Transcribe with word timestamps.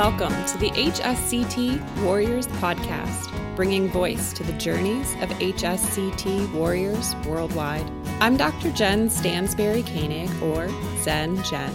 Welcome 0.00 0.46
to 0.46 0.56
the 0.56 0.70
HSCT 0.70 2.02
Warriors 2.02 2.46
Podcast, 2.46 3.30
bringing 3.54 3.90
voice 3.90 4.32
to 4.32 4.42
the 4.42 4.54
journeys 4.54 5.12
of 5.16 5.28
HSCT 5.28 6.50
warriors 6.54 7.14
worldwide. 7.26 7.84
I'm 8.18 8.38
Dr. 8.38 8.72
Jen 8.72 9.10
Stansberry 9.10 9.86
Koenig, 9.86 10.30
or 10.42 10.70
Zen 11.02 11.42
Jen, 11.42 11.70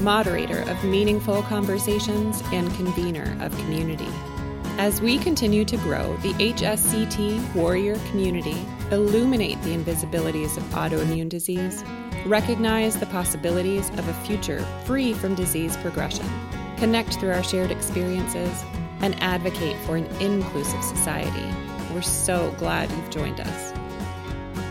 moderator 0.00 0.60
of 0.60 0.82
meaningful 0.84 1.42
conversations 1.42 2.42
and 2.50 2.74
convener 2.76 3.36
of 3.44 3.54
community. 3.58 4.08
As 4.78 5.02
we 5.02 5.18
continue 5.18 5.66
to 5.66 5.76
grow 5.76 6.16
the 6.22 6.32
HSCT 6.32 7.54
warrior 7.54 7.98
community, 8.08 8.56
illuminate 8.90 9.60
the 9.60 9.76
invisibilities 9.76 10.56
of 10.56 10.62
autoimmune 10.70 11.28
disease, 11.28 11.84
recognize 12.24 12.96
the 12.96 13.04
possibilities 13.04 13.90
of 13.90 14.08
a 14.08 14.14
future 14.26 14.64
free 14.86 15.12
from 15.12 15.34
disease 15.34 15.76
progression, 15.76 16.26
connect 16.78 17.14
through 17.14 17.32
our 17.32 17.42
shared 17.42 17.70
experiences, 17.70 18.64
and 19.00 19.14
advocate 19.22 19.76
for 19.84 19.96
an 19.96 20.06
inclusive 20.20 20.82
society. 20.82 21.44
We're 21.92 22.02
so 22.02 22.54
glad 22.58 22.90
you've 22.90 23.10
joined 23.10 23.40
us. 23.40 23.72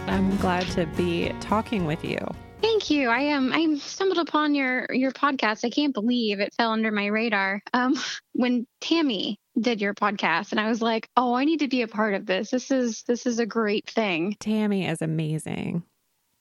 I'm 0.08 0.36
glad 0.38 0.68
to 0.72 0.86
be 0.86 1.34
talking 1.40 1.86
with 1.86 2.04
you. 2.04 2.20
Thank 2.62 2.90
you. 2.90 3.10
I 3.10 3.20
am. 3.20 3.52
Um, 3.52 3.54
I 3.54 3.78
stumbled 3.78 4.18
upon 4.18 4.56
your 4.56 4.88
your 4.92 5.12
podcast. 5.12 5.66
I 5.66 5.70
can't 5.70 5.94
believe 5.94 6.40
it 6.40 6.54
fell 6.54 6.72
under 6.72 6.92
my 6.92 7.08
radar. 7.08 7.62
Um, 7.74 7.96
when 8.34 8.66
Tammy 8.82 9.40
did 9.60 9.82
your 9.82 9.94
podcast, 9.94 10.52
and 10.52 10.60
I 10.60 10.68
was 10.68 10.82
like, 10.82 11.10
"Oh, 11.16 11.34
I 11.34 11.46
need 11.46 11.60
to 11.60 11.68
be 11.68 11.82
a 11.82 11.88
part 11.88 12.14
of 12.14 12.26
this. 12.26 12.52
This 12.52 12.72
is 12.72 13.04
this 13.04 13.26
is 13.26 13.40
a 13.40 13.46
great 13.46 13.88
thing." 13.88 14.36
Tammy 14.40 14.88
is 14.88 15.02
amazing. 15.02 15.84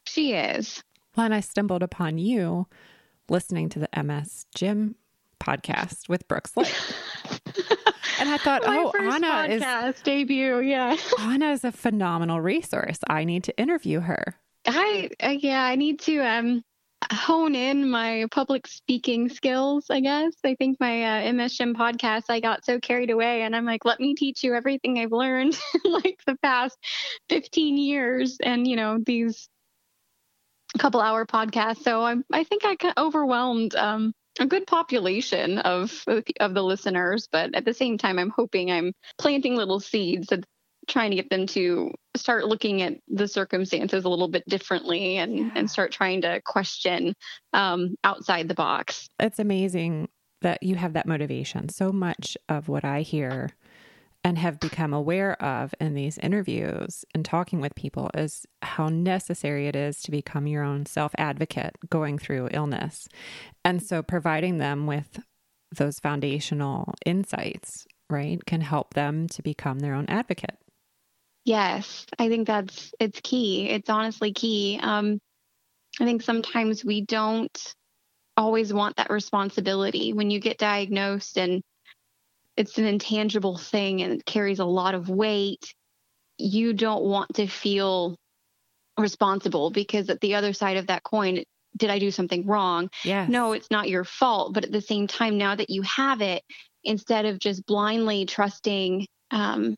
She 0.06 0.32
is. 0.34 0.82
Well, 1.16 1.26
and 1.26 1.34
I 1.34 1.40
stumbled 1.40 1.82
upon 1.82 2.18
you 2.18 2.66
listening 3.28 3.68
to 3.70 3.78
the 3.78 4.02
MS 4.02 4.46
Gym 4.54 4.96
podcast 5.44 6.08
with 6.08 6.26
Brooks 6.28 6.56
Lake. 6.56 6.74
and 8.18 8.28
I 8.28 8.38
thought, 8.38 8.62
oh, 8.64 8.92
Anna 8.98 9.26
podcast 9.26 9.94
is 9.94 10.00
debut. 10.02 10.60
Yeah, 10.60 10.96
Anna 11.18 11.52
is 11.52 11.64
a 11.64 11.72
phenomenal 11.72 12.40
resource. 12.40 12.98
I 13.08 13.24
need 13.24 13.44
to 13.44 13.58
interview 13.58 14.00
her. 14.00 14.36
I 14.66 15.10
uh, 15.22 15.30
yeah, 15.30 15.62
I 15.62 15.76
need 15.76 16.00
to 16.00 16.18
um 16.20 16.62
hone 17.12 17.54
in 17.54 17.90
my 17.90 18.26
public 18.30 18.66
speaking 18.66 19.28
skills. 19.28 19.86
I 19.90 20.00
guess 20.00 20.32
I 20.44 20.54
think 20.54 20.78
my 20.80 21.26
uh, 21.28 21.32
MS 21.32 21.56
Gym 21.56 21.74
podcast, 21.74 22.24
I 22.28 22.40
got 22.40 22.64
so 22.64 22.80
carried 22.80 23.10
away, 23.10 23.42
and 23.42 23.54
I'm 23.54 23.66
like, 23.66 23.84
let 23.84 24.00
me 24.00 24.14
teach 24.14 24.42
you 24.42 24.54
everything 24.54 24.98
I've 24.98 25.12
learned 25.12 25.58
like 25.84 26.20
the 26.26 26.36
past 26.42 26.78
15 27.28 27.76
years, 27.76 28.38
and 28.42 28.66
you 28.66 28.76
know 28.76 28.98
these 29.04 29.48
couple 30.78 31.00
hour 31.00 31.24
podcasts. 31.24 31.82
So 31.82 32.02
I'm 32.02 32.24
I 32.32 32.44
think 32.44 32.64
I 32.64 32.74
got 32.76 32.98
overwhelmed. 32.98 33.74
Um, 33.74 34.12
a 34.40 34.46
good 34.46 34.66
population 34.66 35.58
of 35.58 36.04
of 36.40 36.54
the 36.54 36.62
listeners, 36.62 37.28
but 37.30 37.54
at 37.54 37.64
the 37.64 37.74
same 37.74 37.98
time, 37.98 38.18
I'm 38.18 38.30
hoping 38.30 38.70
I'm 38.70 38.92
planting 39.18 39.56
little 39.56 39.80
seeds 39.80 40.28
that 40.28 40.44
trying 40.86 41.10
to 41.10 41.16
get 41.16 41.30
them 41.30 41.46
to 41.46 41.92
start 42.16 42.46
looking 42.46 42.82
at 42.82 42.94
the 43.08 43.26
circumstances 43.26 44.04
a 44.04 44.08
little 44.08 44.28
bit 44.28 44.46
differently 44.48 45.16
and 45.16 45.38
yeah. 45.38 45.50
and 45.54 45.70
start 45.70 45.92
trying 45.92 46.22
to 46.22 46.40
question 46.44 47.14
um, 47.52 47.94
outside 48.04 48.48
the 48.48 48.54
box. 48.54 49.08
It's 49.18 49.38
amazing 49.38 50.08
that 50.42 50.62
you 50.62 50.76
have 50.76 50.92
that 50.92 51.06
motivation. 51.06 51.68
So 51.70 51.90
much 51.90 52.36
of 52.48 52.68
what 52.68 52.84
I 52.84 53.00
hear 53.00 53.50
and 54.24 54.38
have 54.38 54.58
become 54.58 54.94
aware 54.94 55.40
of 55.40 55.74
in 55.78 55.92
these 55.92 56.16
interviews 56.18 57.04
and 57.14 57.24
talking 57.24 57.60
with 57.60 57.74
people 57.74 58.10
is 58.14 58.46
how 58.62 58.88
necessary 58.88 59.68
it 59.68 59.76
is 59.76 60.00
to 60.00 60.10
become 60.10 60.46
your 60.46 60.64
own 60.64 60.86
self 60.86 61.14
advocate 61.18 61.76
going 61.90 62.18
through 62.18 62.48
illness. 62.52 63.06
And 63.64 63.82
so 63.82 64.02
providing 64.02 64.56
them 64.58 64.86
with 64.86 65.20
those 65.76 65.98
foundational 65.98 66.94
insights, 67.04 67.86
right, 68.08 68.44
can 68.46 68.62
help 68.62 68.94
them 68.94 69.28
to 69.28 69.42
become 69.42 69.80
their 69.80 69.94
own 69.94 70.06
advocate. 70.08 70.56
Yes, 71.44 72.06
I 72.18 72.28
think 72.28 72.46
that's 72.46 72.92
it's 72.98 73.20
key. 73.22 73.68
It's 73.68 73.90
honestly 73.90 74.32
key. 74.32 74.80
Um, 74.82 75.18
I 76.00 76.04
think 76.06 76.22
sometimes 76.22 76.82
we 76.82 77.02
don't 77.02 77.74
always 78.36 78.72
want 78.72 78.96
that 78.96 79.10
responsibility 79.10 80.12
when 80.14 80.30
you 80.30 80.40
get 80.40 80.58
diagnosed 80.58 81.36
and 81.36 81.62
it's 82.56 82.78
an 82.78 82.84
intangible 82.84 83.56
thing 83.56 84.02
and 84.02 84.12
it 84.12 84.26
carries 84.26 84.58
a 84.58 84.64
lot 84.64 84.94
of 84.94 85.08
weight. 85.08 85.74
You 86.38 86.72
don't 86.72 87.04
want 87.04 87.34
to 87.34 87.46
feel 87.46 88.16
responsible 88.98 89.70
because 89.70 90.08
at 90.08 90.20
the 90.20 90.34
other 90.34 90.52
side 90.52 90.76
of 90.76 90.86
that 90.86 91.02
coin, 91.02 91.42
did 91.76 91.90
I 91.90 91.98
do 91.98 92.10
something 92.10 92.46
wrong? 92.46 92.88
Yeah. 93.04 93.26
No, 93.28 93.52
it's 93.52 93.70
not 93.70 93.88
your 93.88 94.04
fault. 94.04 94.54
But 94.54 94.64
at 94.64 94.72
the 94.72 94.80
same 94.80 95.06
time, 95.06 95.38
now 95.38 95.56
that 95.56 95.70
you 95.70 95.82
have 95.82 96.20
it, 96.20 96.42
instead 96.84 97.26
of 97.26 97.38
just 97.38 97.66
blindly 97.66 98.26
trusting, 98.26 99.06
um, 99.30 99.74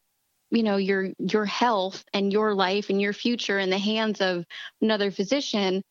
you 0.50 0.62
know, 0.62 0.76
your 0.76 1.08
your 1.18 1.46
health 1.46 2.04
and 2.12 2.32
your 2.32 2.54
life 2.54 2.90
and 2.90 3.00
your 3.00 3.12
future 3.12 3.58
in 3.58 3.70
the 3.70 3.78
hands 3.78 4.20
of 4.20 4.44
another 4.82 5.10
physician, 5.10 5.82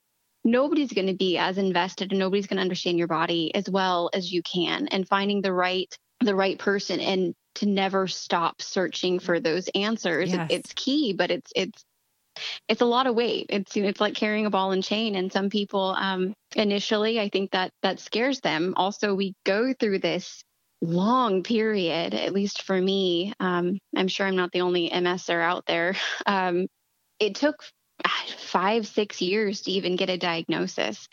nobody's 0.44 0.94
going 0.94 1.08
to 1.08 1.16
be 1.16 1.38
as 1.38 1.58
invested 1.58 2.12
and 2.12 2.20
nobody's 2.20 2.48
going 2.48 2.58
to 2.58 2.62
understand 2.62 2.98
your 2.98 3.08
body 3.08 3.54
as 3.56 3.68
well 3.70 4.10
as 4.14 4.32
you 4.32 4.44
can. 4.44 4.88
And 4.90 5.08
finding 5.08 5.42
the 5.42 5.54
right 5.54 5.94
the 6.22 6.36
right 6.36 6.58
person 6.58 7.00
and 7.00 7.34
to 7.56 7.66
never 7.66 8.08
stop 8.08 8.62
searching 8.62 9.20
for 9.20 9.40
those 9.40 9.70
answers. 9.76 10.32
Yes. 10.32 10.48
It's 10.50 10.74
key, 10.74 11.14
but 11.14 11.32
it's 11.32 11.52
it's 11.56 11.84
it's 12.68 12.82
a 12.82 12.86
lot 12.86 13.08
of 13.08 13.16
weight. 13.16 13.48
It's 13.50 13.76
it's 13.76 14.02
like 14.02 14.16
carrying 14.16 14.46
a 14.46 14.50
ball 14.50 14.72
and 14.72 14.84
chain. 14.84 15.16
And 15.16 15.32
some 15.32 15.50
people 15.50 15.96
um, 15.98 16.34
initially, 16.56 17.20
I 17.20 17.30
think 17.30 17.52
that 17.52 17.72
that 17.82 18.00
scares 18.00 18.42
them. 18.42 18.74
Also, 18.78 19.16
we 19.16 19.34
go 19.46 19.74
through 19.74 20.00
this 20.00 20.44
long 20.82 21.44
period. 21.44 22.14
At 22.14 22.34
least 22.34 22.64
for 22.64 22.80
me, 22.80 23.34
um, 23.40 23.78
I'm 23.96 24.08
sure 24.08 24.28
I'm 24.28 24.36
not 24.36 24.52
the 24.52 24.62
only 24.62 24.90
MSer 24.90 25.42
out 25.42 25.66
there. 25.66 25.96
Um, 26.26 26.68
it 27.20 27.36
took 27.36 27.56
five, 28.38 28.88
six 28.88 29.22
years 29.22 29.62
to 29.62 29.72
even 29.72 29.96
get 29.96 30.10
a 30.10 30.18
diagnosis. 30.18 31.08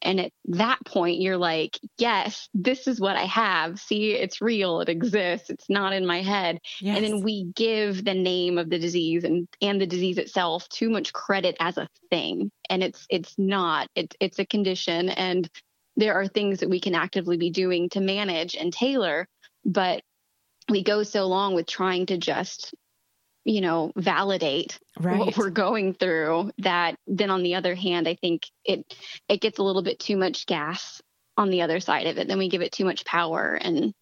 And 0.00 0.20
at 0.20 0.32
that 0.46 0.78
point, 0.84 1.20
you're 1.20 1.36
like, 1.36 1.78
yes, 1.98 2.48
this 2.54 2.86
is 2.86 3.00
what 3.00 3.16
I 3.16 3.24
have. 3.24 3.80
See, 3.80 4.12
it's 4.12 4.40
real. 4.40 4.80
It 4.80 4.88
exists. 4.88 5.50
It's 5.50 5.68
not 5.68 5.92
in 5.92 6.06
my 6.06 6.22
head. 6.22 6.60
Yes. 6.80 6.96
And 6.96 7.04
then 7.04 7.22
we 7.22 7.44
give 7.54 8.04
the 8.04 8.14
name 8.14 8.58
of 8.58 8.70
the 8.70 8.78
disease 8.78 9.24
and, 9.24 9.48
and 9.60 9.80
the 9.80 9.86
disease 9.86 10.18
itself 10.18 10.68
too 10.68 10.88
much 10.88 11.12
credit 11.12 11.56
as 11.58 11.78
a 11.78 11.88
thing. 12.10 12.50
And 12.70 12.82
it's, 12.82 13.06
it's 13.10 13.34
not, 13.36 13.88
it's, 13.94 14.16
it's 14.20 14.38
a 14.38 14.46
condition. 14.46 15.08
And 15.08 15.48
there 15.96 16.14
are 16.14 16.28
things 16.28 16.60
that 16.60 16.70
we 16.70 16.80
can 16.80 16.94
actively 16.94 17.36
be 17.36 17.50
doing 17.50 17.88
to 17.90 18.00
manage 18.00 18.54
and 18.54 18.72
tailor. 18.72 19.26
But 19.64 20.02
we 20.68 20.84
go 20.84 21.02
so 21.02 21.26
long 21.26 21.54
with 21.54 21.66
trying 21.66 22.06
to 22.06 22.18
just 22.18 22.74
you 23.48 23.62
know 23.62 23.92
validate 23.96 24.78
right. 25.00 25.18
what 25.18 25.36
we're 25.38 25.48
going 25.48 25.94
through 25.94 26.50
that 26.58 26.96
then 27.06 27.30
on 27.30 27.42
the 27.42 27.54
other 27.54 27.74
hand 27.74 28.06
i 28.06 28.14
think 28.14 28.46
it 28.62 28.84
it 29.26 29.40
gets 29.40 29.58
a 29.58 29.62
little 29.62 29.82
bit 29.82 29.98
too 29.98 30.18
much 30.18 30.44
gas 30.44 31.00
on 31.38 31.48
the 31.48 31.62
other 31.62 31.80
side 31.80 32.06
of 32.06 32.18
it 32.18 32.28
then 32.28 32.36
we 32.36 32.50
give 32.50 32.60
it 32.60 32.72
too 32.72 32.84
much 32.84 33.06
power 33.06 33.54
and 33.54 33.94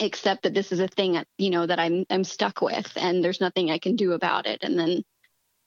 accept 0.00 0.42
that 0.42 0.52
this 0.52 0.72
is 0.72 0.80
a 0.80 0.88
thing 0.88 1.12
that 1.12 1.28
you 1.38 1.48
know 1.48 1.64
that 1.64 1.78
i'm 1.78 2.04
i'm 2.10 2.24
stuck 2.24 2.60
with 2.60 2.92
and 2.96 3.22
there's 3.22 3.40
nothing 3.40 3.70
i 3.70 3.78
can 3.78 3.94
do 3.94 4.12
about 4.12 4.46
it 4.46 4.58
and 4.62 4.76
then 4.76 5.04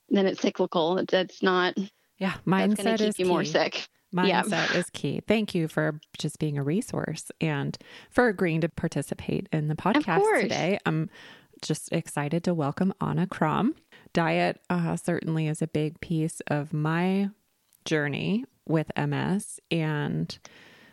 then 0.10 0.28
it's 0.28 0.42
cyclical 0.42 0.98
it's, 0.98 1.14
it's 1.14 1.42
not 1.42 1.76
yeah 2.18 2.34
mindset 2.46 2.84
that's 2.84 3.02
keep 3.02 3.10
is 3.10 3.20
you 3.20 3.26
key. 3.26 3.32
more 3.32 3.46
sick 3.46 3.88
Mindset 4.14 4.74
yeah. 4.74 4.78
is 4.78 4.90
key. 4.90 5.22
Thank 5.28 5.54
you 5.54 5.68
for 5.68 6.00
just 6.18 6.40
being 6.40 6.58
a 6.58 6.64
resource 6.64 7.32
and 7.40 7.78
for 8.10 8.28
agreeing 8.28 8.62
to 8.62 8.70
participate 8.70 9.48
in 9.52 9.68
the 9.68 9.76
podcast 9.76 10.42
today. 10.42 10.80
I'm 10.84 11.12
just 11.62 11.92
excited 11.92 12.44
to 12.44 12.54
welcome 12.54 12.94
Anna 13.02 13.28
Crom. 13.28 13.76
Diet 14.14 14.62
uh, 14.70 14.96
certainly 14.96 15.48
is 15.48 15.62
a 15.62 15.68
big 15.68 16.00
piece 16.02 16.42
of 16.48 16.74
my 16.74 17.30
journey 17.86 18.46
with 18.68 18.92
MS 18.96 19.60
and 19.72 20.38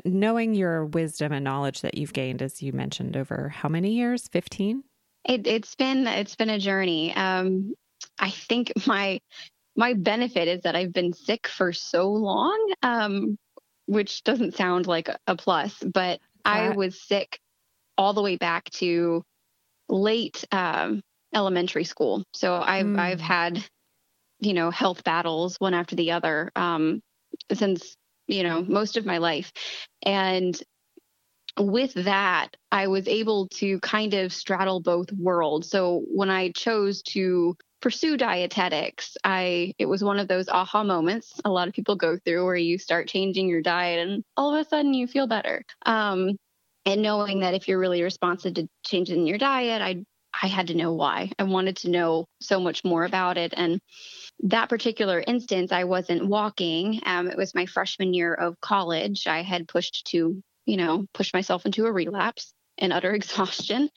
knowing 0.05 0.55
your 0.55 0.85
wisdom 0.85 1.33
and 1.33 1.45
knowledge 1.45 1.81
that 1.81 1.97
you've 1.97 2.13
gained, 2.13 2.43
as 2.43 2.63
you 2.63 2.73
mentioned, 2.73 3.17
over 3.17 3.49
how 3.49 3.69
many 3.69 3.93
years? 3.93 4.29
15? 4.29 4.83
It, 5.25 5.47
has 5.47 5.75
been 5.75 6.07
it's 6.07 6.37
been 6.37 6.51
a 6.51 6.59
journey. 6.59 7.15
Um, 7.15 7.75
I 8.19 8.31
think 8.31 8.73
my 8.87 9.21
my 9.77 9.95
benefit 9.95 10.49
is 10.49 10.63
that 10.63 10.77
I've 10.77 10.93
been 10.93 11.13
sick 11.13 11.49
for 11.49 11.73
so 11.73 12.11
long, 12.11 12.73
um, 12.83 13.39
which 13.87 14.23
doesn't 14.25 14.55
sound 14.55 14.87
like 14.87 15.11
a 15.27 15.37
plus, 15.37 15.83
but 15.93 16.21
I 16.45 16.71
was 16.71 17.01
sick 17.01 17.41
all 17.99 18.15
the 18.15 18.23
way 18.23 18.37
back 18.37 18.71
to 18.71 19.23
late 19.89 20.45
um, 20.53 21.01
elementary 21.35 21.85
school. 21.85 22.25
So 22.35 22.55
I've 22.55 22.87
mm. 22.87 22.99
I've 22.99 23.21
had 23.21 23.65
you 24.41 24.55
know 24.55 24.71
health 24.71 25.05
battles 25.05 25.57
one 25.59 25.75
after 25.75 25.97
the 25.97 26.13
other 26.13 26.51
um, 26.57 27.01
since 27.53 27.97
you 28.27 28.43
know 28.43 28.63
most 28.63 28.97
of 28.97 29.07
my 29.07 29.19
life, 29.19 29.53
and 30.05 30.59
with 31.59 31.95
that 31.95 32.49
I 32.71 32.89
was 32.89 33.09
able 33.09 33.49
to 33.55 33.81
kind 33.81 34.15
of 34.15 34.33
straddle 34.33 34.81
both 34.81 35.11
worlds. 35.13 35.71
So 35.71 36.05
when 36.07 36.31
I 36.31 36.51
chose 36.53 37.03
to 37.03 37.57
pursue 37.83 38.17
dietetics 38.17 39.17
i 39.23 39.73
it 39.79 39.87
was 39.87 40.03
one 40.03 40.19
of 40.19 40.29
those 40.29 40.49
aha 40.49 40.83
moments 40.83 41.41
a 41.45 41.51
lot 41.51 41.69
of 41.69 41.75
people 41.75 41.95
go 41.95 42.17
through 42.25 42.45
where 42.45 42.57
you 42.57 42.79
start 42.79 43.07
changing 43.07 43.49
your 43.49 43.61
diet 43.61 44.09
and 44.09 44.25
all 44.37 44.55
of 44.55 44.67
a 44.67 44.69
sudden 44.69 44.95
you 44.95 45.07
feel 45.07 45.27
better 45.27 45.63
um, 45.85 46.31
and 46.87 47.03
knowing 47.03 47.41
that 47.41 47.55
if 47.55 47.69
you're 47.69 47.79
really 47.79 48.03
responsive 48.03 48.55
to 48.55 48.69
changes 48.85 49.17
in 49.17 49.27
your 49.27 49.39
diet, 49.39 49.83
I 49.83 50.05
I 50.43 50.49
had 50.49 50.69
to 50.69 50.75
know 50.75 50.93
why. 50.93 51.31
I 51.39 51.45
wanted 51.45 51.77
to 51.79 51.91
know 51.91 52.27
so 52.41 52.61
much 52.61 52.85
more 52.85 53.05
about 53.05 53.39
it. 53.39 53.55
And 53.57 53.81
that 54.41 54.69
particular 54.69 55.23
instance, 55.27 55.73
I 55.73 55.85
wasn't 55.85 56.27
walking. 56.27 57.01
Um, 57.07 57.29
it 57.29 57.39
was 57.39 57.55
my 57.55 57.65
freshman 57.67 58.13
year 58.13 58.35
of 58.35 58.61
college. 58.61 59.27
I 59.27 59.43
had 59.43 59.67
pushed 59.67 60.07
to, 60.09 60.43
you 60.67 60.77
know, 60.77 61.07
push 61.15 61.33
myself 61.33 61.65
into 61.65 61.87
a 61.87 61.93
relapse 61.93 62.53
and 62.77 62.93
utter 62.93 63.13
exhaustion. 63.15 63.89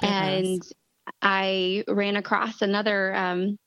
Goodness. 0.00 0.48
And 0.48 0.62
I 1.20 1.84
ran 1.86 2.16
across 2.16 2.62
another 2.62 3.14
um, 3.14 3.58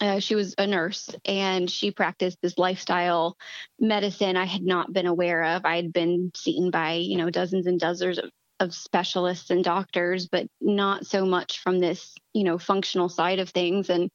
uh, 0.00 0.20
she 0.20 0.34
was 0.34 0.54
a 0.58 0.66
nurse 0.66 1.08
and 1.24 1.70
she 1.70 1.90
practiced 1.90 2.38
this 2.42 2.58
lifestyle 2.58 3.36
medicine 3.80 4.36
I 4.36 4.44
had 4.44 4.62
not 4.62 4.92
been 4.92 5.06
aware 5.06 5.42
of. 5.42 5.64
I 5.64 5.76
had 5.76 5.92
been 5.92 6.32
seen 6.34 6.70
by, 6.70 6.94
you 6.94 7.16
know, 7.16 7.30
dozens 7.30 7.66
and 7.66 7.80
dozens 7.80 8.18
of, 8.18 8.30
of 8.60 8.74
specialists 8.74 9.50
and 9.50 9.64
doctors, 9.64 10.28
but 10.28 10.46
not 10.60 11.06
so 11.06 11.24
much 11.24 11.60
from 11.60 11.80
this, 11.80 12.14
you 12.34 12.44
know, 12.44 12.58
functional 12.58 13.08
side 13.08 13.38
of 13.38 13.48
things. 13.50 13.88
And 13.88 14.10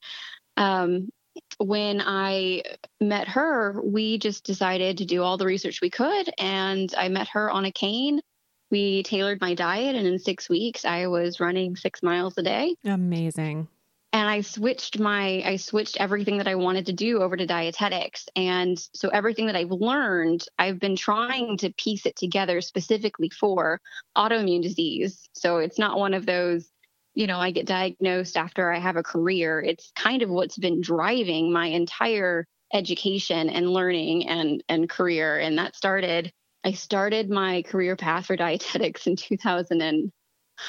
um, 0.56 1.10
when 1.57 2.01
I 2.01 2.63
met 3.00 3.27
her, 3.30 3.81
we 3.84 4.19
just 4.19 4.44
decided 4.44 5.00
to 5.00 5.06
do 5.06 5.24
all 5.24 5.38
the 5.38 5.45
research 5.45 5.81
we 5.81 5.89
could. 5.89 6.30
And 6.38 6.94
I 6.95 7.10
met 7.10 7.30
her 7.30 7.50
on 7.50 7.66
a 7.66 7.72
cane. 7.72 8.22
We 8.69 9.04
tailored 9.04 9.42
my 9.42 9.54
diet, 9.54 9.98
and 9.98 10.07
in 10.07 10.18
six 10.18 10.48
weeks, 10.48 10.86
I 10.86 11.07
was 11.07 11.42
running 11.42 11.75
six 11.75 12.01
miles 12.01 12.38
a 12.38 12.42
day. 12.42 12.75
Amazing 12.86 13.68
and 14.13 14.28
I 14.28 14.42
switched 14.42 15.00
my 15.00 15.42
I 15.46 15.56
switched 15.56 15.98
everything 16.00 16.38
that 16.38 16.48
I 16.48 16.56
wanted 16.56 16.88
to 16.88 16.94
do 16.94 17.22
over 17.22 17.38
to 17.38 17.46
dietetics. 17.46 18.28
And 18.36 18.78
so 18.94 19.10
everything 19.10 19.48
that 19.48 19.56
I've 19.56 19.72
learned, 19.72 20.46
I've 20.60 20.80
been 20.80 20.96
trying 20.96 21.58
to 21.58 21.74
piece 21.74 22.06
it 22.06 22.16
together 22.18 22.62
specifically 22.62 23.30
for 23.30 23.80
autoimmune 24.18 24.63
disease. 24.63 25.30
So 25.34 25.58
it's 25.58 25.80
not 25.80 25.98
one 25.98 26.13
of 26.13 26.25
those, 26.25 26.69
you 27.13 27.28
know, 27.28 27.40
I 27.40 27.52
get 27.52 27.66
diagnosed 27.68 28.36
after 28.36 28.72
I 28.72 28.80
have 28.80 28.98
a 28.98 29.04
career. 29.04 29.62
It's 29.62 29.92
kind 29.96 30.22
of 30.22 30.30
what's 30.30 30.58
been 30.58 30.81
driving 30.81 31.54
my 31.54 31.68
entire 31.68 32.46
education 32.74 33.50
and 33.50 33.69
learning 33.69 34.28
and 34.28 34.63
and 34.68 34.90
career. 34.90 35.40
And 35.40 35.58
that 35.58 35.75
started 35.75 36.31
I 36.63 36.74
started 36.74 37.30
my 37.30 37.63
career 37.63 37.96
path 37.96 38.28
for 38.28 38.36
dietetics 38.36 39.08
in 39.08 39.16
2000 39.16 39.81
and 39.81 40.12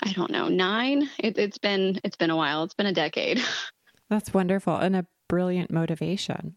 I 0.03 0.13
don't 0.13 0.31
know, 0.31 0.49
nine. 0.49 1.09
It, 1.19 1.39
it's 1.39 1.59
been 1.59 2.01
it's 2.05 2.17
been 2.17 2.31
a 2.31 2.37
while. 2.37 2.65
It's 2.65 2.75
been 2.75 2.87
a 2.87 2.93
decade. 2.93 3.43
That's 4.11 4.35
wonderful 4.35 4.77
and 4.77 4.97
a 4.97 5.07
brilliant 5.29 5.71
motivation. 5.71 6.57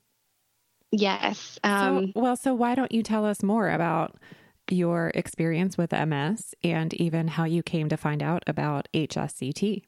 Yes. 0.92 1.60
Um, 1.63 2.12
so, 2.13 2.22
well, 2.22 2.36
so 2.36 2.54
why 2.54 2.75
don't 2.75 2.92
you 2.92 3.04
tell 3.04 3.25
us 3.25 3.44
more 3.44 3.69
about 3.69 4.16
your 4.69 5.12
experience 5.13 5.77
with 5.77 5.92
MS 5.92 6.54
and 6.63 6.94
even 6.95 7.27
how 7.27 7.44
you 7.44 7.63
came 7.63 7.89
to 7.89 7.98
find 7.98 8.24
out 8.24 8.44
about 8.48 8.88
HSCT? 8.94 9.83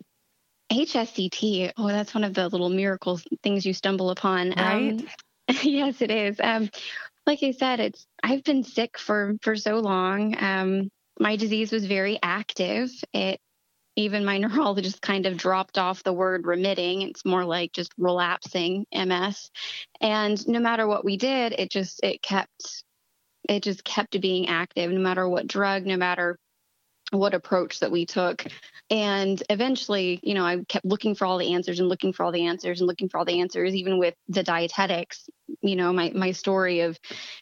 HSCT. 0.72 1.72
Oh, 1.78 1.88
that's 1.88 2.14
one 2.14 2.24
of 2.24 2.34
the 2.34 2.50
little 2.50 2.70
miracles 2.70 3.26
things 3.42 3.66
you 3.66 3.74
stumble 3.74 4.10
upon. 4.10 4.52
Right. 4.52 4.92
Um, 4.92 5.08
yes, 5.64 6.02
it 6.02 6.12
is. 6.12 6.40
Um, 6.42 6.70
like 7.26 7.44
I 7.44 7.52
said, 7.52 7.80
it's 7.80 8.06
I've 8.24 8.44
been 8.44 8.64
sick 8.64 8.98
for 8.98 9.36
for 9.42 9.56
so 9.56 9.80
long. 9.80 10.36
Um, 10.42 10.90
my 11.20 11.36
disease 11.36 11.72
was 11.72 11.86
very 11.86 12.20
active. 12.22 12.90
It 13.14 13.40
even 13.96 14.24
my 14.24 14.38
neurologist 14.38 15.02
kind 15.02 15.26
of 15.26 15.38
dropped 15.38 15.78
off 15.78 16.04
the 16.04 16.14
word 16.14 16.46
remitting. 16.46 17.02
It's 17.02 17.26
more 17.26 17.44
like 17.44 17.74
just 17.74 17.92
relapsing 17.98 18.86
MS. 18.94 19.50
And 20.00 20.48
no 20.48 20.60
matter 20.60 20.88
what 20.88 21.04
we 21.04 21.18
did, 21.18 21.54
it 21.54 21.72
just 21.72 22.00
it 22.04 22.22
kept 22.22 22.84
it 23.50 23.64
just 23.64 23.84
kept 23.84 24.20
being 24.22 24.48
active 24.48 24.92
no 24.92 25.00
matter 25.00 25.28
what 25.28 25.48
drug, 25.48 25.86
no 25.86 25.98
matter 25.98 26.38
what 27.12 27.34
approach 27.34 27.80
that 27.80 27.92
we 27.92 28.06
took. 28.06 28.46
And 28.90 29.42
eventually, 29.50 30.20
you 30.24 30.34
know, 30.34 30.46
I 30.46 30.58
kept 30.68 30.86
looking 30.86 31.16
for 31.16 31.26
all 31.26 31.38
the 31.38 31.54
answers 31.54 31.80
and 31.80 31.88
looking 31.88 32.12
for 32.12 32.26
all 32.26 32.32
the 32.32 32.48
answers 32.48 32.82
and 32.82 32.88
looking 32.88 33.08
for 33.08 33.18
all 33.18 33.26
the 33.26 33.40
answers, 33.40 33.74
even 33.74 33.98
with 33.98 34.14
the 34.28 34.44
dietetics. 34.44 35.30
You 35.62 35.78
know, 35.78 35.94
my, 35.94 36.12
my 36.14 36.32
story 36.32 36.82
of 36.82 37.00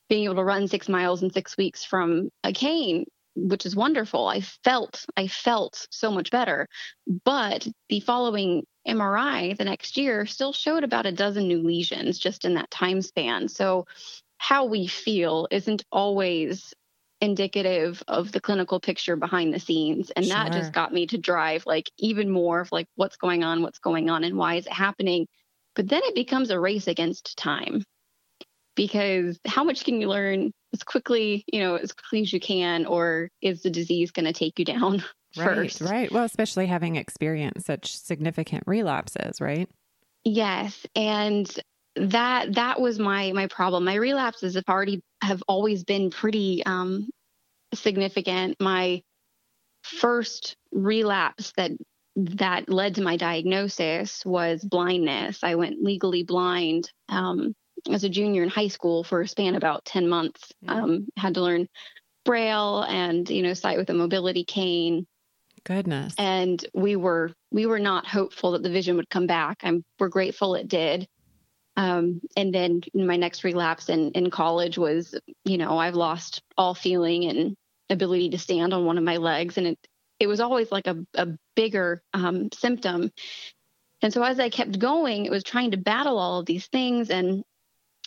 being 0.08 0.26
able 0.26 0.36
to 0.36 0.44
run 0.44 0.68
six 0.68 0.88
miles 0.88 1.24
in 1.24 1.32
six 1.32 1.58
weeks 1.58 1.84
from 1.84 2.30
a 2.44 2.54
cane 2.54 3.06
which 3.36 3.66
is 3.66 3.76
wonderful. 3.76 4.28
I 4.28 4.42
felt 4.42 5.06
I 5.18 5.28
felt 5.28 5.88
so 5.92 6.12
much 6.12 6.32
better. 6.32 6.68
But 7.24 7.68
the 7.90 8.00
following 8.00 8.66
MRI 8.88 9.58
the 9.58 9.66
next 9.66 9.98
year 9.98 10.26
still 10.26 10.54
showed 10.54 10.84
about 10.84 11.06
a 11.06 11.12
dozen 11.12 11.48
new 11.48 11.62
lesions 11.62 12.20
just 12.20 12.46
in 12.46 12.56
that 12.56 12.72
time 12.72 13.02
span. 13.02 13.48
So 13.48 13.86
how 14.38 14.66
we 14.66 14.88
feel 14.88 15.48
isn't 15.52 15.84
always 15.92 16.74
indicative 17.22 18.04
of 18.08 18.32
the 18.32 18.42
clinical 18.42 18.80
picture 18.80 19.16
behind 19.16 19.54
the 19.54 19.60
scenes 19.60 20.12
and 20.12 20.26
sure. 20.26 20.36
that 20.36 20.52
just 20.52 20.74
got 20.74 20.94
me 20.94 21.08
to 21.08 21.18
drive 21.18 21.66
like 21.66 21.90
even 21.98 22.30
more 22.30 22.60
of 22.60 22.72
like 22.72 22.88
what's 22.96 23.16
going 23.16 23.44
on 23.44 23.62
what's 23.62 23.80
going 23.80 24.10
on 24.10 24.26
and 24.26 24.38
why 24.38 24.56
is 24.56 24.66
it 24.68 24.74
happening 24.74 25.26
but 25.76 25.88
then 25.88 26.02
it 26.04 26.14
becomes 26.14 26.50
a 26.50 26.60
race 26.60 26.88
against 26.88 27.38
time 27.38 27.82
because 28.76 29.40
how 29.46 29.64
much 29.64 29.86
can 29.86 30.02
you 30.02 30.10
learn 30.10 30.52
as 30.76 30.84
quickly, 30.84 31.46
you 31.52 31.62
know, 31.62 31.76
as 31.76 31.94
quickly 31.94 32.22
as 32.22 32.34
you 32.34 32.40
can, 32.40 32.86
or 32.86 33.30
is 33.42 33.62
the 33.62 33.70
disease 33.70 34.12
going 34.12 34.26
to 34.26 34.34
take 34.34 34.60
you 34.60 34.66
down 34.66 35.04
first? 35.36 35.80
Right, 35.82 35.90
right. 35.90 36.12
Well, 36.12 36.26
especially 36.26 36.66
having 36.66 36.98
experienced 36.98 37.66
such 37.66 37.98
significant 37.98 38.64
relapses, 38.68 39.40
right? 39.40 39.70
Yes, 40.26 40.86
and 40.96 41.50
that 41.96 42.54
that 42.56 42.82
was 42.82 43.00
my 43.00 43.32
my 43.32 43.48
problem. 43.48 43.86
My 43.86 43.96
relapses 43.96 44.56
have 44.56 44.66
already 44.68 45.02
have 45.22 45.42
always 45.48 45.86
been 45.86 46.10
pretty 46.10 46.62
um, 46.66 47.10
significant. 47.74 48.58
My 48.60 49.02
first 49.84 50.58
relapse 50.74 51.54
that 51.56 51.72
that 52.18 52.70
led 52.70 52.96
to 52.96 53.02
my 53.02 53.16
diagnosis 53.16 54.26
was 54.26 54.64
blindness. 54.64 55.40
I 55.42 55.56
went 55.56 55.82
legally 55.82 56.24
blind 56.24 56.92
um, 57.08 57.54
as 57.92 58.04
a 58.04 58.10
junior 58.10 58.44
in 58.44 58.50
high 58.50 58.68
school 58.68 59.04
for 59.04 59.22
a 59.22 59.28
span 59.28 59.56
about 59.56 59.86
10 59.86 60.08
months. 60.08 60.52
Mm-hmm. 60.66 60.84
Um, 60.84 61.08
had 61.18 61.36
to 61.36 61.42
learn 61.42 61.68
braille 62.26 62.82
and 62.82 63.30
you 63.30 63.44
know 63.44 63.54
sight 63.54 63.78
with 63.78 63.90
a 63.90 63.94
mobility 63.94 64.44
cane. 64.44 65.08
Goodness. 65.64 66.14
And 66.18 66.64
we 66.74 66.96
were 66.96 67.32
we 67.52 67.66
were 67.66 67.80
not 67.80 68.06
hopeful 68.06 68.52
that 68.52 68.64
the 68.64 68.70
vision 68.70 68.98
would 68.98 69.10
come 69.10 69.28
back. 69.28 69.62
I'm 69.64 69.86
we're 70.00 70.10
grateful 70.10 70.56
it 70.56 70.68
did. 70.68 71.08
Um, 71.78 72.22
and 72.36 72.54
then 72.54 72.82
my 72.94 73.16
next 73.16 73.44
relapse 73.44 73.90
in 73.90 74.12
in 74.12 74.30
college 74.30 74.78
was 74.78 75.16
you 75.44 75.58
know 75.58 75.78
i've 75.78 75.96
lost 75.96 76.42
all 76.58 76.74
feeling 76.74 77.26
and 77.26 77.56
ability 77.90 78.30
to 78.30 78.38
stand 78.38 78.74
on 78.74 78.86
one 78.86 78.98
of 78.98 79.04
my 79.04 79.18
legs. 79.18 79.58
And 79.58 79.68
it 79.68 79.80
it 80.20 80.28
was 80.28 80.40
always 80.40 80.72
like 80.72 80.88
a, 80.88 80.98
a 81.14 81.28
bigger 81.56 82.02
um, 82.14 82.50
symptom. 82.54 83.12
And 84.02 84.14
so 84.14 84.22
as 84.24 84.40
i 84.40 84.50
kept 84.50 84.78
going 84.78 85.26
it 85.26 85.32
was 85.32 85.44
trying 85.44 85.72
to 85.72 85.78
battle 85.78 86.18
all 86.18 86.40
of 86.40 86.46
these 86.46 86.68
things. 86.68 87.10
And 87.10 87.44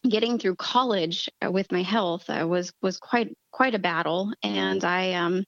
getting 0.02 0.38
through 0.38 0.56
college 0.56 1.28
uh, 1.44 1.50
with 1.50 1.70
my 1.72 1.82
health 1.82 2.28
uh, 2.28 2.46
was 2.46 2.72
was 2.82 2.98
quite 2.98 3.34
quite 3.50 3.74
a 3.74 3.78
battle 3.78 4.32
and 4.42 4.84
i 4.84 5.14
um 5.14 5.44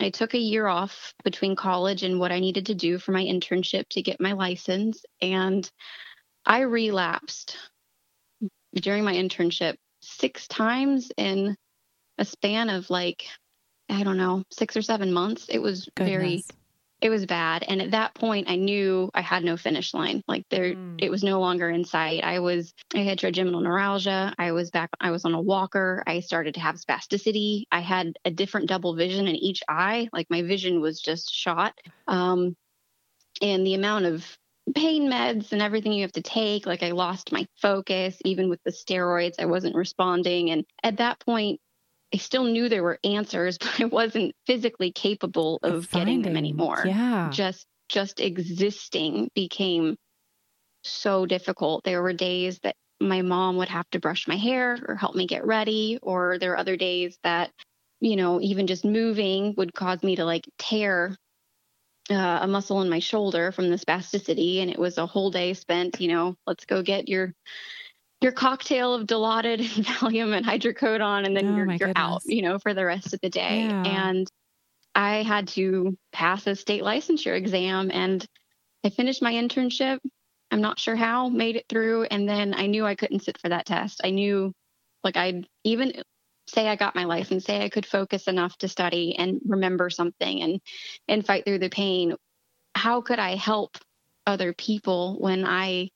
i 0.00 0.10
took 0.10 0.34
a 0.34 0.38
year 0.38 0.66
off 0.66 1.12
between 1.22 1.54
college 1.54 2.02
and 2.02 2.18
what 2.18 2.32
i 2.32 2.40
needed 2.40 2.66
to 2.66 2.74
do 2.74 2.98
for 2.98 3.12
my 3.12 3.22
internship 3.22 3.84
to 3.88 4.02
get 4.02 4.20
my 4.20 4.32
license 4.32 5.04
and 5.22 5.70
i 6.44 6.60
relapsed 6.60 7.56
during 8.74 9.04
my 9.04 9.14
internship 9.14 9.76
six 10.00 10.48
times 10.48 11.12
in 11.16 11.56
a 12.18 12.24
span 12.24 12.68
of 12.68 12.90
like 12.90 13.24
i 13.88 14.02
don't 14.02 14.16
know 14.18 14.42
six 14.50 14.76
or 14.76 14.82
seven 14.82 15.12
months 15.12 15.46
it 15.48 15.60
was 15.60 15.88
Goodness. 15.94 16.10
very 16.10 16.44
it 17.04 17.10
was 17.10 17.26
bad. 17.26 17.66
And 17.68 17.82
at 17.82 17.90
that 17.90 18.14
point 18.14 18.48
i 18.48 18.56
knew 18.56 19.10
i 19.12 19.20
had 19.20 19.44
no 19.44 19.58
finish 19.58 19.92
line. 19.92 20.22
Like 20.26 20.46
there 20.48 20.74
mm. 20.74 20.96
it 20.98 21.10
was 21.10 21.22
no 21.22 21.38
longer 21.38 21.68
in 21.68 21.84
sight. 21.84 22.24
I 22.24 22.40
was 22.40 22.72
i 22.94 23.00
had 23.00 23.18
trigeminal 23.18 23.60
neuralgia. 23.60 24.34
I 24.38 24.52
was 24.52 24.70
back 24.70 24.88
i 25.00 25.10
was 25.10 25.26
on 25.26 25.34
a 25.34 25.40
walker. 25.40 26.02
I 26.06 26.20
started 26.20 26.54
to 26.54 26.60
have 26.60 26.76
spasticity. 26.76 27.64
I 27.70 27.80
had 27.80 28.16
a 28.24 28.30
different 28.30 28.70
double 28.70 28.96
vision 28.96 29.28
in 29.28 29.36
each 29.36 29.62
eye. 29.68 30.08
Like 30.14 30.30
my 30.30 30.42
vision 30.42 30.80
was 30.80 30.98
just 30.98 31.30
shot. 31.30 31.78
Um, 32.08 32.56
and 33.42 33.66
the 33.66 33.74
amount 33.74 34.06
of 34.06 34.38
pain 34.74 35.10
meds 35.10 35.52
and 35.52 35.60
everything 35.60 35.92
you 35.92 36.02
have 36.02 36.12
to 36.12 36.22
take 36.22 36.64
like 36.64 36.82
i 36.82 36.92
lost 36.92 37.32
my 37.32 37.46
focus. 37.60 38.16
Even 38.24 38.48
with 38.48 38.62
the 38.64 38.72
steroids 38.72 39.34
i 39.38 39.44
wasn't 39.44 39.76
responding. 39.76 40.50
And 40.50 40.64
at 40.82 40.96
that 40.96 41.20
point 41.20 41.60
I 42.14 42.16
still 42.16 42.44
knew 42.44 42.68
there 42.68 42.84
were 42.84 43.00
answers, 43.02 43.58
but 43.60 43.80
I 43.80 43.86
wasn't 43.86 44.34
physically 44.46 44.92
capable 44.92 45.58
of 45.62 45.90
getting 45.90 46.22
them 46.22 46.36
anymore. 46.36 46.82
Yeah. 46.86 47.30
Just 47.32 47.66
just 47.88 48.20
existing 48.20 49.30
became 49.34 49.96
so 50.84 51.26
difficult. 51.26 51.82
There 51.84 52.02
were 52.02 52.12
days 52.12 52.60
that 52.60 52.76
my 53.00 53.22
mom 53.22 53.56
would 53.56 53.68
have 53.68 53.88
to 53.90 53.98
brush 53.98 54.28
my 54.28 54.36
hair 54.36 54.78
or 54.86 54.94
help 54.94 55.16
me 55.16 55.26
get 55.26 55.44
ready, 55.44 55.98
or 56.02 56.38
there 56.38 56.50
were 56.50 56.58
other 56.58 56.76
days 56.76 57.18
that, 57.24 57.50
you 58.00 58.14
know, 58.14 58.40
even 58.40 58.68
just 58.68 58.84
moving 58.84 59.54
would 59.56 59.74
cause 59.74 60.02
me 60.02 60.16
to 60.16 60.24
like 60.24 60.48
tear 60.56 61.16
uh, 62.10 62.38
a 62.42 62.46
muscle 62.46 62.80
in 62.80 62.88
my 62.88 63.00
shoulder 63.00 63.50
from 63.50 63.70
the 63.70 63.76
spasticity. 63.76 64.62
And 64.62 64.70
it 64.70 64.78
was 64.78 64.98
a 64.98 65.06
whole 65.06 65.30
day 65.30 65.52
spent, 65.54 66.00
you 66.00 66.08
know, 66.08 66.36
let's 66.46 66.64
go 66.64 66.80
get 66.82 67.08
your 67.08 67.34
your 68.24 68.32
cocktail 68.32 68.94
of 68.94 69.06
Dilaudid 69.06 69.60
and 69.60 69.86
Valium 69.86 70.34
and 70.34 70.44
hydrocodone, 70.44 71.26
and 71.26 71.36
then 71.36 71.46
oh 71.46 71.56
you're, 71.56 71.72
you're 71.72 71.92
out, 71.94 72.22
you 72.24 72.42
know, 72.42 72.58
for 72.58 72.72
the 72.74 72.84
rest 72.84 73.12
of 73.12 73.20
the 73.20 73.28
day. 73.28 73.66
Yeah. 73.68 73.82
And 73.84 74.26
I 74.94 75.22
had 75.22 75.48
to 75.48 75.96
pass 76.10 76.46
a 76.46 76.56
state 76.56 76.82
licensure 76.82 77.36
exam 77.36 77.90
and 77.92 78.26
I 78.82 78.90
finished 78.90 79.22
my 79.22 79.32
internship. 79.32 79.98
I'm 80.50 80.60
not 80.60 80.78
sure 80.78 80.96
how, 80.96 81.28
made 81.28 81.56
it 81.56 81.66
through. 81.68 82.04
And 82.04 82.28
then 82.28 82.54
I 82.54 82.66
knew 82.66 82.86
I 82.86 82.94
couldn't 82.94 83.24
sit 83.24 83.38
for 83.38 83.48
that 83.48 83.66
test. 83.66 84.00
I 84.04 84.10
knew, 84.10 84.52
like, 85.02 85.16
I'd 85.16 85.46
even 85.64 86.02
say 86.46 86.68
I 86.68 86.76
got 86.76 86.94
my 86.94 87.04
license, 87.04 87.44
say 87.44 87.62
I 87.62 87.68
could 87.68 87.86
focus 87.86 88.28
enough 88.28 88.56
to 88.58 88.68
study 88.68 89.16
and 89.18 89.40
remember 89.46 89.90
something 89.90 90.42
and, 90.42 90.60
and 91.08 91.26
fight 91.26 91.44
through 91.44 91.58
the 91.58 91.70
pain. 91.70 92.14
How 92.74 93.00
could 93.00 93.18
I 93.18 93.36
help 93.36 93.76
other 94.26 94.52
people 94.52 95.18
when 95.18 95.44
I, 95.44 95.90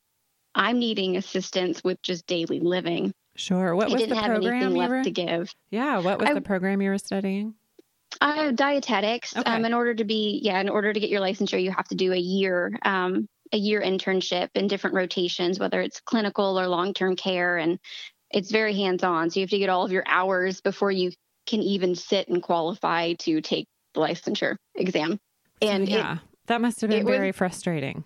I'm 0.58 0.78
needing 0.78 1.16
assistance 1.16 1.82
with 1.82 2.02
just 2.02 2.26
daily 2.26 2.60
living? 2.60 3.12
Sure. 3.36 3.74
What 3.76 3.90
was 3.90 4.02
the 4.02 4.14
program 4.16 4.74
you 4.74 4.88
were 4.88 5.04
to 5.04 5.10
give? 5.10 5.54
Yeah. 5.70 6.00
What 6.00 6.18
was 6.18 6.28
I, 6.28 6.34
the 6.34 6.40
program 6.40 6.82
you 6.82 6.90
were 6.90 6.98
studying? 6.98 7.54
Uh, 8.20 8.50
dietetics. 8.50 9.36
Okay. 9.36 9.48
Um, 9.48 9.64
in 9.64 9.72
order 9.72 9.94
to 9.94 10.04
be, 10.04 10.40
yeah, 10.42 10.60
in 10.60 10.68
order 10.68 10.92
to 10.92 10.98
get 10.98 11.08
your 11.08 11.20
licensure, 11.20 11.62
you 11.62 11.70
have 11.70 11.86
to 11.88 11.94
do 11.94 12.12
a 12.12 12.18
year, 12.18 12.76
um, 12.84 13.28
a 13.52 13.56
year 13.56 13.80
internship 13.80 14.48
in 14.54 14.66
different 14.66 14.96
rotations, 14.96 15.60
whether 15.60 15.80
it's 15.80 16.00
clinical 16.00 16.58
or 16.58 16.66
long-term 16.66 17.16
care, 17.16 17.56
and 17.56 17.78
it's 18.30 18.50
very 18.50 18.74
hands-on. 18.74 19.30
So 19.30 19.40
you 19.40 19.44
have 19.44 19.50
to 19.50 19.58
get 19.58 19.68
all 19.68 19.84
of 19.84 19.92
your 19.92 20.04
hours 20.06 20.60
before 20.60 20.90
you 20.90 21.12
can 21.46 21.62
even 21.62 21.94
sit 21.94 22.28
and 22.28 22.42
qualify 22.42 23.14
to 23.20 23.40
take 23.40 23.68
the 23.94 24.00
licensure 24.00 24.56
exam. 24.74 25.18
And 25.62 25.88
yeah, 25.88 26.14
it, 26.14 26.18
that 26.46 26.60
must 26.60 26.80
have 26.80 26.90
been 26.90 27.06
very 27.06 27.28
was, 27.28 27.36
frustrating. 27.36 28.04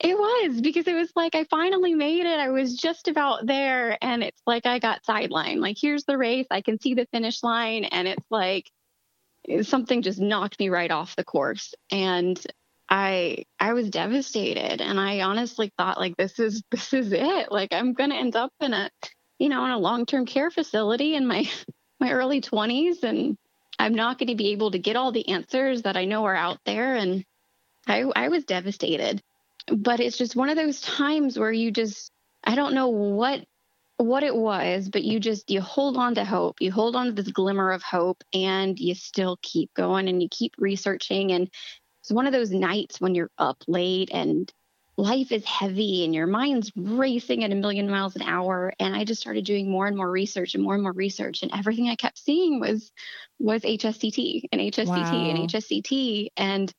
It 0.00 0.18
was 0.18 0.60
because 0.60 0.86
it 0.88 0.94
was 0.94 1.10
like 1.16 1.34
I 1.34 1.44
finally 1.44 1.94
made 1.94 2.26
it. 2.26 2.38
I 2.38 2.50
was 2.50 2.76
just 2.76 3.08
about 3.08 3.46
there, 3.46 3.96
and 4.02 4.22
it's 4.22 4.42
like 4.46 4.66
I 4.66 4.78
got 4.78 5.04
sidelined. 5.04 5.60
Like 5.60 5.76
here's 5.80 6.04
the 6.04 6.18
race, 6.18 6.46
I 6.50 6.60
can 6.62 6.80
see 6.80 6.94
the 6.94 7.06
finish 7.12 7.42
line, 7.42 7.84
and 7.84 8.08
it's 8.08 8.26
like 8.30 8.70
eh, 9.48 9.62
something 9.62 10.02
just 10.02 10.20
knocked 10.20 10.58
me 10.58 10.68
right 10.68 10.90
off 10.90 11.16
the 11.16 11.24
course 11.24 11.74
and 11.90 12.40
I 12.88 13.44
I 13.58 13.72
was 13.72 13.90
devastated 13.90 14.80
and 14.80 15.00
I 15.00 15.22
honestly 15.22 15.72
thought 15.78 15.98
like 15.98 16.16
this 16.16 16.38
is 16.38 16.62
this 16.70 16.92
is 16.92 17.12
it 17.12 17.50
like 17.50 17.72
I'm 17.72 17.94
going 17.94 18.10
to 18.10 18.16
end 18.16 18.36
up 18.36 18.52
in 18.60 18.74
a 18.74 18.90
you 19.38 19.48
know 19.48 19.64
in 19.64 19.70
a 19.70 19.78
long-term 19.78 20.26
care 20.26 20.50
facility 20.50 21.14
in 21.14 21.26
my 21.26 21.48
my 22.00 22.12
early 22.12 22.40
20s 22.40 23.02
and 23.02 23.36
I'm 23.78 23.94
not 23.94 24.18
going 24.18 24.28
to 24.28 24.36
be 24.36 24.52
able 24.52 24.70
to 24.72 24.78
get 24.78 24.96
all 24.96 25.12
the 25.12 25.28
answers 25.28 25.82
that 25.82 25.96
I 25.96 26.04
know 26.04 26.24
are 26.26 26.36
out 26.36 26.58
there 26.66 26.94
and 26.96 27.24
I 27.86 28.02
I 28.14 28.28
was 28.28 28.44
devastated 28.44 29.22
but 29.66 30.00
it's 30.00 30.18
just 30.18 30.36
one 30.36 30.50
of 30.50 30.56
those 30.56 30.80
times 30.80 31.38
where 31.38 31.52
you 31.52 31.70
just 31.70 32.10
I 32.44 32.54
don't 32.54 32.74
know 32.74 32.88
what 32.88 33.44
what 33.96 34.24
it 34.24 34.34
was, 34.34 34.88
but 34.88 35.04
you 35.04 35.20
just 35.20 35.50
you 35.50 35.60
hold 35.60 35.96
on 35.96 36.16
to 36.16 36.24
hope. 36.24 36.60
You 36.60 36.72
hold 36.72 36.96
on 36.96 37.06
to 37.06 37.12
this 37.12 37.30
glimmer 37.30 37.70
of 37.70 37.82
hope 37.82 38.22
and 38.32 38.78
you 38.78 38.94
still 38.94 39.38
keep 39.42 39.72
going 39.74 40.08
and 40.08 40.22
you 40.22 40.28
keep 40.30 40.54
researching 40.58 41.32
and 41.32 41.48
it's 42.00 42.12
one 42.12 42.26
of 42.26 42.32
those 42.32 42.50
nights 42.50 43.00
when 43.00 43.14
you're 43.14 43.30
up 43.38 43.62
late 43.66 44.10
and 44.12 44.52
life 44.96 45.32
is 45.32 45.44
heavy 45.44 46.04
and 46.04 46.14
your 46.14 46.26
mind's 46.26 46.70
racing 46.76 47.42
at 47.42 47.50
a 47.50 47.54
million 47.54 47.90
miles 47.90 48.14
an 48.14 48.22
hour 48.22 48.72
and 48.78 48.94
I 48.94 49.04
just 49.04 49.20
started 49.20 49.44
doing 49.44 49.70
more 49.70 49.86
and 49.86 49.96
more 49.96 50.10
research 50.10 50.54
and 50.54 50.62
more 50.62 50.74
and 50.74 50.82
more 50.82 50.92
research 50.92 51.42
and 51.42 51.50
everything 51.52 51.88
I 51.88 51.96
kept 51.96 52.18
seeing 52.18 52.60
was 52.60 52.92
was 53.38 53.62
HSCT 53.62 54.42
and 54.52 54.60
HSCT 54.60 54.86
wow. 54.86 55.30
and 55.30 55.48
HSCT 55.48 56.28
and 56.36 56.72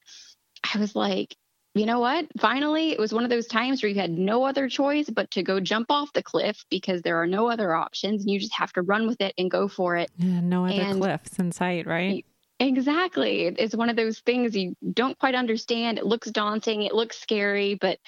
I 0.74 0.77
was 0.77 0.96
like 0.96 1.36
you 1.75 1.86
know 1.86 2.00
what? 2.00 2.25
Finally, 2.39 2.91
it 2.91 3.00
was 3.00 3.13
one 3.13 3.25
of 3.25 3.29
those 3.29 3.48
times 3.48 3.84
where 3.84 3.89
you 3.89 4.00
had 4.00 4.10
no 4.10 4.46
other 4.46 4.70
choice 4.70 5.10
but 5.10 5.29
to 5.32 5.44
go 5.44 5.60
jump 5.60 5.88
off 5.89 6.13
the 6.13 6.24
cliff 6.24 6.63
because 6.70 7.01
there 7.01 7.22
are 7.22 7.27
no 7.27 7.50
other 7.50 7.75
options 7.75 8.22
and 8.22 8.32
you 8.32 8.39
just 8.39 8.55
have 8.55 8.72
to 8.74 8.82
run 8.82 9.08
with 9.08 9.20
it 9.20 9.34
and 9.38 9.51
go 9.51 9.67
for 9.67 9.98
it. 9.98 10.10
Yeah, 10.17 10.39
no 10.39 10.65
other 10.65 10.82
and 10.82 11.01
cliffs 11.01 11.38
in 11.38 11.51
sight, 11.51 11.86
right? 11.86 12.25
Exactly. 12.62 13.48
It's 13.48 13.75
one 13.75 13.89
of 13.89 13.98
those 13.98 14.20
things 14.20 14.55
you 14.55 14.74
don't 14.94 15.20
quite 15.20 15.36
understand. 15.36 15.98
It 15.98 16.05
looks 16.05 16.32
daunting, 16.32 16.84
it 16.84 16.96
looks 16.96 17.20
scary, 17.20 17.75
but 17.75 18.00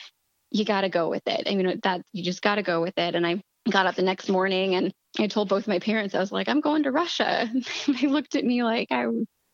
you 0.49 0.63
got 0.63 0.81
to 0.81 0.89
go 0.89 1.09
with 1.09 1.23
it. 1.27 1.43
I 1.45 1.55
mean, 1.55 1.81
that 1.83 2.03
you 2.13 2.23
just 2.23 2.41
got 2.41 2.55
to 2.55 2.63
go 2.63 2.81
with 2.81 2.97
it. 2.97 3.15
And 3.15 3.27
I 3.27 3.41
got 3.69 3.85
up 3.85 3.95
the 3.95 4.01
next 4.01 4.29
morning 4.29 4.75
and 4.75 4.93
I 5.19 5.27
told 5.27 5.49
both 5.49 5.67
my 5.67 5.79
parents, 5.79 6.15
I 6.15 6.19
was 6.19 6.31
like, 6.31 6.47
I'm 6.47 6.61
going 6.61 6.83
to 6.83 6.91
Russia. 6.91 7.49
they 7.87 8.07
looked 8.07 8.35
at 8.35 8.45
me 8.45 8.63
like 8.63 8.87
I 8.91 9.07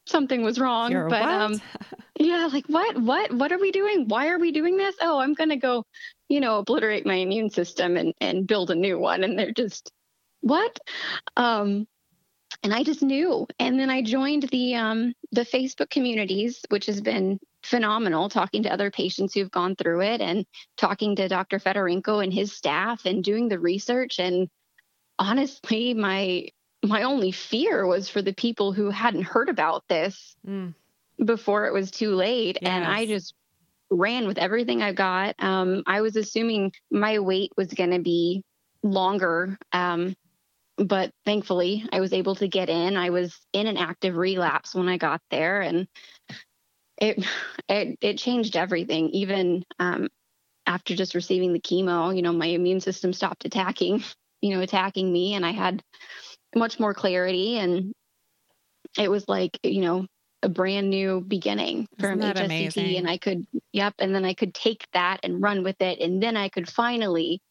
something 0.05 0.43
was 0.43 0.59
wrong. 0.59 0.91
You're 0.91 1.09
but 1.09 1.21
um 1.23 1.61
yeah, 2.19 2.49
like 2.51 2.65
what 2.67 2.97
what 2.97 3.33
what 3.33 3.51
are 3.51 3.59
we 3.59 3.71
doing? 3.71 4.07
Why 4.07 4.29
are 4.29 4.39
we 4.39 4.51
doing 4.51 4.77
this? 4.77 4.95
Oh, 5.01 5.19
I'm 5.19 5.33
gonna 5.33 5.57
go, 5.57 5.85
you 6.29 6.39
know, 6.39 6.59
obliterate 6.59 7.05
my 7.05 7.15
immune 7.15 7.49
system 7.49 7.97
and 7.97 8.13
and 8.19 8.47
build 8.47 8.71
a 8.71 8.75
new 8.75 8.99
one. 8.99 9.23
And 9.23 9.37
they're 9.37 9.51
just 9.51 9.91
what? 10.41 10.77
Um 11.37 11.87
and 12.63 12.73
I 12.73 12.83
just 12.83 13.01
knew. 13.01 13.47
And 13.59 13.79
then 13.79 13.89
I 13.89 14.01
joined 14.01 14.43
the 14.43 14.75
um 14.75 15.13
the 15.31 15.45
Facebook 15.45 15.89
communities, 15.89 16.61
which 16.69 16.85
has 16.87 17.01
been 17.01 17.39
phenomenal 17.63 18.29
talking 18.29 18.63
to 18.63 18.73
other 18.73 18.91
patients 18.91 19.33
who've 19.33 19.51
gone 19.51 19.75
through 19.75 20.01
it 20.01 20.21
and 20.21 20.45
talking 20.77 21.15
to 21.15 21.29
Dr. 21.29 21.59
Fedorenko 21.59 22.21
and 22.21 22.33
his 22.33 22.51
staff 22.51 23.05
and 23.05 23.23
doing 23.23 23.47
the 23.47 23.59
research 23.59 24.19
and 24.19 24.49
honestly 25.17 25.93
my 25.93 26.49
my 26.83 27.03
only 27.03 27.31
fear 27.31 27.87
was 27.87 28.09
for 28.09 28.21
the 28.21 28.33
people 28.33 28.73
who 28.73 28.89
hadn't 28.89 29.23
heard 29.23 29.49
about 29.49 29.83
this 29.87 30.35
mm. 30.45 30.73
before 31.23 31.65
it 31.65 31.73
was 31.73 31.89
too 31.89 32.13
late. 32.13 32.57
Yes. 32.61 32.69
And 32.69 32.85
I 32.85 33.05
just 33.05 33.33
ran 33.89 34.27
with 34.27 34.37
everything 34.37 34.81
I 34.81 34.91
got. 34.93 35.35
Um, 35.39 35.83
I 35.87 36.01
was 36.01 36.15
assuming 36.15 36.73
my 36.91 37.19
wait 37.19 37.51
was 37.55 37.67
going 37.67 37.91
to 37.91 37.99
be 37.99 38.43
longer. 38.83 39.57
Um, 39.71 40.15
but 40.77 41.11
thankfully, 41.25 41.85
I 41.91 42.01
was 42.01 42.13
able 42.13 42.35
to 42.35 42.47
get 42.47 42.69
in. 42.69 42.97
I 42.97 43.11
was 43.11 43.39
in 43.53 43.67
an 43.67 43.77
active 43.77 44.15
relapse 44.15 44.73
when 44.73 44.89
I 44.89 44.97
got 44.97 45.21
there, 45.29 45.61
and 45.61 45.87
it 46.97 47.23
it, 47.69 47.97
it 48.01 48.17
changed 48.17 48.55
everything. 48.55 49.09
Even 49.09 49.63
um, 49.79 50.09
after 50.65 50.95
just 50.95 51.15
receiving 51.15 51.53
the 51.53 51.59
chemo, 51.59 52.15
you 52.15 52.23
know, 52.23 52.33
my 52.33 52.47
immune 52.47 52.79
system 52.79 53.13
stopped 53.13 53.45
attacking, 53.45 54.03
you 54.41 54.55
know, 54.55 54.61
attacking 54.61 55.11
me, 55.11 55.35
and 55.35 55.45
I 55.45 55.51
had 55.51 55.83
much 56.55 56.79
more 56.79 56.93
clarity 56.93 57.57
and 57.57 57.93
it 58.97 59.09
was 59.09 59.27
like 59.27 59.57
you 59.63 59.81
know 59.81 60.05
a 60.41 60.49
brand 60.49 60.89
new 60.89 61.21
beginning 61.21 61.87
from 61.99 62.19
HSCT 62.19 62.45
amazing? 62.45 62.97
and 62.97 63.09
I 63.09 63.17
could 63.17 63.47
yep 63.71 63.93
and 63.99 64.13
then 64.13 64.25
I 64.25 64.33
could 64.33 64.53
take 64.53 64.85
that 64.93 65.21
and 65.23 65.41
run 65.41 65.63
with 65.63 65.81
it 65.81 65.99
and 65.99 66.21
then 66.21 66.35
I 66.35 66.49
could 66.49 66.69
finally 66.69 67.41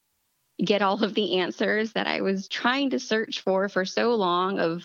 get 0.62 0.82
all 0.82 1.02
of 1.02 1.14
the 1.14 1.38
answers 1.38 1.92
that 1.92 2.06
I 2.06 2.20
was 2.20 2.48
trying 2.48 2.90
to 2.90 3.00
search 3.00 3.40
for 3.40 3.68
for 3.68 3.84
so 3.84 4.14
long 4.14 4.58
of 4.58 4.84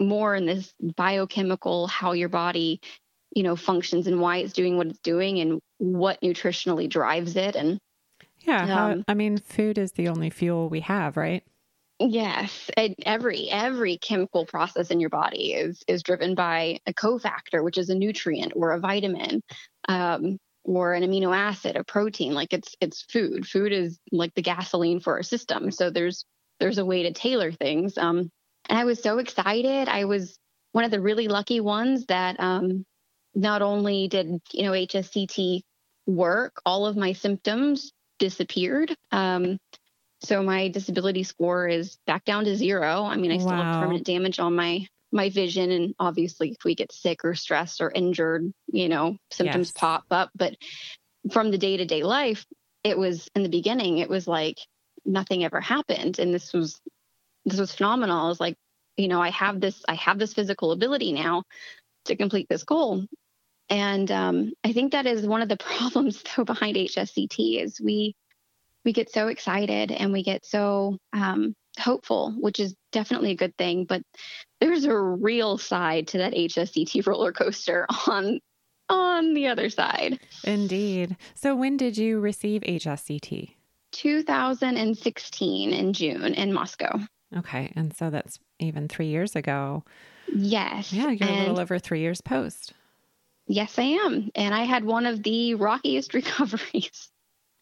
more 0.00 0.34
in 0.34 0.46
this 0.46 0.72
biochemical 0.96 1.86
how 1.86 2.12
your 2.12 2.28
body 2.28 2.80
you 3.34 3.42
know 3.42 3.56
functions 3.56 4.06
and 4.06 4.20
why 4.20 4.38
it's 4.38 4.52
doing 4.52 4.76
what 4.76 4.86
it's 4.86 4.98
doing 5.00 5.40
and 5.40 5.60
what 5.78 6.20
nutritionally 6.20 6.88
drives 6.88 7.36
it 7.36 7.56
and 7.56 7.78
yeah 8.40 8.62
um, 8.62 8.68
how, 8.68 9.04
I 9.08 9.14
mean 9.14 9.38
food 9.38 9.78
is 9.78 9.92
the 9.92 10.08
only 10.08 10.30
fuel 10.30 10.68
we 10.68 10.80
have 10.80 11.16
right 11.16 11.44
Yes, 12.06 12.70
every 12.76 13.48
every 13.50 13.96
chemical 13.96 14.44
process 14.44 14.90
in 14.90 15.00
your 15.00 15.08
body 15.08 15.54
is 15.54 15.82
is 15.88 16.02
driven 16.02 16.34
by 16.34 16.80
a 16.86 16.92
cofactor, 16.92 17.64
which 17.64 17.78
is 17.78 17.88
a 17.88 17.94
nutrient 17.94 18.52
or 18.54 18.72
a 18.72 18.78
vitamin, 18.80 19.42
um, 19.88 20.38
or 20.64 20.92
an 20.92 21.02
amino 21.02 21.34
acid, 21.34 21.76
a 21.76 21.84
protein. 21.84 22.34
Like 22.34 22.52
it's 22.52 22.74
it's 22.82 23.02
food. 23.02 23.46
Food 23.46 23.72
is 23.72 23.98
like 24.12 24.34
the 24.34 24.42
gasoline 24.42 25.00
for 25.00 25.14
our 25.14 25.22
system. 25.22 25.70
So 25.70 25.88
there's 25.88 26.26
there's 26.60 26.76
a 26.76 26.84
way 26.84 27.04
to 27.04 27.12
tailor 27.14 27.52
things. 27.52 27.96
Um, 27.96 28.30
and 28.68 28.78
I 28.78 28.84
was 28.84 29.02
so 29.02 29.16
excited. 29.18 29.88
I 29.88 30.04
was 30.04 30.38
one 30.72 30.84
of 30.84 30.90
the 30.90 31.00
really 31.00 31.28
lucky 31.28 31.60
ones 31.60 32.04
that 32.06 32.38
um, 32.38 32.84
not 33.34 33.62
only 33.62 34.08
did 34.08 34.28
you 34.52 34.64
know 34.64 34.72
HSCT 34.72 35.62
work, 36.06 36.60
all 36.66 36.84
of 36.86 36.98
my 36.98 37.14
symptoms 37.14 37.92
disappeared. 38.18 38.94
Um, 39.10 39.58
so 40.24 40.42
my 40.42 40.68
disability 40.68 41.22
score 41.22 41.68
is 41.68 41.98
back 42.06 42.24
down 42.24 42.44
to 42.46 42.56
zero. 42.56 43.04
I 43.04 43.16
mean, 43.16 43.30
I 43.30 43.38
still 43.38 43.50
wow. 43.50 43.62
have 43.62 43.82
permanent 43.82 44.06
damage 44.06 44.38
on 44.38 44.54
my 44.54 44.86
my 45.12 45.30
vision 45.30 45.70
and 45.70 45.94
obviously 46.00 46.50
if 46.50 46.64
we 46.64 46.74
get 46.74 46.90
sick 46.90 47.24
or 47.24 47.36
stressed 47.36 47.80
or 47.80 47.90
injured, 47.94 48.52
you 48.66 48.88
know, 48.88 49.16
symptoms 49.30 49.68
yes. 49.68 49.80
pop 49.80 50.04
up, 50.10 50.30
but 50.34 50.56
from 51.30 51.52
the 51.52 51.58
day-to-day 51.58 52.02
life, 52.02 52.44
it 52.82 52.98
was 52.98 53.28
in 53.36 53.44
the 53.44 53.48
beginning 53.48 53.98
it 53.98 54.10
was 54.10 54.26
like 54.26 54.58
nothing 55.04 55.44
ever 55.44 55.60
happened 55.60 56.18
and 56.18 56.34
this 56.34 56.52
was 56.52 56.80
this 57.44 57.60
was 57.60 57.74
phenomenal. 57.74 58.24
I 58.24 58.28
was 58.28 58.40
like, 58.40 58.56
you 58.96 59.06
know, 59.06 59.22
I 59.22 59.30
have 59.30 59.60
this 59.60 59.82
I 59.88 59.94
have 59.94 60.18
this 60.18 60.34
physical 60.34 60.72
ability 60.72 61.12
now 61.12 61.44
to 62.06 62.16
complete 62.16 62.48
this 62.48 62.64
goal. 62.64 63.04
And 63.70 64.10
um, 64.10 64.52
I 64.64 64.72
think 64.72 64.92
that 64.92 65.06
is 65.06 65.26
one 65.26 65.42
of 65.42 65.48
the 65.48 65.56
problems 65.58 66.22
though 66.36 66.44
behind 66.44 66.76
HSCT 66.76 67.62
is 67.62 67.80
we 67.80 68.16
we 68.84 68.92
get 68.92 69.10
so 69.10 69.28
excited 69.28 69.90
and 69.90 70.12
we 70.12 70.22
get 70.22 70.44
so 70.44 70.98
um, 71.12 71.54
hopeful, 71.78 72.32
which 72.38 72.60
is 72.60 72.74
definitely 72.92 73.32
a 73.32 73.36
good 73.36 73.56
thing. 73.56 73.84
But 73.84 74.02
there's 74.60 74.84
a 74.84 74.96
real 74.96 75.58
side 75.58 76.08
to 76.08 76.18
that 76.18 76.34
HSCT 76.34 77.06
roller 77.06 77.32
coaster 77.32 77.86
on 78.06 78.40
on 78.88 79.32
the 79.32 79.48
other 79.48 79.70
side. 79.70 80.20
Indeed. 80.44 81.16
So 81.34 81.54
when 81.54 81.76
did 81.76 81.96
you 81.96 82.20
receive 82.20 82.62
HSCT? 82.62 83.54
2016 83.92 85.72
in 85.72 85.92
June 85.92 86.34
in 86.34 86.52
Moscow. 86.52 87.00
Okay, 87.36 87.72
and 87.74 87.96
so 87.96 88.10
that's 88.10 88.38
even 88.58 88.88
three 88.88 89.06
years 89.06 89.34
ago. 89.34 89.84
Yes. 90.32 90.92
Yeah, 90.92 91.10
you're 91.10 91.28
and 91.28 91.36
a 91.36 91.40
little 91.40 91.60
over 91.60 91.78
three 91.78 92.00
years 92.00 92.20
post. 92.20 92.74
Yes, 93.46 93.78
I 93.78 93.82
am. 93.82 94.30
And 94.34 94.54
I 94.54 94.64
had 94.64 94.84
one 94.84 95.06
of 95.06 95.22
the 95.22 95.54
rockiest 95.54 96.14
recoveries. 96.14 97.10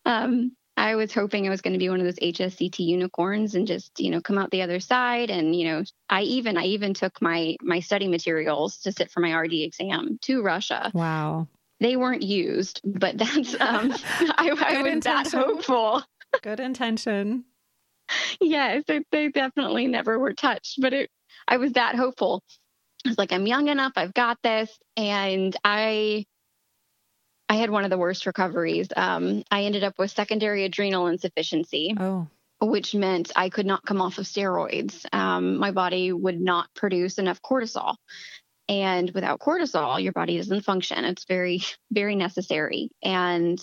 Um, 0.05 0.53
I 0.77 0.95
was 0.95 1.13
hoping 1.13 1.47
I 1.47 1.51
was 1.51 1.61
going 1.61 1.75
to 1.75 1.79
be 1.79 1.89
one 1.89 2.01
of 2.01 2.07
those 2.07 2.19
HSCT 2.19 2.79
unicorns 2.79 3.55
and 3.55 3.67
just, 3.67 4.01
you 4.01 4.11
know, 4.11 4.21
come 4.21 4.39
out 4.39 4.51
the 4.51 4.63
other 4.63 4.81
side. 4.81 5.31
And, 5.31 5.55
you 5.55 5.67
know, 5.67 5.85
I 6.09 6.23
even, 6.23 6.57
I 6.57 6.65
even 6.65 6.95
took 6.95 7.21
my, 7.21 7.57
my 7.61 7.81
study 7.81 8.09
materials 8.09 8.79
to 8.79 8.93
sit 8.93 9.11
for 9.11 9.21
my 9.21 9.33
RD 9.33 9.53
exam 9.53 10.19
to 10.23 10.43
Russia. 10.43 10.91
Wow. 10.95 11.49
They 11.81 11.97
weren't 11.97 12.23
used, 12.23 12.81
but 12.85 13.19
that's, 13.19 13.55
um, 13.61 13.93
I, 14.19 14.49
I 14.49 14.83
was 14.83 14.93
intention. 14.93 15.03
that 15.03 15.33
hopeful. 15.33 16.03
Good 16.43 16.61
intention. 16.61 17.45
yes, 18.41 18.85
they, 18.87 19.03
they 19.11 19.29
definitely 19.29 19.87
never 19.89 20.19
were 20.19 20.33
touched, 20.33 20.81
but 20.81 20.93
it, 20.93 21.11
I 21.47 21.59
was 21.59 21.73
that 21.73 21.97
hopeful. 21.97 22.43
I 23.05 23.11
was 23.11 23.19
like, 23.19 23.33
I'm 23.33 23.47
young 23.47 23.69
enough, 23.69 23.93
I've 23.97 24.15
got 24.15 24.39
this. 24.43 24.71
And 24.97 25.55
I 25.65 26.25
I 27.53 27.57
had 27.57 27.69
one 27.69 27.85
of 27.85 27.91
the 27.91 27.99
worst 27.99 28.25
recoveries. 28.25 28.89
Um, 28.97 29.43
I 29.51 29.65
ended 29.65 29.85
up 29.85 29.99
with 29.99 30.11
secondary 30.11 30.65
adrenal 30.65 31.09
insufficiency. 31.09 31.95
Oh. 32.01 32.27
Which 32.63 32.95
meant 32.95 33.31
I 33.37 33.51
could 33.51 33.67
not 33.67 33.85
come 33.85 34.01
off 34.01 34.17
of 34.17 34.25
steroids. 34.25 35.05
Um, 35.13 35.59
my 35.59 35.71
body 35.71 36.13
would 36.13 36.41
not 36.41 36.69
produce 36.75 37.19
enough 37.19 37.43
cortisol. 37.43 37.97
And 38.71 39.11
without 39.11 39.39
cortisol, 39.39 40.03
your 40.03 40.13
body 40.13 40.39
doesn't 40.39 40.63
function. 40.63 41.05
It's 41.05 41.27
very, 41.27 41.61
very 41.91 42.17
necessary. 42.17 42.89
And 43.03 43.61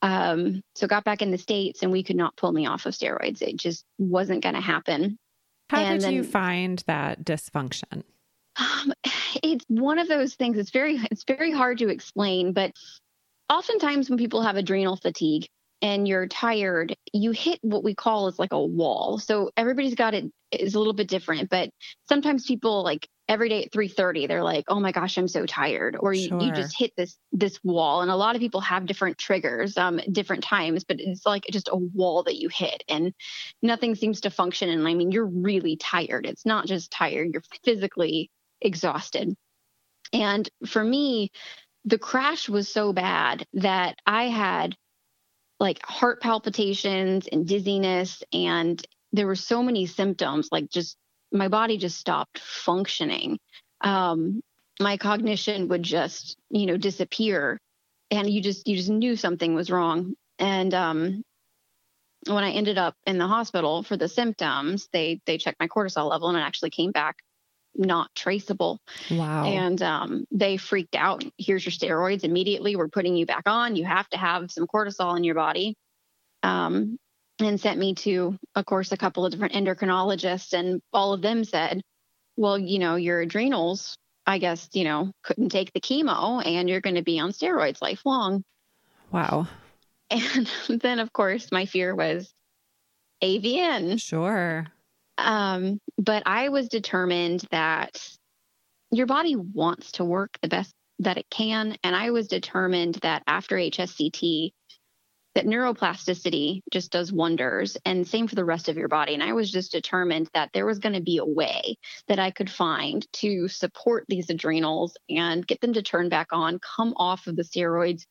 um, 0.00 0.62
so 0.76 0.86
got 0.86 1.02
back 1.02 1.22
in 1.22 1.32
the 1.32 1.38
States 1.38 1.82
and 1.82 1.90
we 1.90 2.04
could 2.04 2.14
not 2.14 2.36
pull 2.36 2.52
me 2.52 2.66
off 2.66 2.86
of 2.86 2.94
steroids. 2.94 3.42
It 3.42 3.56
just 3.56 3.84
wasn't 3.98 4.44
going 4.44 4.54
to 4.54 4.60
happen. 4.60 5.18
How 5.70 5.78
and 5.78 5.98
did 5.98 6.06
then, 6.06 6.14
you 6.14 6.22
find 6.22 6.80
that 6.86 7.24
dysfunction? 7.24 8.04
Um, 8.56 8.92
it's 9.42 9.64
one 9.68 9.98
of 9.98 10.08
those 10.08 10.34
things. 10.34 10.58
It's 10.58 10.70
very 10.70 10.96
it's 11.10 11.24
very 11.24 11.52
hard 11.52 11.78
to 11.78 11.88
explain, 11.88 12.52
but 12.52 12.72
oftentimes 13.48 14.08
when 14.08 14.18
people 14.18 14.42
have 14.42 14.56
adrenal 14.56 14.96
fatigue 14.96 15.46
and 15.80 16.06
you're 16.06 16.28
tired, 16.28 16.94
you 17.12 17.32
hit 17.32 17.58
what 17.62 17.82
we 17.82 17.94
call 17.94 18.28
is 18.28 18.38
like 18.38 18.52
a 18.52 18.64
wall. 18.64 19.18
So 19.18 19.50
everybody's 19.56 19.96
got 19.96 20.14
it 20.14 20.30
is 20.52 20.74
a 20.74 20.78
little 20.78 20.92
bit 20.92 21.08
different, 21.08 21.50
but 21.50 21.70
sometimes 22.08 22.46
people 22.46 22.84
like 22.84 23.08
every 23.28 23.48
day 23.48 23.64
at 23.64 23.72
3:30 23.72 24.26
they're 24.26 24.44
like, 24.44 24.64
"Oh 24.68 24.78
my 24.78 24.92
gosh, 24.92 25.16
I'm 25.16 25.28
so 25.28 25.46
tired." 25.46 25.96
Or 25.98 26.12
you, 26.12 26.28
sure. 26.28 26.42
you 26.42 26.52
just 26.52 26.78
hit 26.78 26.92
this 26.96 27.16
this 27.32 27.58
wall 27.64 28.02
and 28.02 28.10
a 28.10 28.16
lot 28.16 28.36
of 28.36 28.40
people 28.40 28.60
have 28.60 28.86
different 28.86 29.18
triggers 29.18 29.76
um 29.76 30.00
different 30.10 30.44
times, 30.44 30.84
but 30.84 31.00
it's 31.00 31.26
like 31.26 31.44
just 31.50 31.68
a 31.68 31.76
wall 31.76 32.22
that 32.24 32.36
you 32.36 32.48
hit 32.48 32.84
and 32.88 33.12
nothing 33.62 33.94
seems 33.94 34.20
to 34.22 34.30
function 34.30 34.68
and 34.68 34.86
I 34.86 34.94
mean, 34.94 35.10
you're 35.10 35.26
really 35.26 35.76
tired. 35.76 36.26
It's 36.26 36.46
not 36.46 36.66
just 36.66 36.90
tired, 36.90 37.30
you're 37.32 37.42
physically 37.64 38.30
exhausted. 38.62 39.34
And 40.12 40.48
for 40.66 40.82
me, 40.82 41.30
the 41.84 41.98
crash 41.98 42.48
was 42.48 42.68
so 42.68 42.92
bad 42.92 43.46
that 43.54 43.96
I 44.06 44.24
had 44.24 44.76
like 45.58 45.84
heart 45.84 46.20
palpitations 46.20 47.28
and 47.30 47.46
dizziness, 47.46 48.22
and 48.32 48.84
there 49.12 49.26
were 49.26 49.36
so 49.36 49.62
many 49.62 49.86
symptoms, 49.86 50.48
like 50.50 50.68
just 50.70 50.96
my 51.30 51.48
body 51.48 51.78
just 51.78 51.98
stopped 51.98 52.38
functioning. 52.38 53.38
Um, 53.80 54.40
my 54.80 54.96
cognition 54.96 55.68
would 55.68 55.82
just, 55.82 56.36
you 56.50 56.66
know, 56.66 56.76
disappear, 56.76 57.58
and 58.10 58.28
you 58.28 58.42
just 58.42 58.66
you 58.66 58.76
just 58.76 58.90
knew 58.90 59.16
something 59.16 59.54
was 59.54 59.70
wrong. 59.70 60.14
And 60.38 60.74
um, 60.74 61.22
when 62.26 62.44
I 62.44 62.50
ended 62.50 62.78
up 62.78 62.94
in 63.06 63.18
the 63.18 63.26
hospital 63.26 63.82
for 63.82 63.96
the 63.96 64.08
symptoms, 64.08 64.88
they 64.92 65.20
they 65.26 65.38
checked 65.38 65.60
my 65.60 65.68
cortisol 65.68 66.10
level, 66.10 66.28
and 66.28 66.38
it 66.38 66.42
actually 66.42 66.70
came 66.70 66.90
back 66.90 67.16
not 67.74 68.10
traceable. 68.14 68.80
Wow. 69.10 69.44
And 69.44 69.80
um, 69.82 70.26
they 70.30 70.56
freaked 70.56 70.94
out. 70.94 71.24
Here's 71.38 71.64
your 71.64 71.72
steroids 71.72 72.24
immediately. 72.24 72.76
We're 72.76 72.88
putting 72.88 73.16
you 73.16 73.26
back 73.26 73.44
on. 73.46 73.76
You 73.76 73.84
have 73.84 74.08
to 74.10 74.18
have 74.18 74.50
some 74.50 74.66
cortisol 74.66 75.16
in 75.16 75.24
your 75.24 75.34
body. 75.34 75.76
Um, 76.42 76.98
and 77.38 77.60
sent 77.60 77.78
me 77.78 77.94
to, 77.94 78.36
of 78.54 78.66
course, 78.66 78.92
a 78.92 78.96
couple 78.96 79.24
of 79.24 79.32
different 79.32 79.54
endocrinologists, 79.54 80.52
and 80.52 80.80
all 80.92 81.12
of 81.12 81.22
them 81.22 81.44
said, 81.44 81.82
well, 82.36 82.58
you 82.58 82.78
know, 82.78 82.96
your 82.96 83.20
adrenals, 83.20 83.96
I 84.26 84.38
guess, 84.38 84.68
you 84.72 84.84
know, 84.84 85.12
couldn't 85.22 85.50
take 85.50 85.72
the 85.72 85.80
chemo 85.80 86.44
and 86.44 86.68
you're 86.68 86.80
going 86.80 86.96
to 86.96 87.02
be 87.02 87.18
on 87.18 87.32
steroids 87.32 87.82
lifelong. 87.82 88.44
Wow. 89.10 89.48
And 90.10 90.46
then, 90.68 90.98
of 90.98 91.10
course, 91.10 91.50
my 91.50 91.64
fear 91.64 91.94
was 91.94 92.34
AVN. 93.22 93.98
Sure. 93.98 94.66
Um, 95.18 95.78
but 95.98 96.22
I 96.26 96.48
was 96.48 96.68
determined 96.68 97.44
that 97.50 98.00
your 98.90 99.06
body 99.06 99.36
wants 99.36 99.92
to 99.92 100.04
work 100.04 100.38
the 100.42 100.48
best 100.48 100.74
that 101.00 101.18
it 101.18 101.26
can. 101.30 101.76
And 101.82 101.96
I 101.96 102.10
was 102.10 102.28
determined 102.28 102.96
that 102.96 103.22
after 103.26 103.56
HSCT, 103.56 104.52
that 105.34 105.46
neuroplasticity 105.46 106.60
just 106.70 106.92
does 106.92 107.12
wonders. 107.12 107.76
And 107.84 108.06
same 108.06 108.28
for 108.28 108.34
the 108.34 108.44
rest 108.44 108.68
of 108.68 108.76
your 108.76 108.88
body. 108.88 109.14
And 109.14 109.22
i 109.22 109.32
was 109.32 109.50
just 109.50 109.72
determined 109.72 110.28
that 110.34 110.50
there 110.52 110.66
was 110.66 110.78
going 110.78 110.94
to 110.94 111.00
be 111.00 111.18
a 111.18 111.24
way 111.24 111.76
that 112.08 112.18
i 112.18 112.30
could 112.30 112.50
find 112.50 113.06
to 113.14 113.48
support 113.48 114.04
these 114.08 114.28
adrenals 114.28 114.96
and 115.08 115.46
get 115.46 115.60
them 115.60 115.72
to 115.72 115.82
turn 115.82 116.08
back 116.08 116.28
on 116.32 116.58
come 116.58 116.92
off 116.96 117.26
of 117.26 117.36
the 117.36 117.44
steroids. 117.44 118.04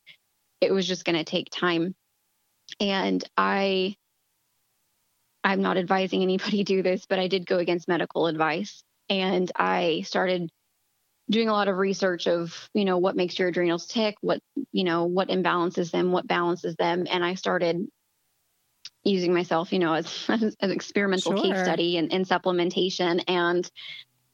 It 0.61 0.71
was 0.73 0.87
just 0.87 1.05
going 1.05 1.17
to 1.17 1.23
take 1.23 1.49
time. 1.51 1.95
And 2.79 3.23
i 3.37 3.95
I'm 5.43 5.61
not 5.61 5.77
advising 5.77 6.21
anybody 6.21 6.63
do 6.63 6.83
this, 6.83 7.05
but 7.05 7.19
I 7.19 7.27
did 7.27 7.45
go 7.45 7.57
against 7.57 7.87
medical 7.87 8.27
advice 8.27 8.83
and 9.09 9.51
I 9.55 10.03
started 10.05 10.49
doing 11.29 11.49
a 11.49 11.53
lot 11.53 11.67
of 11.67 11.77
research 11.77 12.27
of, 12.27 12.69
you 12.73 12.85
know, 12.85 12.97
what 12.97 13.15
makes 13.15 13.39
your 13.39 13.47
adrenals 13.47 13.87
tick, 13.87 14.15
what, 14.21 14.41
you 14.71 14.83
know, 14.83 15.05
what 15.05 15.29
imbalances 15.29 15.91
them, 15.91 16.11
what 16.11 16.27
balances 16.27 16.75
them. 16.75 17.07
And 17.09 17.23
I 17.23 17.35
started 17.35 17.87
using 19.03 19.33
myself, 19.33 19.71
you 19.71 19.79
know, 19.79 19.93
as, 19.93 20.25
as 20.29 20.55
an 20.59 20.71
experimental 20.71 21.35
sure. 21.35 21.43
case 21.43 21.63
study 21.63 21.97
in, 21.97 22.09
in 22.09 22.25
supplementation. 22.25 23.23
And 23.27 23.69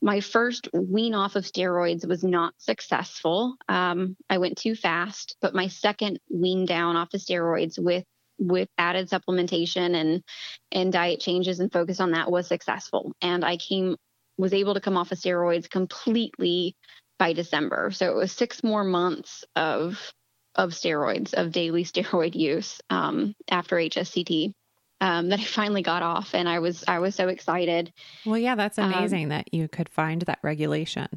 my 0.02 0.22
first 0.22 0.70
wean 0.74 1.14
off 1.14 1.36
of 1.36 1.44
steroids 1.44 2.08
was 2.08 2.24
not 2.24 2.54
successful. 2.58 3.56
Um, 3.68 4.16
I 4.30 4.38
went 4.38 4.58
too 4.58 4.76
fast, 4.76 5.36
but 5.42 5.56
my 5.56 5.68
second 5.68 6.20
wean 6.30 6.66
down 6.66 6.96
off 6.96 7.14
of 7.14 7.22
steroids 7.22 7.80
with 7.80 8.06
with 8.40 8.70
added 8.78 9.10
supplementation 9.10 9.96
and 9.96 10.24
and 10.72 10.92
diet 10.94 11.20
changes 11.20 11.60
and 11.60 11.72
focus 11.72 12.00
on 12.00 12.12
that 12.12 12.32
was 12.32 12.48
successful. 12.48 13.14
And 13.22 13.44
i 13.44 13.58
came 13.58 13.96
was 14.38 14.54
able 14.54 14.76
to 14.76 14.82
come 14.82 14.98
off 14.98 15.12
of 15.12 15.18
steroids 15.18 15.70
completely 15.70 16.76
by 17.20 17.34
december. 17.34 17.92
So 17.92 18.12
it 18.12 18.16
was 18.16 18.32
six 18.32 18.64
more 18.64 18.84
months 18.84 19.46
of 19.56 20.14
of 20.56 20.72
steroids 20.72 21.34
of 21.34 21.52
daily 21.52 21.84
steroid 21.92 22.36
use 22.36 22.80
um, 22.90 23.34
after 23.50 23.76
hsct 23.78 24.54
um, 25.00 25.30
that 25.30 25.40
i 25.40 25.44
finally 25.44 25.84
got 25.84 26.04
off. 26.04 26.34
And 26.34 26.48
i 26.48 26.60
was 26.60 26.84
i 26.88 27.00
was 27.00 27.16
so 27.16 27.28
excited. 27.28 27.92
Well 28.26 28.38
yeah 28.38 28.56
that's 28.56 28.78
um, 28.78 28.92
amazing 28.92 29.26
um, 29.26 29.30
that 29.30 29.54
you 29.54 29.68
could 29.68 29.90
find 29.90 30.22
that 30.24 30.40
regulation 30.44 31.08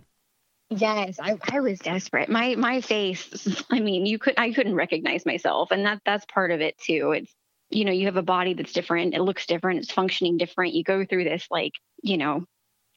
Yes, 0.70 1.18
I, 1.20 1.36
I 1.50 1.60
was 1.60 1.80
desperate. 1.80 2.28
My 2.28 2.54
my 2.56 2.80
face, 2.80 3.48
I 3.70 3.80
mean, 3.80 4.06
you 4.06 4.18
could 4.18 4.34
I 4.38 4.52
couldn't 4.52 4.76
recognize 4.76 5.26
myself 5.26 5.72
and 5.72 5.86
that 5.86 6.00
that's 6.06 6.26
part 6.26 6.52
of 6.52 6.60
it 6.60 6.78
too. 6.78 7.12
It's 7.12 7.32
you 7.70 7.84
know, 7.84 7.92
you 7.92 8.06
have 8.06 8.16
a 8.16 8.22
body 8.22 8.54
that's 8.54 8.72
different, 8.72 9.14
it 9.14 9.22
looks 9.22 9.46
different, 9.46 9.80
it's 9.80 9.92
functioning 9.92 10.38
different. 10.38 10.74
You 10.74 10.84
go 10.84 11.04
through 11.04 11.24
this 11.24 11.46
like, 11.50 11.72
you 12.02 12.18
know, 12.18 12.44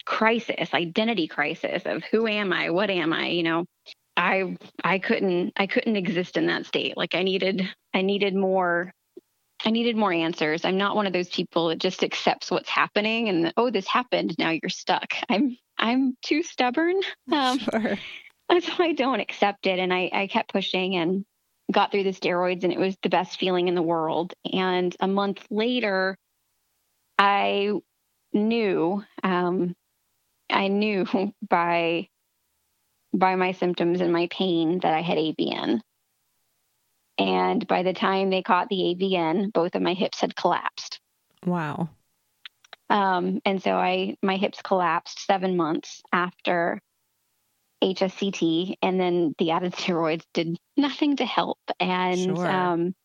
crisis, 0.05 0.73
identity 0.73 1.27
crisis 1.27 1.83
of 1.85 2.03
who 2.11 2.27
am 2.27 2.53
I? 2.53 2.71
What 2.71 2.89
am 2.89 3.13
I? 3.13 3.27
You 3.29 3.43
know, 3.43 3.65
I 4.17 4.57
I 4.83 4.99
couldn't 4.99 5.53
I 5.57 5.67
couldn't 5.67 5.97
exist 5.97 6.37
in 6.37 6.47
that 6.47 6.65
state. 6.67 6.97
Like 6.97 7.15
I 7.15 7.23
needed 7.23 7.63
I 7.93 8.01
needed 8.03 8.35
more 8.35 8.91
I 9.65 9.71
needed 9.71 9.97
more 9.97 10.13
answers. 10.13 10.65
I'm 10.65 10.77
not 10.77 10.95
one 10.95 11.07
of 11.07 11.13
those 11.13 11.29
people 11.29 11.69
that 11.69 11.79
just 11.79 12.03
accepts 12.03 12.51
what's 12.51 12.69
happening 12.69 13.29
and 13.29 13.53
oh 13.57 13.71
this 13.71 13.87
happened, 13.87 14.35
now 14.39 14.51
you're 14.51 14.69
stuck. 14.69 15.13
I'm 15.29 15.57
I'm 15.77 16.17
too 16.21 16.43
stubborn. 16.43 17.01
Um, 17.31 17.59
sure. 17.59 17.97
So 18.51 18.83
I 18.83 18.93
don't 18.93 19.19
accept 19.19 19.65
it. 19.65 19.79
And 19.79 19.91
I, 19.91 20.11
I 20.13 20.27
kept 20.27 20.53
pushing 20.53 20.95
and 20.95 21.25
got 21.71 21.91
through 21.91 22.03
the 22.03 22.11
steroids, 22.11 22.63
and 22.63 22.71
it 22.71 22.77
was 22.77 22.95
the 23.01 23.09
best 23.09 23.39
feeling 23.39 23.67
in 23.67 23.73
the 23.73 23.81
world. 23.81 24.33
And 24.51 24.95
a 24.99 25.07
month 25.07 25.43
later, 25.49 26.17
I 27.17 27.71
knew, 28.31 29.03
um, 29.23 29.75
I 30.51 30.67
knew 30.67 31.07
by 31.49 32.09
by 33.13 33.35
my 33.35 33.51
symptoms 33.53 34.01
and 34.01 34.11
my 34.11 34.27
pain 34.31 34.79
that 34.79 34.93
I 34.93 35.01
had 35.01 35.17
AVN. 35.17 35.81
And 37.17 37.67
by 37.67 37.83
the 37.83 37.93
time 37.93 38.29
they 38.29 38.41
caught 38.41 38.69
the 38.69 38.95
AVN, 38.95 39.53
both 39.53 39.75
of 39.75 39.81
my 39.81 39.93
hips 39.93 40.19
had 40.19 40.35
collapsed. 40.35 40.99
Wow. 41.45 41.89
Um, 42.89 43.39
and 43.45 43.61
so 43.61 43.75
I 43.75 44.15
my 44.21 44.37
hips 44.37 44.61
collapsed 44.61 45.25
seven 45.25 45.57
months 45.57 46.01
after 46.11 46.79
HSCT, 47.83 48.75
and 48.81 48.99
then 48.99 49.35
the 49.37 49.51
added 49.51 49.73
steroids 49.77 50.23
did 50.33 50.57
nothing 50.77 51.17
to 51.17 51.25
help. 51.25 51.59
And 51.79 52.37
sure. 52.37 52.51
um, 52.51 52.95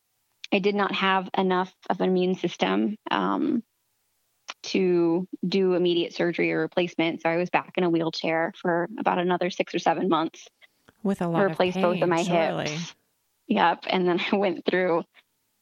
I 0.53 0.61
did 0.61 0.75
not 0.75 0.95
have 0.95 1.29
enough 1.37 1.73
of 1.91 2.01
an 2.01 2.09
immune 2.09 2.35
system 2.35 2.97
um, 3.11 3.63
to 4.65 5.27
do 5.47 5.75
immediate 5.75 6.15
surgery 6.15 6.53
or 6.53 6.61
replacement. 6.61 7.23
So 7.23 7.29
I 7.29 7.37
was 7.37 7.51
back 7.51 7.73
in 7.77 7.85
a 7.85 7.91
wheelchair 7.91 8.53
for 8.61 8.89
about 8.99 9.19
another 9.19 9.51
six 9.51 9.75
or 9.75 9.79
seven 9.79 10.09
months. 10.09 10.47
With 11.03 11.21
a 11.21 11.29
lot 11.29 11.45
replace 11.45 11.77
of 11.77 11.83
pain, 11.83 11.93
both 11.93 12.03
of 12.03 12.09
my 12.09 12.23
surely. 12.23 12.71
hips. 12.71 12.95
Yep. 13.49 13.85
And 13.89 14.09
then 14.09 14.21
I 14.33 14.37
went 14.37 14.65
through 14.65 15.05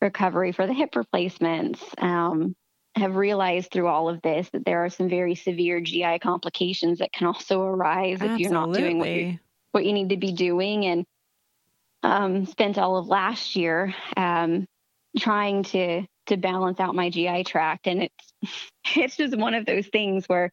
recovery 0.00 0.52
for 0.52 0.66
the 0.66 0.74
hip 0.74 0.94
replacements. 0.94 1.82
Um, 1.98 2.54
have 2.96 3.16
realized 3.16 3.70
through 3.70 3.88
all 3.88 4.08
of 4.08 4.22
this 4.22 4.48
that 4.50 4.64
there 4.64 4.84
are 4.84 4.90
some 4.90 5.08
very 5.08 5.34
severe 5.34 5.80
GI 5.80 6.18
complications 6.20 6.98
that 6.98 7.12
can 7.12 7.26
also 7.26 7.62
arise 7.62 8.14
Absolutely. 8.14 8.34
if 8.34 8.40
you're 8.40 8.50
not 8.50 8.74
doing 8.74 8.98
what 8.98 9.10
you 9.10 9.38
what 9.72 9.84
you 9.84 9.92
need 9.92 10.08
to 10.08 10.16
be 10.16 10.32
doing. 10.32 10.86
And 10.86 11.06
um, 12.02 12.46
spent 12.46 12.78
all 12.78 12.96
of 12.96 13.08
last 13.08 13.56
year 13.56 13.94
um, 14.16 14.66
trying 15.18 15.64
to 15.64 16.06
to 16.26 16.36
balance 16.36 16.80
out 16.80 16.94
my 16.94 17.10
GI 17.10 17.44
tract, 17.44 17.86
and 17.86 18.04
it's 18.04 18.32
it's 18.96 19.16
just 19.16 19.36
one 19.36 19.54
of 19.54 19.66
those 19.66 19.86
things 19.88 20.26
where 20.26 20.50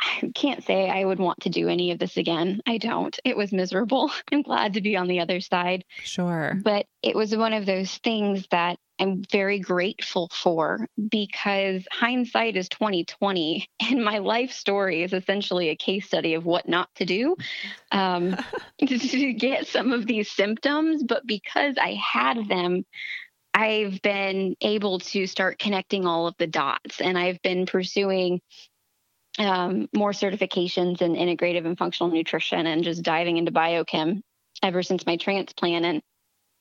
I 0.00 0.30
can't 0.34 0.64
say 0.64 0.88
I 0.88 1.04
would 1.04 1.18
want 1.18 1.40
to 1.40 1.48
do 1.48 1.68
any 1.68 1.90
of 1.90 1.98
this 1.98 2.16
again. 2.16 2.60
I 2.66 2.78
don't. 2.78 3.16
It 3.24 3.36
was 3.36 3.52
miserable. 3.52 4.10
I'm 4.32 4.42
glad 4.42 4.74
to 4.74 4.80
be 4.80 4.96
on 4.96 5.08
the 5.08 5.20
other 5.20 5.40
side. 5.40 5.84
Sure. 6.02 6.58
But 6.62 6.86
it 7.02 7.16
was 7.16 7.34
one 7.36 7.52
of 7.52 7.66
those 7.66 7.96
things 7.98 8.46
that 8.50 8.78
I'm 9.00 9.22
very 9.30 9.60
grateful 9.60 10.28
for 10.32 10.88
because 11.10 11.86
hindsight 11.90 12.56
is 12.56 12.68
2020 12.68 13.68
and 13.80 14.04
my 14.04 14.18
life 14.18 14.52
story 14.52 15.02
is 15.02 15.12
essentially 15.12 15.68
a 15.68 15.76
case 15.76 16.06
study 16.06 16.34
of 16.34 16.44
what 16.44 16.68
not 16.68 16.88
to 16.96 17.04
do 17.04 17.36
um, 17.92 18.36
to 18.86 19.32
get 19.32 19.66
some 19.66 19.92
of 19.92 20.06
these 20.06 20.30
symptoms. 20.30 21.02
But 21.02 21.26
because 21.26 21.76
I 21.80 21.94
had 21.94 22.48
them, 22.48 22.84
I've 23.54 24.00
been 24.02 24.56
able 24.60 25.00
to 25.00 25.26
start 25.26 25.58
connecting 25.58 26.06
all 26.06 26.26
of 26.26 26.34
the 26.38 26.46
dots 26.46 27.00
and 27.00 27.18
I've 27.18 27.40
been 27.42 27.66
pursuing 27.66 28.40
um, 29.38 29.88
more 29.94 30.12
certifications 30.12 31.00
in 31.00 31.14
integrative 31.14 31.64
and 31.64 31.78
functional 31.78 32.12
nutrition 32.12 32.66
and 32.66 32.84
just 32.84 33.02
diving 33.02 33.36
into 33.36 33.52
biochem 33.52 34.20
ever 34.62 34.82
since 34.82 35.06
my 35.06 35.16
transplant. 35.16 35.84
And 35.84 36.02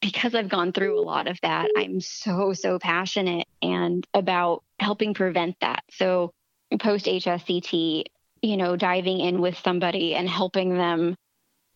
because 0.02 0.36
I've 0.36 0.50
gone 0.50 0.74
through 0.74 1.00
a 1.00 1.02
lot 1.02 1.28
of 1.28 1.40
that, 1.42 1.70
I'm 1.76 2.00
so, 2.02 2.54
so 2.54 2.78
passionate 2.80 3.48
and 3.62 4.06
about 4.14 4.64
helping 4.80 5.14
prevent 5.14 5.56
that. 5.62 5.84
So 5.92 6.32
post 6.80 7.06
HSCT, 7.06 8.04
you 8.42 8.58
know, 8.58 8.76
diving 8.76 9.20
in 9.20 9.42
with 9.42 9.58
somebody 9.58 10.14
and 10.14 10.30
helping 10.30 10.78
them 10.78 11.16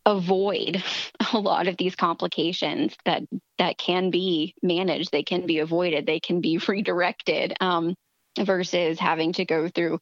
avoid 0.05 0.83
a 1.33 1.37
lot 1.37 1.67
of 1.67 1.77
these 1.77 1.95
complications 1.95 2.95
that 3.05 3.23
that 3.57 3.77
can 3.77 4.09
be 4.09 4.55
managed 4.63 5.11
they 5.11 5.21
can 5.21 5.45
be 5.45 5.59
avoided 5.59 6.07
they 6.07 6.19
can 6.19 6.41
be 6.41 6.57
redirected 6.67 7.53
um, 7.61 7.93
versus 8.39 8.97
having 8.99 9.33
to 9.33 9.45
go 9.45 9.69
through 9.69 9.99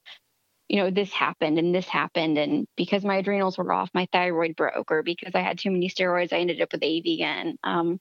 you 0.69 0.77
know 0.77 0.89
this 0.91 1.11
happened 1.11 1.57
and 1.57 1.73
this 1.75 1.87
happened 1.87 2.37
and 2.37 2.65
because 2.77 3.03
my 3.03 3.17
adrenals 3.17 3.57
were 3.57 3.73
off 3.73 3.89
my 3.93 4.07
thyroid 4.13 4.55
broke 4.55 4.91
or 4.91 5.03
because 5.03 5.33
i 5.35 5.41
had 5.41 5.57
too 5.57 5.71
many 5.71 5.89
steroids 5.89 6.31
i 6.31 6.37
ended 6.37 6.61
up 6.61 6.71
with 6.71 6.81
AVN 6.81 7.13
again 7.13 7.57
um, 7.63 7.99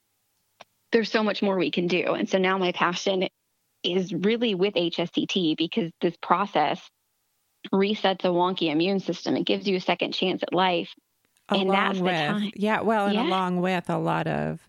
there's 0.92 1.10
so 1.10 1.22
much 1.22 1.42
more 1.42 1.56
we 1.56 1.70
can 1.70 1.86
do 1.86 2.14
and 2.14 2.28
so 2.28 2.38
now 2.38 2.58
my 2.58 2.72
passion 2.72 3.26
is 3.82 4.12
really 4.12 4.54
with 4.54 4.74
hsct 4.74 5.56
because 5.56 5.90
this 6.00 6.16
process 6.22 6.80
resets 7.72 8.24
a 8.24 8.28
wonky 8.28 8.70
immune 8.70 9.00
system 9.00 9.36
it 9.36 9.44
gives 9.46 9.66
you 9.66 9.76
a 9.76 9.80
second 9.80 10.12
chance 10.12 10.42
at 10.42 10.52
life 10.52 10.90
along 11.48 11.62
and 11.62 11.74
that's 11.74 12.00
with 12.00 12.16
the 12.16 12.22
time. 12.22 12.50
yeah 12.56 12.80
well 12.82 13.06
and 13.06 13.14
Yeah. 13.16 13.22
along 13.24 13.60
with 13.60 13.88
a 13.88 13.98
lot 13.98 14.26
of 14.26 14.60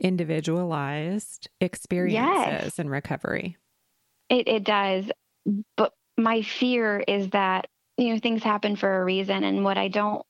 individualized 0.00 1.48
experiences 1.60 2.78
and 2.78 2.90
recovery 2.90 3.56
It, 4.28 4.46
it 4.46 4.64
does. 4.64 5.10
But 5.76 5.92
my 6.18 6.42
fear 6.42 7.02
is 7.06 7.30
that, 7.30 7.68
you 7.96 8.12
know, 8.12 8.18
things 8.18 8.42
happen 8.42 8.76
for 8.76 9.00
a 9.00 9.04
reason. 9.04 9.44
And 9.44 9.64
what 9.64 9.78
I 9.78 9.88
don't, 9.88 10.22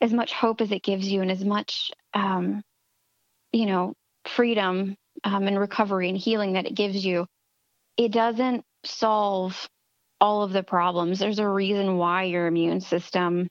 as 0.00 0.12
much 0.12 0.32
hope 0.32 0.60
as 0.60 0.70
it 0.70 0.82
gives 0.82 1.08
you 1.08 1.22
and 1.22 1.30
as 1.30 1.44
much, 1.44 1.90
um, 2.14 2.62
you 3.52 3.66
know, 3.66 3.94
freedom 4.26 4.96
um, 5.24 5.46
and 5.46 5.58
recovery 5.58 6.08
and 6.08 6.18
healing 6.18 6.52
that 6.52 6.66
it 6.66 6.74
gives 6.74 7.04
you, 7.04 7.26
it 7.96 8.12
doesn't 8.12 8.64
solve 8.84 9.68
all 10.20 10.42
of 10.42 10.52
the 10.52 10.62
problems. 10.62 11.18
There's 11.18 11.38
a 11.38 11.48
reason 11.48 11.96
why 11.96 12.24
your 12.24 12.46
immune 12.46 12.80
system 12.80 13.48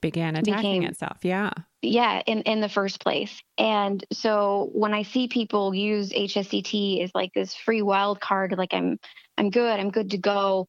began 0.00 0.36
attacking 0.36 0.80
Became- 0.80 0.82
itself 0.84 1.18
yeah 1.24 1.50
yeah 1.82 2.22
in 2.26 2.42
in 2.42 2.60
the 2.60 2.68
first 2.68 3.00
place 3.00 3.42
and 3.58 4.04
so 4.12 4.70
when 4.72 4.94
i 4.94 5.02
see 5.02 5.28
people 5.28 5.74
use 5.74 6.10
hsct 6.10 7.02
as 7.02 7.10
like 7.14 7.32
this 7.34 7.54
free 7.54 7.82
wild 7.82 8.20
card 8.20 8.54
like 8.56 8.72
i'm 8.72 8.98
i'm 9.36 9.50
good 9.50 9.78
i'm 9.78 9.90
good 9.90 10.10
to 10.10 10.18
go 10.18 10.66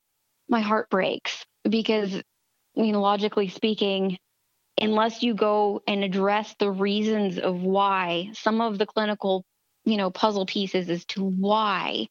my 0.49 0.61
heart 0.61 0.89
breaks 0.89 1.45
because 1.69 2.13
you 2.75 2.91
know 2.91 3.01
logically 3.01 3.49
speaking 3.49 4.17
unless 4.79 5.23
you 5.23 5.33
go 5.33 5.81
and 5.87 6.03
address 6.03 6.55
the 6.59 6.69
reasons 6.71 7.39
of 7.39 7.61
why 7.61 8.29
some 8.33 8.61
of 8.61 8.77
the 8.77 8.85
clinical 8.85 9.43
you 9.85 9.97
know 9.97 10.09
puzzle 10.09 10.45
pieces 10.45 10.89
as 10.89 11.05
to 11.05 11.23
why 11.23 12.07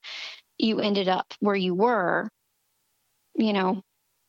you 0.58 0.80
ended 0.80 1.08
up 1.08 1.32
where 1.40 1.56
you 1.56 1.74
were 1.74 2.28
you 3.34 3.52
know 3.52 3.82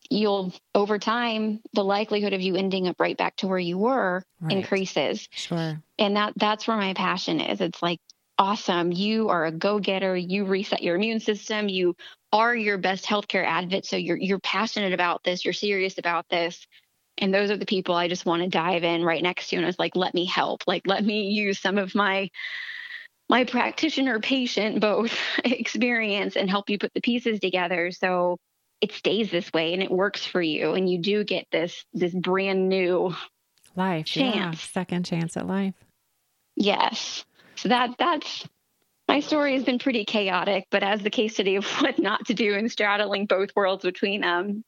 you'll 0.09 0.53
over 0.73 0.99
time 0.99 1.59
the 1.73 1.83
likelihood 1.83 2.33
of 2.33 2.41
you 2.41 2.55
ending 2.55 2.87
up 2.87 2.99
right 2.99 3.17
back 3.17 3.35
to 3.37 3.47
where 3.47 3.59
you 3.59 3.77
were 3.77 4.23
Right. 4.39 4.57
increases. 4.57 5.27
Sure. 5.31 5.81
And 5.97 6.15
that 6.15 6.33
that's 6.35 6.67
where 6.67 6.77
my 6.77 6.93
passion 6.93 7.39
is. 7.41 7.59
It's 7.59 7.81
like 7.81 7.99
awesome 8.37 8.91
you 8.91 9.29
are 9.29 9.45
a 9.45 9.51
go-getter 9.51 10.15
you 10.15 10.45
reset 10.45 10.83
your 10.83 10.95
immune 10.95 11.19
system 11.19 11.69
you 11.69 11.95
are 12.31 12.55
your 12.55 12.77
best 12.77 13.05
healthcare 13.05 13.45
advocate 13.45 13.85
so 13.85 13.95
you're 13.95 14.17
you're 14.17 14.39
passionate 14.39 14.93
about 14.93 15.23
this 15.23 15.45
you're 15.45 15.53
serious 15.53 15.97
about 15.97 16.25
this 16.29 16.67
and 17.17 17.33
those 17.33 17.49
are 17.49 17.57
the 17.57 17.65
people 17.65 17.95
i 17.95 18.07
just 18.07 18.25
want 18.25 18.41
to 18.41 18.49
dive 18.49 18.83
in 18.83 19.03
right 19.03 19.23
next 19.23 19.49
to 19.49 19.55
and 19.55 19.65
it's 19.65 19.79
like 19.79 19.95
let 19.95 20.13
me 20.13 20.25
help. 20.25 20.63
Like 20.67 20.83
let 20.85 21.03
me 21.03 21.29
use 21.29 21.59
some 21.59 21.77
of 21.77 21.95
my 21.95 22.29
my 23.29 23.43
practitioner 23.43 24.19
patient 24.19 24.79
both 24.79 25.17
experience 25.43 26.37
and 26.37 26.49
help 26.49 26.69
you 26.69 26.77
put 26.77 26.93
the 26.93 27.01
pieces 27.01 27.39
together. 27.39 27.91
So 27.91 28.37
it 28.79 28.91
stays 28.91 29.31
this 29.31 29.51
way 29.51 29.73
and 29.73 29.81
it 29.81 29.91
works 29.91 30.25
for 30.25 30.41
you 30.41 30.73
and 30.73 30.89
you 30.89 31.01
do 31.01 31.23
get 31.23 31.47
this 31.51 31.83
this 31.93 32.13
brand 32.13 32.69
new 32.69 33.15
life 33.75 34.15
yeah. 34.15 34.31
Chance. 34.31 34.61
second 34.61 35.05
chance 35.05 35.35
at 35.35 35.47
life. 35.47 35.75
Yes. 36.55 37.25
So 37.55 37.69
that 37.69 37.95
that's 37.97 38.47
my 39.07 39.19
story 39.19 39.53
has 39.53 39.63
been 39.63 39.79
pretty 39.79 40.05
chaotic, 40.05 40.65
but 40.69 40.83
as 40.83 41.01
the 41.01 41.09
case 41.09 41.33
study 41.33 41.55
of 41.55 41.65
what 41.81 41.99
not 41.99 42.25
to 42.27 42.33
do 42.33 42.55
and 42.55 42.71
straddling 42.71 43.25
both 43.25 43.49
worlds 43.55 43.83
between 43.83 44.23
um, 44.23 44.63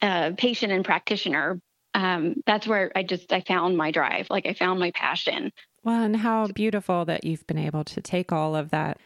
uh, 0.00 0.32
patient 0.36 0.72
and 0.72 0.84
practitioner, 0.84 1.60
um, 1.94 2.36
that's 2.46 2.66
where 2.66 2.90
I 2.94 3.02
just 3.02 3.32
I 3.32 3.40
found 3.40 3.76
my 3.76 3.90
drive. 3.90 4.26
Like 4.30 4.46
I 4.46 4.54
found 4.54 4.80
my 4.80 4.90
passion. 4.92 5.52
Well, 5.84 6.02
and 6.02 6.16
how 6.16 6.46
beautiful 6.48 7.04
that 7.04 7.24
you've 7.24 7.46
been 7.46 7.58
able 7.58 7.84
to 7.84 8.00
take 8.00 8.32
all 8.32 8.56
of 8.56 8.70
that 8.70 8.98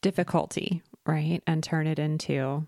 difficulty, 0.00 0.82
right, 1.04 1.42
and 1.46 1.62
turn 1.62 1.86
it 1.86 1.98
into 1.98 2.66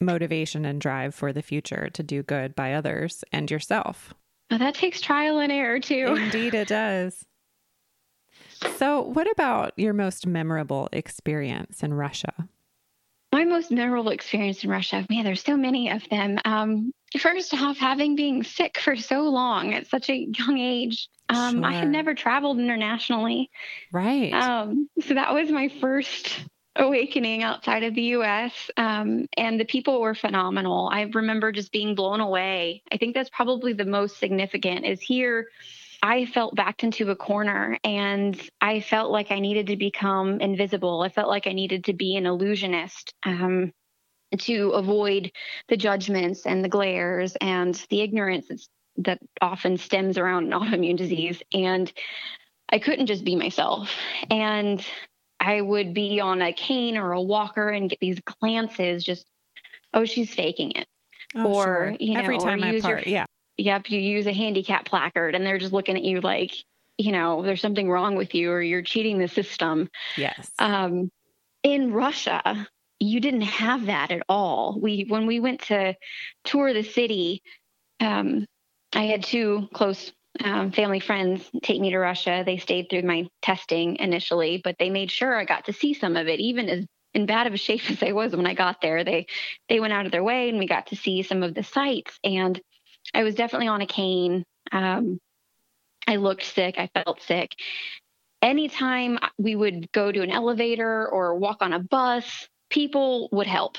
motivation 0.00 0.64
and 0.64 0.80
drive 0.80 1.14
for 1.14 1.32
the 1.32 1.42
future 1.42 1.88
to 1.94 2.02
do 2.02 2.22
good 2.22 2.54
by 2.54 2.74
others 2.74 3.24
and 3.32 3.50
yourself. 3.50 4.12
But 4.50 4.58
that 4.58 4.74
takes 4.74 5.00
trial 5.00 5.38
and 5.38 5.50
error 5.50 5.80
too. 5.80 6.14
Indeed, 6.16 6.54
it 6.54 6.68
does. 6.68 7.24
So, 8.76 9.02
what 9.02 9.30
about 9.30 9.72
your 9.76 9.92
most 9.92 10.26
memorable 10.26 10.88
experience 10.92 11.82
in 11.82 11.94
Russia? 11.94 12.48
My 13.32 13.44
most 13.44 13.70
memorable 13.70 14.10
experience 14.10 14.62
in 14.62 14.70
Russia, 14.70 15.04
man, 15.10 15.24
there's 15.24 15.42
so 15.42 15.56
many 15.56 15.90
of 15.90 16.08
them. 16.08 16.38
Um, 16.44 16.92
first 17.18 17.52
off, 17.54 17.78
having 17.78 18.14
being 18.14 18.42
sick 18.42 18.78
for 18.78 18.96
so 18.96 19.22
long 19.22 19.74
at 19.74 19.88
such 19.88 20.08
a 20.08 20.28
young 20.38 20.58
age. 20.58 21.08
Um, 21.30 21.64
I 21.64 21.72
had 21.72 21.88
never 21.88 22.14
traveled 22.14 22.58
internationally. 22.58 23.50
Right. 23.92 24.32
Um, 24.32 24.88
so 25.00 25.14
that 25.14 25.32
was 25.32 25.50
my 25.50 25.68
first 25.80 26.44
awakening 26.76 27.42
outside 27.42 27.82
of 27.82 27.94
the 27.94 28.02
US. 28.02 28.52
Um, 28.76 29.26
and 29.36 29.58
the 29.58 29.64
people 29.64 30.00
were 30.00 30.14
phenomenal. 30.14 30.88
I 30.92 31.02
remember 31.02 31.52
just 31.52 31.72
being 31.72 31.94
blown 31.94 32.20
away. 32.20 32.82
I 32.92 32.96
think 32.96 33.14
that's 33.14 33.30
probably 33.30 33.72
the 33.72 33.84
most 33.84 34.18
significant 34.18 34.84
is 34.84 35.00
here. 35.00 35.48
I 36.04 36.26
felt 36.26 36.54
backed 36.54 36.84
into 36.84 37.10
a 37.10 37.16
corner 37.16 37.78
and 37.82 38.38
I 38.60 38.80
felt 38.80 39.10
like 39.10 39.30
I 39.30 39.38
needed 39.38 39.68
to 39.68 39.78
become 39.78 40.38
invisible. 40.38 41.00
I 41.00 41.08
felt 41.08 41.28
like 41.30 41.46
I 41.46 41.52
needed 41.52 41.84
to 41.84 41.94
be 41.94 42.16
an 42.16 42.26
illusionist 42.26 43.14
um, 43.24 43.72
to 44.40 44.72
avoid 44.72 45.32
the 45.68 45.78
judgments 45.78 46.44
and 46.44 46.62
the 46.62 46.68
glares 46.68 47.38
and 47.40 47.74
the 47.88 48.02
ignorance 48.02 48.44
that's, 48.50 48.68
that 48.98 49.18
often 49.40 49.78
stems 49.78 50.18
around 50.18 50.52
an 50.52 50.60
autoimmune 50.60 50.98
disease. 50.98 51.42
And 51.54 51.90
I 52.68 52.80
couldn't 52.80 53.06
just 53.06 53.24
be 53.24 53.34
myself. 53.34 53.90
And 54.30 54.84
I 55.40 55.62
would 55.62 55.94
be 55.94 56.20
on 56.20 56.42
a 56.42 56.52
cane 56.52 56.98
or 56.98 57.12
a 57.12 57.22
walker 57.22 57.70
and 57.70 57.88
get 57.88 58.00
these 58.00 58.20
glances 58.20 59.04
just, 59.04 59.24
oh, 59.94 60.04
she's 60.04 60.34
faking 60.34 60.72
it. 60.72 60.86
Oh, 61.34 61.46
or, 61.46 61.64
sure. 61.64 61.96
you 61.98 62.18
every 62.18 62.36
know, 62.36 62.44
or 62.44 62.48
time 62.50 62.62
I 62.62 62.72
use 62.72 62.84
your- 62.84 62.96
part, 62.96 63.06
Yep, 63.56 63.90
you 63.90 64.00
use 64.00 64.26
a 64.26 64.32
handicap 64.32 64.86
placard 64.86 65.34
and 65.34 65.46
they're 65.46 65.58
just 65.58 65.72
looking 65.72 65.96
at 65.96 66.02
you 66.02 66.20
like, 66.20 66.52
you 66.98 67.12
know, 67.12 67.42
there's 67.42 67.60
something 67.60 67.88
wrong 67.88 68.16
with 68.16 68.34
you 68.34 68.50
or 68.50 68.62
you're 68.62 68.82
cheating 68.82 69.18
the 69.18 69.28
system. 69.28 69.88
yes, 70.16 70.50
Um, 70.58 71.10
in 71.62 71.92
Russia, 71.92 72.68
you 73.00 73.20
didn't 73.20 73.42
have 73.42 73.86
that 73.86 74.10
at 74.10 74.22
all. 74.28 74.78
We 74.80 75.06
when 75.08 75.26
we 75.26 75.40
went 75.40 75.62
to 75.62 75.94
tour 76.44 76.72
the 76.72 76.82
city, 76.82 77.42
um, 78.00 78.46
I 78.92 79.04
had 79.04 79.22
two 79.24 79.68
close 79.74 80.12
um, 80.42 80.72
family 80.72 81.00
friends 81.00 81.48
take 81.62 81.80
me 81.80 81.90
to 81.90 81.98
Russia. 81.98 82.42
They 82.44 82.58
stayed 82.58 82.88
through 82.90 83.02
my 83.02 83.28
testing 83.42 83.96
initially, 83.96 84.60
but 84.62 84.76
they 84.78 84.90
made 84.90 85.10
sure 85.10 85.36
I 85.36 85.44
got 85.44 85.66
to 85.66 85.72
see 85.72 85.94
some 85.94 86.16
of 86.16 86.26
it, 86.28 86.40
even 86.40 86.68
as 86.68 86.86
in 87.14 87.26
bad 87.26 87.46
of 87.46 87.54
a 87.54 87.56
shape 87.56 87.82
as 87.90 88.02
I 88.02 88.12
was 88.12 88.34
when 88.34 88.46
I 88.46 88.54
got 88.54 88.80
there. 88.80 89.04
They 89.04 89.26
they 89.68 89.80
went 89.80 89.92
out 89.92 90.06
of 90.06 90.12
their 90.12 90.24
way 90.24 90.48
and 90.48 90.58
we 90.58 90.66
got 90.66 90.88
to 90.88 90.96
see 90.96 91.22
some 91.22 91.42
of 91.42 91.54
the 91.54 91.62
sites. 91.62 92.18
And 92.24 92.60
I 93.14 93.22
was 93.22 93.34
definitely 93.34 93.68
on 93.68 93.80
a 93.80 93.86
cane. 93.86 94.44
Um, 94.72 95.20
I 96.06 96.16
looked 96.16 96.44
sick. 96.44 96.74
I 96.78 96.90
felt 96.92 97.22
sick. 97.22 97.52
Anytime 98.42 99.18
we 99.38 99.56
would 99.56 99.90
go 99.92 100.12
to 100.12 100.22
an 100.22 100.30
elevator 100.30 101.08
or 101.08 101.36
walk 101.36 101.58
on 101.60 101.72
a 101.72 101.78
bus, 101.78 102.48
people 102.68 103.28
would 103.32 103.46
help. 103.46 103.78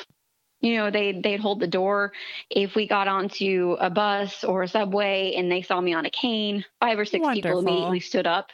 You 0.62 0.78
know, 0.78 0.90
they 0.90 1.12
they'd 1.22 1.40
hold 1.40 1.60
the 1.60 1.68
door. 1.68 2.14
If 2.50 2.76
we 2.76 2.88
got 2.88 3.08
onto 3.08 3.78
a 3.80 3.90
bus 3.90 4.44
or 4.44 4.64
a 4.64 4.68
subway 4.68 5.34
and 5.36 5.52
they 5.52 5.62
saw 5.62 5.80
me 5.80 5.94
on 5.94 6.06
a 6.06 6.10
cane, 6.10 6.66
five 6.80 6.98
or 6.98 7.06
six 7.06 7.22
Wonderful. 7.22 7.42
people 7.42 7.60
immediately 7.60 8.00
stood 8.00 8.26
up 8.26 8.50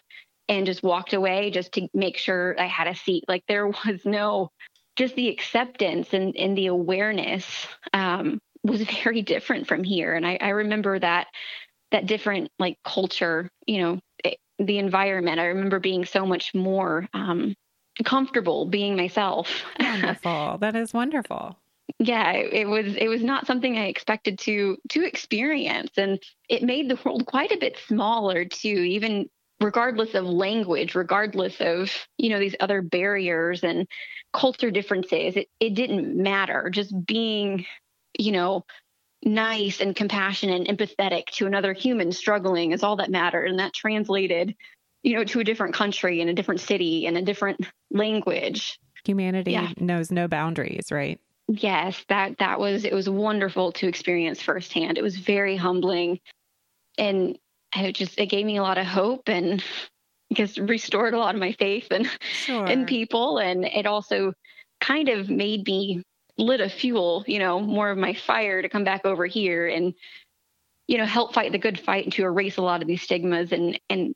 and 0.49 0.65
just 0.65 0.83
walked 0.83 1.13
away 1.13 1.51
just 1.51 1.71
to 1.73 1.87
make 1.93 2.17
sure 2.17 2.59
I 2.59 2.65
had 2.65 2.87
a 2.87 2.95
seat. 2.95 3.23
Like 3.29 3.43
there 3.47 3.67
was 3.85 4.01
no 4.03 4.51
just 4.97 5.15
the 5.15 5.29
acceptance 5.29 6.09
and, 6.13 6.35
and 6.35 6.57
the 6.57 6.67
awareness 6.67 7.45
um, 7.93 8.41
was 8.63 8.81
very 9.03 9.21
different 9.21 9.67
from 9.67 9.83
here. 9.83 10.13
And 10.13 10.25
I, 10.25 10.37
I 10.41 10.49
remember 10.49 10.97
that 10.99 11.27
that 11.91 12.05
different 12.05 12.49
like 12.57 12.77
culture, 12.85 13.49
you 13.67 13.81
know, 13.81 13.99
it, 14.23 14.37
the 14.59 14.77
environment. 14.77 15.39
I 15.39 15.47
remember 15.47 15.79
being 15.79 16.05
so 16.05 16.25
much 16.25 16.53
more 16.53 17.07
um, 17.13 17.53
comfortable 18.03 18.65
being 18.65 18.95
myself. 18.95 19.63
Wonderful. 19.79 20.57
that 20.61 20.75
is 20.75 20.93
wonderful. 20.93 21.57
Yeah, 21.99 22.31
it 22.31 22.67
was 22.67 22.95
it 22.95 23.07
was 23.07 23.21
not 23.21 23.45
something 23.45 23.77
I 23.77 23.85
expected 23.85 24.39
to 24.39 24.77
to 24.89 25.05
experience 25.05 25.91
and 25.97 26.21
it 26.49 26.63
made 26.63 26.89
the 26.89 26.99
world 27.03 27.25
quite 27.25 27.51
a 27.51 27.57
bit 27.57 27.77
smaller 27.87 28.45
too, 28.45 28.67
even 28.67 29.29
regardless 29.59 30.15
of 30.15 30.25
language, 30.25 30.95
regardless 30.95 31.59
of, 31.59 31.91
you 32.17 32.29
know, 32.29 32.39
these 32.39 32.55
other 32.59 32.81
barriers 32.81 33.63
and 33.63 33.87
culture 34.33 34.71
differences. 34.71 35.35
It 35.35 35.47
it 35.59 35.75
didn't 35.75 36.15
matter. 36.15 36.69
Just 36.71 36.93
being, 37.05 37.65
you 38.17 38.31
know, 38.31 38.65
nice 39.23 39.81
and 39.81 39.95
compassionate 39.95 40.67
and 40.67 40.77
empathetic 40.77 41.27
to 41.27 41.45
another 41.45 41.73
human 41.73 42.11
struggling 42.11 42.71
is 42.71 42.83
all 42.83 42.95
that 42.97 43.11
mattered. 43.11 43.45
And 43.45 43.59
that 43.59 43.73
translated 43.73 44.55
you 45.03 45.15
know, 45.15 45.23
to 45.23 45.39
a 45.39 45.43
different 45.43 45.73
country 45.73 46.21
in 46.21 46.29
a 46.29 46.33
different 46.33 46.61
city 46.61 47.05
in 47.05 47.17
a 47.17 47.21
different 47.21 47.65
language. 47.89 48.79
Humanity 49.05 49.53
yeah. 49.53 49.71
knows 49.79 50.11
no 50.11 50.27
boundaries, 50.27 50.91
right? 50.91 51.19
Yes, 51.47 52.03
that 52.07 52.37
that 52.37 52.59
was 52.59 52.85
it 52.85 52.93
was 52.93 53.09
wonderful 53.09 53.71
to 53.73 53.87
experience 53.87 54.41
firsthand. 54.41 54.97
It 54.97 55.03
was 55.03 55.17
very 55.17 55.57
humbling 55.57 56.19
and 56.97 57.37
it 57.75 57.93
just 57.93 58.19
it 58.19 58.27
gave 58.27 58.45
me 58.45 58.57
a 58.57 58.61
lot 58.61 58.77
of 58.77 58.85
hope 58.85 59.27
and 59.27 59.63
I 60.31 60.35
guess 60.35 60.57
restored 60.57 61.13
a 61.13 61.17
lot 61.17 61.35
of 61.35 61.41
my 61.41 61.53
faith 61.53 61.91
in 61.91 62.07
sure. 62.21 62.67
in 62.67 62.85
people 62.85 63.39
and 63.39 63.65
it 63.65 63.85
also 63.85 64.33
kind 64.79 65.09
of 65.09 65.29
made 65.29 65.65
me 65.65 66.03
lit 66.37 66.61
a 66.61 66.69
fuel, 66.69 67.23
you 67.27 67.39
know, 67.39 67.59
more 67.59 67.89
of 67.89 67.97
my 67.97 68.13
fire 68.13 68.61
to 68.61 68.69
come 68.69 68.83
back 68.83 69.05
over 69.05 69.25
here 69.25 69.67
and 69.67 69.93
you 70.87 70.97
know 70.97 71.05
help 71.05 71.33
fight 71.33 71.51
the 71.51 71.57
good 71.57 71.79
fight 71.79 72.05
and 72.05 72.13
to 72.13 72.23
erase 72.23 72.57
a 72.57 72.61
lot 72.61 72.81
of 72.81 72.87
these 72.87 73.01
stigmas 73.01 73.51
and 73.51 73.79
and 73.89 74.13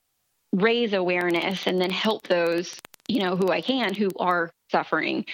raise 0.55 0.93
awareness 0.93 1.67
and 1.67 1.79
then 1.79 1.89
help 1.89 2.27
those, 2.27 2.79
you 3.07 3.19
know, 3.19 3.35
who 3.35 3.49
I 3.49 3.61
can 3.61 3.93
who 3.93 4.09
are 4.19 4.51
suffering. 4.71 5.25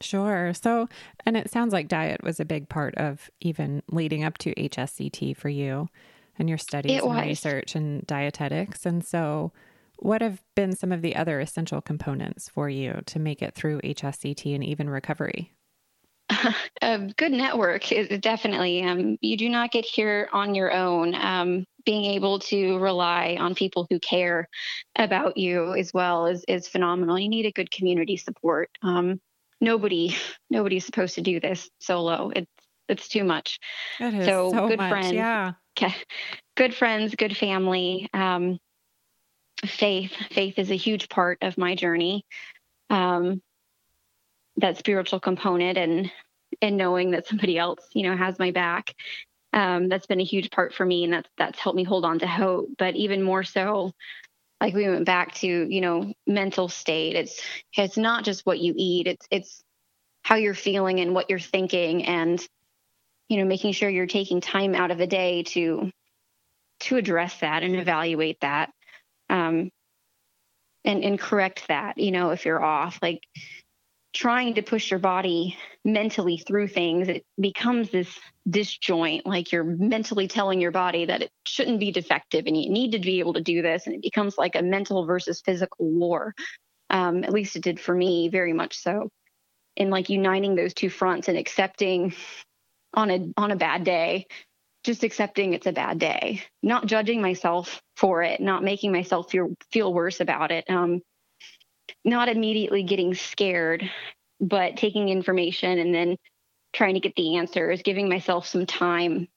Sure. 0.00 0.52
So, 0.54 0.88
and 1.24 1.36
it 1.36 1.50
sounds 1.50 1.72
like 1.72 1.88
diet 1.88 2.22
was 2.22 2.38
a 2.38 2.44
big 2.44 2.68
part 2.68 2.94
of 2.96 3.30
even 3.40 3.82
leading 3.90 4.24
up 4.24 4.38
to 4.38 4.54
HSCT 4.54 5.36
for 5.36 5.48
you 5.48 5.88
and 6.38 6.48
your 6.48 6.58
studies 6.58 7.02
and 7.02 7.26
research 7.26 7.74
and 7.74 8.06
dietetics. 8.06 8.84
And 8.84 9.04
so, 9.04 9.52
what 9.98 10.20
have 10.20 10.42
been 10.54 10.76
some 10.76 10.92
of 10.92 11.00
the 11.00 11.16
other 11.16 11.40
essential 11.40 11.80
components 11.80 12.50
for 12.50 12.68
you 12.68 13.00
to 13.06 13.18
make 13.18 13.40
it 13.40 13.54
through 13.54 13.80
HSCT 13.80 14.54
and 14.54 14.62
even 14.62 14.90
recovery? 14.90 15.55
A 16.82 16.98
good 17.16 17.32
network 17.32 17.92
is 17.92 18.18
definitely 18.20 18.82
um, 18.82 19.16
you 19.20 19.36
do 19.36 19.48
not 19.48 19.70
get 19.70 19.84
here 19.84 20.28
on 20.32 20.54
your 20.54 20.72
own 20.72 21.14
um, 21.14 21.64
being 21.84 22.04
able 22.04 22.38
to 22.40 22.78
rely 22.78 23.36
on 23.38 23.54
people 23.54 23.86
who 23.88 23.98
care 24.00 24.48
about 24.96 25.36
you 25.36 25.74
as 25.74 25.92
well 25.94 26.26
is 26.26 26.44
is 26.48 26.68
phenomenal. 26.68 27.18
You 27.18 27.28
need 27.28 27.46
a 27.46 27.52
good 27.52 27.70
community 27.70 28.16
support. 28.16 28.70
Um, 28.82 29.20
nobody 29.60 30.16
nobody's 30.50 30.84
supposed 30.84 31.14
to 31.16 31.22
do 31.22 31.40
this 31.40 31.70
solo. 31.80 32.30
It's 32.34 32.50
it's 32.88 33.08
too 33.08 33.24
much. 33.24 33.58
so, 33.98 34.50
so 34.52 34.68
good 34.68 34.78
much, 34.78 34.90
friends, 34.90 35.12
yeah. 35.12 35.52
Good 36.56 36.74
friends, 36.74 37.14
good 37.14 37.36
family. 37.36 38.08
Um, 38.14 38.58
faith, 39.64 40.12
faith 40.30 40.58
is 40.58 40.70
a 40.70 40.76
huge 40.76 41.08
part 41.08 41.38
of 41.42 41.58
my 41.58 41.74
journey. 41.74 42.24
Um, 42.90 43.42
that 44.58 44.78
spiritual 44.78 45.20
component 45.20 45.78
and 45.78 46.10
and 46.62 46.76
knowing 46.76 47.10
that 47.10 47.26
somebody 47.26 47.58
else, 47.58 47.84
you 47.92 48.04
know, 48.08 48.16
has 48.16 48.38
my 48.38 48.50
back 48.50 48.94
um, 49.52 49.88
that's 49.88 50.06
been 50.06 50.20
a 50.20 50.24
huge 50.24 50.50
part 50.50 50.74
for 50.74 50.84
me 50.84 51.04
and 51.04 51.12
that's 51.12 51.28
that's 51.38 51.58
helped 51.58 51.76
me 51.76 51.84
hold 51.84 52.04
on 52.04 52.18
to 52.20 52.26
hope. 52.26 52.68
But 52.78 52.96
even 52.96 53.22
more 53.22 53.44
so 53.44 53.92
like 54.60 54.74
we 54.74 54.88
went 54.88 55.04
back 55.04 55.34
to 55.34 55.46
you 55.46 55.80
know 55.80 56.12
mental 56.26 56.68
state 56.68 57.14
it's 57.14 57.40
it's 57.76 57.96
not 57.96 58.24
just 58.24 58.46
what 58.46 58.58
you 58.58 58.74
eat 58.76 59.06
it's 59.06 59.26
it's 59.30 59.62
how 60.22 60.36
you're 60.36 60.54
feeling 60.54 61.00
and 61.00 61.14
what 61.14 61.30
you're 61.30 61.38
thinking 61.38 62.04
and 62.04 62.46
you 63.28 63.38
know 63.38 63.44
making 63.44 63.72
sure 63.72 63.88
you're 63.88 64.06
taking 64.06 64.40
time 64.40 64.74
out 64.74 64.90
of 64.90 64.98
the 64.98 65.06
day 65.06 65.42
to 65.42 65.90
to 66.80 66.96
address 66.96 67.38
that 67.40 67.62
and 67.62 67.76
evaluate 67.76 68.38
that 68.40 68.70
um 69.30 69.70
and 70.84 71.04
and 71.04 71.18
correct 71.18 71.68
that 71.68 71.98
you 71.98 72.10
know 72.10 72.30
if 72.30 72.44
you're 72.44 72.62
off 72.62 72.98
like 73.02 73.20
trying 74.16 74.54
to 74.54 74.62
push 74.62 74.90
your 74.90 74.98
body 74.98 75.58
mentally 75.84 76.38
through 76.38 76.68
things, 76.68 77.06
it 77.06 77.24
becomes 77.38 77.90
this 77.90 78.08
disjoint, 78.48 79.26
like 79.26 79.52
you're 79.52 79.62
mentally 79.62 80.26
telling 80.26 80.58
your 80.58 80.70
body 80.70 81.04
that 81.04 81.20
it 81.20 81.30
shouldn't 81.44 81.78
be 81.78 81.92
defective 81.92 82.46
and 82.46 82.56
you 82.56 82.70
need 82.70 82.92
to 82.92 82.98
be 82.98 83.18
able 83.18 83.34
to 83.34 83.42
do 83.42 83.60
this. 83.60 83.86
And 83.86 83.94
it 83.94 84.00
becomes 84.00 84.38
like 84.38 84.56
a 84.56 84.62
mental 84.62 85.04
versus 85.04 85.42
physical 85.44 85.90
war. 85.90 86.34
Um, 86.88 87.24
at 87.24 87.32
least 87.32 87.56
it 87.56 87.62
did 87.62 87.78
for 87.78 87.94
me, 87.94 88.30
very 88.30 88.54
much 88.54 88.78
so. 88.78 89.10
And 89.76 89.90
like 89.90 90.08
uniting 90.08 90.54
those 90.54 90.72
two 90.72 90.88
fronts 90.88 91.28
and 91.28 91.36
accepting 91.36 92.14
on 92.94 93.10
a 93.10 93.28
on 93.36 93.50
a 93.50 93.56
bad 93.56 93.84
day, 93.84 94.26
just 94.82 95.04
accepting 95.04 95.52
it's 95.52 95.66
a 95.66 95.72
bad 95.72 95.98
day, 95.98 96.42
not 96.62 96.86
judging 96.86 97.20
myself 97.20 97.82
for 97.96 98.22
it, 98.22 98.40
not 98.40 98.64
making 98.64 98.92
myself 98.92 99.30
feel 99.30 99.54
feel 99.70 99.92
worse 99.92 100.20
about 100.20 100.52
it. 100.52 100.64
Um, 100.70 101.02
not 102.06 102.28
immediately 102.28 102.84
getting 102.84 103.14
scared, 103.14 103.90
but 104.40 104.76
taking 104.76 105.08
information 105.08 105.78
and 105.78 105.94
then 105.94 106.16
trying 106.72 106.94
to 106.94 107.00
get 107.00 107.14
the 107.16 107.36
answers, 107.36 107.82
giving 107.82 108.08
myself 108.08 108.46
some 108.46 108.64
time, 108.64 109.28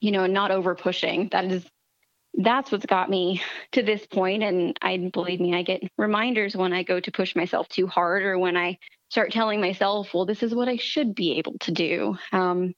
you 0.00 0.12
know, 0.12 0.26
not 0.26 0.50
over 0.50 0.74
pushing. 0.74 1.28
That 1.32 1.44
is 1.46 1.66
that's 2.34 2.72
what's 2.72 2.86
got 2.86 3.10
me 3.10 3.42
to 3.72 3.82
this 3.82 4.06
point 4.06 4.42
and 4.42 4.78
I 4.80 5.10
believe 5.12 5.40
me, 5.40 5.54
I 5.54 5.62
get 5.62 5.82
reminders 5.98 6.56
when 6.56 6.72
I 6.72 6.82
go 6.82 6.98
to 6.98 7.12
push 7.12 7.36
myself 7.36 7.68
too 7.68 7.86
hard 7.86 8.22
or 8.22 8.38
when 8.38 8.56
I 8.56 8.78
start 9.10 9.32
telling 9.32 9.60
myself, 9.60 10.14
well, 10.14 10.24
this 10.24 10.42
is 10.42 10.54
what 10.54 10.68
I 10.68 10.76
should 10.76 11.14
be 11.14 11.32
able 11.38 11.58
to 11.60 11.72
do. 11.72 12.16
Um, 12.32 12.72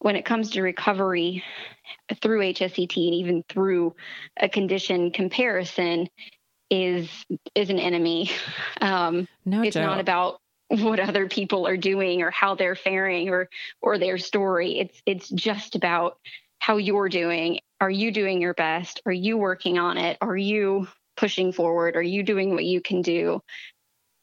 when 0.00 0.16
it 0.16 0.24
comes 0.24 0.50
to 0.50 0.62
recovery 0.62 1.44
through 2.20 2.40
HSCT 2.40 2.96
and 2.96 3.14
even 3.14 3.44
through 3.48 3.94
a 4.36 4.48
condition 4.48 5.12
comparison, 5.12 6.08
is 6.74 7.08
is 7.54 7.70
an 7.70 7.78
enemy. 7.78 8.30
Um, 8.80 9.28
no 9.46 9.62
it's 9.62 9.74
joke. 9.74 9.82
not 9.82 10.00
about 10.00 10.40
what 10.68 11.00
other 11.00 11.26
people 11.26 11.66
are 11.66 11.76
doing 11.76 12.20
or 12.20 12.30
how 12.30 12.54
they're 12.54 12.74
faring 12.74 13.30
or 13.30 13.48
or 13.80 13.96
their 13.96 14.18
story. 14.18 14.78
It's 14.78 15.02
it's 15.06 15.28
just 15.30 15.74
about 15.74 16.18
how 16.58 16.76
you're 16.76 17.08
doing. 17.08 17.60
Are 17.80 17.90
you 17.90 18.10
doing 18.10 18.42
your 18.42 18.52
best? 18.52 19.00
Are 19.06 19.12
you 19.12 19.38
working 19.38 19.78
on 19.78 19.96
it? 19.96 20.18
Are 20.20 20.36
you 20.36 20.88
pushing 21.16 21.52
forward? 21.52 21.96
Are 21.96 22.02
you 22.02 22.22
doing 22.24 22.50
what 22.50 22.64
you 22.64 22.82
can 22.82 23.00
do? 23.00 23.40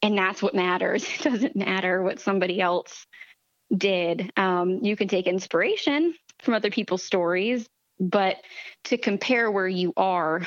And 0.04 0.16
that's 0.18 0.44
what 0.44 0.54
matters. 0.54 1.08
It 1.20 1.24
doesn't 1.24 1.56
matter 1.56 2.04
what 2.04 2.20
somebody 2.20 2.62
else 2.62 3.08
did. 3.76 4.32
Um, 4.38 4.80
you 4.84 4.96
can 4.96 5.08
take 5.08 5.26
inspiration 5.26 6.14
from 6.44 6.54
other 6.54 6.70
people's 6.70 7.04
stories, 7.04 7.68
but 8.00 8.36
to 8.86 8.98
compare 8.98 9.50
where 9.50 9.68
you 9.68 9.94
are 9.98 10.42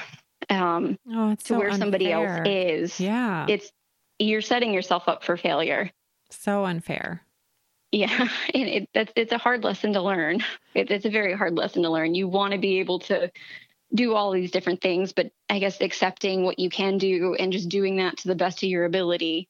um, 0.50 0.98
oh, 1.10 1.34
to 1.34 1.44
so 1.44 1.58
where 1.58 1.68
unfair. 1.68 1.78
somebody 1.78 2.12
else 2.12 2.46
is. 2.46 3.00
Yeah. 3.00 3.46
It's 3.48 3.70
you're 4.18 4.40
setting 4.40 4.72
yourself 4.72 5.08
up 5.08 5.24
for 5.24 5.36
failure. 5.36 5.90
So 6.30 6.64
unfair. 6.64 7.22
Yeah, 7.92 8.28
and 8.54 8.68
it, 8.68 8.88
it's 8.92 9.12
it's 9.16 9.32
a 9.32 9.38
hard 9.38 9.64
lesson 9.64 9.92
to 9.92 10.02
learn. 10.02 10.40
It, 10.74 10.90
it's 10.90 11.04
a 11.04 11.10
very 11.10 11.34
hard 11.34 11.54
lesson 11.54 11.82
to 11.84 11.90
learn. 11.90 12.14
You 12.14 12.26
want 12.28 12.52
to 12.52 12.58
be 12.58 12.80
able 12.80 12.98
to 13.00 13.30
do 13.94 14.14
all 14.14 14.32
these 14.32 14.50
different 14.50 14.80
things, 14.80 15.12
but 15.12 15.30
I 15.48 15.60
guess 15.60 15.80
accepting 15.80 16.44
what 16.44 16.58
you 16.58 16.68
can 16.68 16.98
do 16.98 17.36
and 17.38 17.52
just 17.52 17.68
doing 17.68 17.96
that 17.96 18.16
to 18.18 18.28
the 18.28 18.34
best 18.34 18.62
of 18.62 18.68
your 18.68 18.84
ability. 18.84 19.48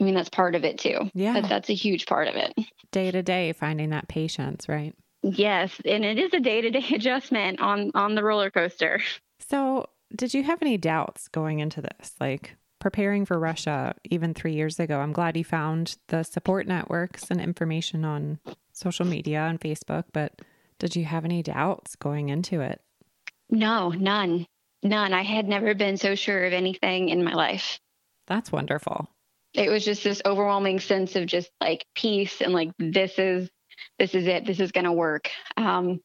I 0.00 0.04
mean, 0.04 0.14
that's 0.14 0.30
part 0.30 0.56
of 0.56 0.64
it 0.64 0.78
too. 0.78 1.10
Yeah. 1.14 1.34
That, 1.34 1.48
that's 1.48 1.70
a 1.70 1.74
huge 1.74 2.06
part 2.06 2.26
of 2.26 2.34
it. 2.34 2.52
Day 2.90 3.12
to 3.12 3.22
day, 3.22 3.52
finding 3.52 3.90
that 3.90 4.08
patience, 4.08 4.68
right? 4.68 4.94
Yes. 5.22 5.72
And 5.84 6.04
it 6.04 6.18
is 6.18 6.32
a 6.34 6.40
day 6.40 6.60
to 6.60 6.70
day 6.70 6.84
adjustment 6.94 7.60
on, 7.60 7.90
on 7.94 8.14
the 8.14 8.24
roller 8.24 8.50
coaster. 8.50 9.00
So, 9.48 9.86
did 10.14 10.34
you 10.34 10.42
have 10.42 10.60
any 10.62 10.76
doubts 10.76 11.28
going 11.28 11.60
into 11.60 11.80
this? 11.80 12.14
Like 12.20 12.56
preparing 12.82 13.24
for 13.24 13.38
Russia 13.38 13.94
even 14.10 14.34
three 14.34 14.54
years 14.54 14.80
ago? 14.80 14.98
I'm 14.98 15.12
glad 15.12 15.36
you 15.36 15.44
found 15.44 15.96
the 16.08 16.22
support 16.22 16.66
networks 16.66 17.30
and 17.30 17.40
information 17.40 18.04
on 18.04 18.40
social 18.72 19.06
media 19.06 19.42
and 19.42 19.60
Facebook, 19.60 20.04
but 20.12 20.42
did 20.78 20.96
you 20.96 21.04
have 21.04 21.24
any 21.24 21.42
doubts 21.42 21.94
going 21.94 22.28
into 22.28 22.60
it? 22.60 22.80
No, 23.48 23.90
none. 23.90 24.46
None. 24.82 25.12
I 25.12 25.22
had 25.22 25.46
never 25.46 25.74
been 25.74 25.96
so 25.96 26.16
sure 26.16 26.44
of 26.44 26.52
anything 26.52 27.08
in 27.08 27.22
my 27.22 27.34
life. 27.34 27.78
That's 28.26 28.50
wonderful. 28.50 29.08
It 29.54 29.70
was 29.70 29.84
just 29.84 30.02
this 30.02 30.22
overwhelming 30.24 30.80
sense 30.80 31.14
of 31.14 31.26
just 31.26 31.50
like 31.60 31.86
peace 31.94 32.40
and 32.40 32.52
like 32.52 32.72
this 32.78 33.18
is 33.18 33.48
this 34.02 34.16
is 34.16 34.26
it. 34.26 34.44
This 34.44 34.58
is 34.58 34.72
going 34.72 34.84
to 34.84 34.92
work. 34.92 35.30
Um, 35.56 36.00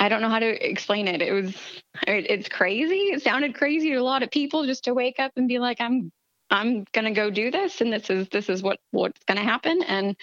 I 0.00 0.08
don't 0.08 0.22
know 0.22 0.28
how 0.28 0.40
to 0.40 0.68
explain 0.68 1.06
it. 1.06 1.22
It 1.22 1.30
was 1.30 1.54
it, 2.04 2.28
it's 2.28 2.48
crazy. 2.48 3.12
It 3.12 3.22
sounded 3.22 3.54
crazy 3.54 3.90
to 3.90 3.96
a 3.96 4.02
lot 4.02 4.24
of 4.24 4.30
people 4.32 4.66
just 4.66 4.84
to 4.84 4.94
wake 4.94 5.20
up 5.20 5.30
and 5.36 5.46
be 5.46 5.60
like, 5.60 5.80
I'm 5.80 6.10
I'm 6.50 6.84
gonna 6.92 7.12
go 7.12 7.30
do 7.30 7.52
this, 7.52 7.80
and 7.80 7.92
this 7.92 8.10
is 8.10 8.28
this 8.30 8.48
is 8.48 8.60
what 8.60 8.78
what's 8.90 9.22
gonna 9.28 9.44
happen. 9.44 9.84
And 9.84 10.16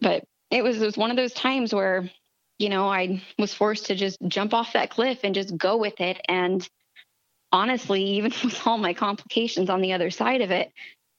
but 0.00 0.24
it 0.50 0.64
was, 0.64 0.82
it 0.82 0.84
was 0.86 0.96
one 0.96 1.12
of 1.12 1.16
those 1.16 1.32
times 1.32 1.72
where 1.72 2.10
you 2.58 2.68
know 2.68 2.88
I 2.88 3.22
was 3.38 3.54
forced 3.54 3.86
to 3.86 3.94
just 3.94 4.18
jump 4.26 4.52
off 4.52 4.72
that 4.72 4.90
cliff 4.90 5.20
and 5.22 5.32
just 5.32 5.56
go 5.56 5.76
with 5.76 6.00
it. 6.00 6.20
And 6.28 6.68
honestly, 7.52 8.02
even 8.02 8.32
with 8.42 8.66
all 8.66 8.78
my 8.78 8.94
complications 8.94 9.70
on 9.70 9.80
the 9.80 9.92
other 9.92 10.10
side 10.10 10.40
of 10.40 10.50
it, 10.50 10.72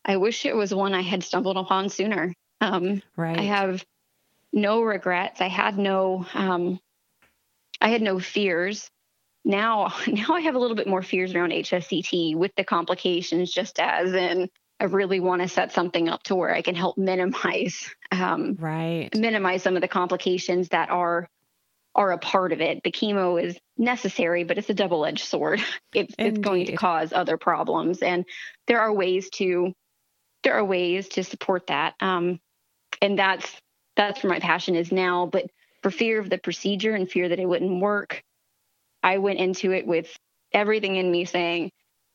I 0.04 0.18
wish 0.18 0.46
it 0.46 0.56
was 0.56 0.76
one 0.76 0.94
I 0.94 1.02
had 1.02 1.24
stumbled 1.24 1.56
upon 1.56 1.88
sooner. 1.88 2.34
Um, 2.62 3.02
right. 3.16 3.40
I 3.40 3.44
have 3.44 3.86
no 4.52 4.82
regrets. 4.82 5.42
I 5.42 5.48
had 5.48 5.78
no 5.78 6.26
um, 6.34 6.80
I 7.82 7.90
had 7.90 8.02
no 8.02 8.20
fears. 8.20 8.90
Now, 9.46 9.94
now 10.08 10.34
I 10.34 10.42
have 10.42 10.56
a 10.56 10.60
little 10.60 10.76
bit 10.76 10.88
more 10.88 11.02
fears 11.02 11.34
around 11.34 11.52
HSCT 11.52 12.36
with 12.36 12.52
the 12.56 12.64
complications, 12.64 13.52
just 13.52 13.80
as 13.80 14.14
in 14.14 14.50
I 14.80 14.86
really 14.86 15.20
want 15.20 15.42
to 15.42 15.48
set 15.48 15.74
something 15.74 16.08
up 16.08 16.24
to 16.24 16.36
where 16.36 16.54
I 16.54 16.62
can 16.62 16.76
help 16.76 16.98
minimize, 16.98 17.94
um, 18.12 18.56
right, 18.60 19.14
minimize 19.14 19.62
some 19.62 19.76
of 19.76 19.82
the 19.82 19.88
complications 19.88 20.70
that 20.70 20.90
are 20.90 21.30
are 21.96 22.12
a 22.12 22.18
part 22.18 22.54
of 22.54 22.62
it. 22.62 22.82
The 22.84 22.92
chemo 22.92 23.42
is 23.42 23.58
necessary, 23.78 24.44
but 24.46 24.58
it's 24.58 24.70
a 24.70 24.74
double 24.74 25.06
edged 25.06 25.26
sword. 25.26 25.62
It's, 25.92 26.14
it's 26.20 26.38
going 26.38 26.68
to 26.68 26.76
cause 26.78 27.12
other 27.14 27.38
problems, 27.38 28.04
and 28.04 28.24
there 28.68 28.80
are 28.80 28.94
ways 28.94 29.30
to 29.32 29.74
there 30.44 30.54
are 30.54 30.64
ways 30.64 31.10
to 31.10 31.24
support 31.24 31.68
that. 31.68 31.96
Um, 32.00 32.40
and 33.02 33.18
that's 33.18 33.62
that's 33.96 34.24
where 34.24 34.32
my 34.32 34.40
passion 34.40 34.76
is 34.76 34.92
now. 34.92 35.26
But 35.26 35.46
for 35.82 35.92
fear 35.92 36.20
of 36.20 36.30
the 36.30 36.38
procedure 36.38 36.96
and 36.96 37.10
fear 37.10 37.30
that 37.30 37.40
it 37.40 37.48
wouldn't 37.48 37.82
work, 37.82 38.24
I 39.04 39.18
went 39.18 39.40
into 39.40 39.72
it 39.72 39.86
with 39.86 40.16
everything 40.54 40.96
in 40.96 41.12
me 41.12 41.26
saying, 41.26 41.72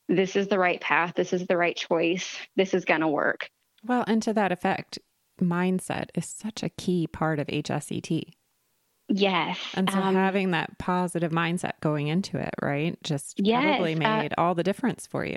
this 0.08 0.36
is 0.36 0.48
the 0.48 0.58
right 0.58 0.80
path, 0.80 1.14
this 1.14 1.32
is 1.32 1.46
the 1.46 1.56
right 1.56 1.76
choice, 1.76 2.36
this 2.56 2.74
is 2.74 2.84
going 2.84 3.00
to 3.00 3.08
work. 3.08 3.48
Well, 3.84 4.04
and 4.06 4.22
to 4.22 4.32
that 4.34 4.52
effect, 4.52 4.98
mindset 5.40 6.08
is 6.14 6.28
such 6.28 6.62
a 6.62 6.68
key 6.68 7.06
part 7.06 7.38
of 7.38 7.46
HSCT. 7.46 8.32
Yes. 9.08 9.58
And 9.74 9.90
so 9.90 9.98
um, 9.98 10.14
having 10.14 10.52
that 10.52 10.78
positive 10.78 11.32
mindset 11.32 11.72
going 11.80 12.08
into 12.08 12.38
it, 12.38 12.54
right? 12.62 12.96
Just 13.02 13.38
yes, 13.38 13.62
probably 13.62 13.94
uh, 13.94 13.98
made 13.98 14.32
uh, 14.32 14.40
all 14.40 14.54
the 14.54 14.62
difference 14.62 15.06
for 15.06 15.24
you. 15.24 15.36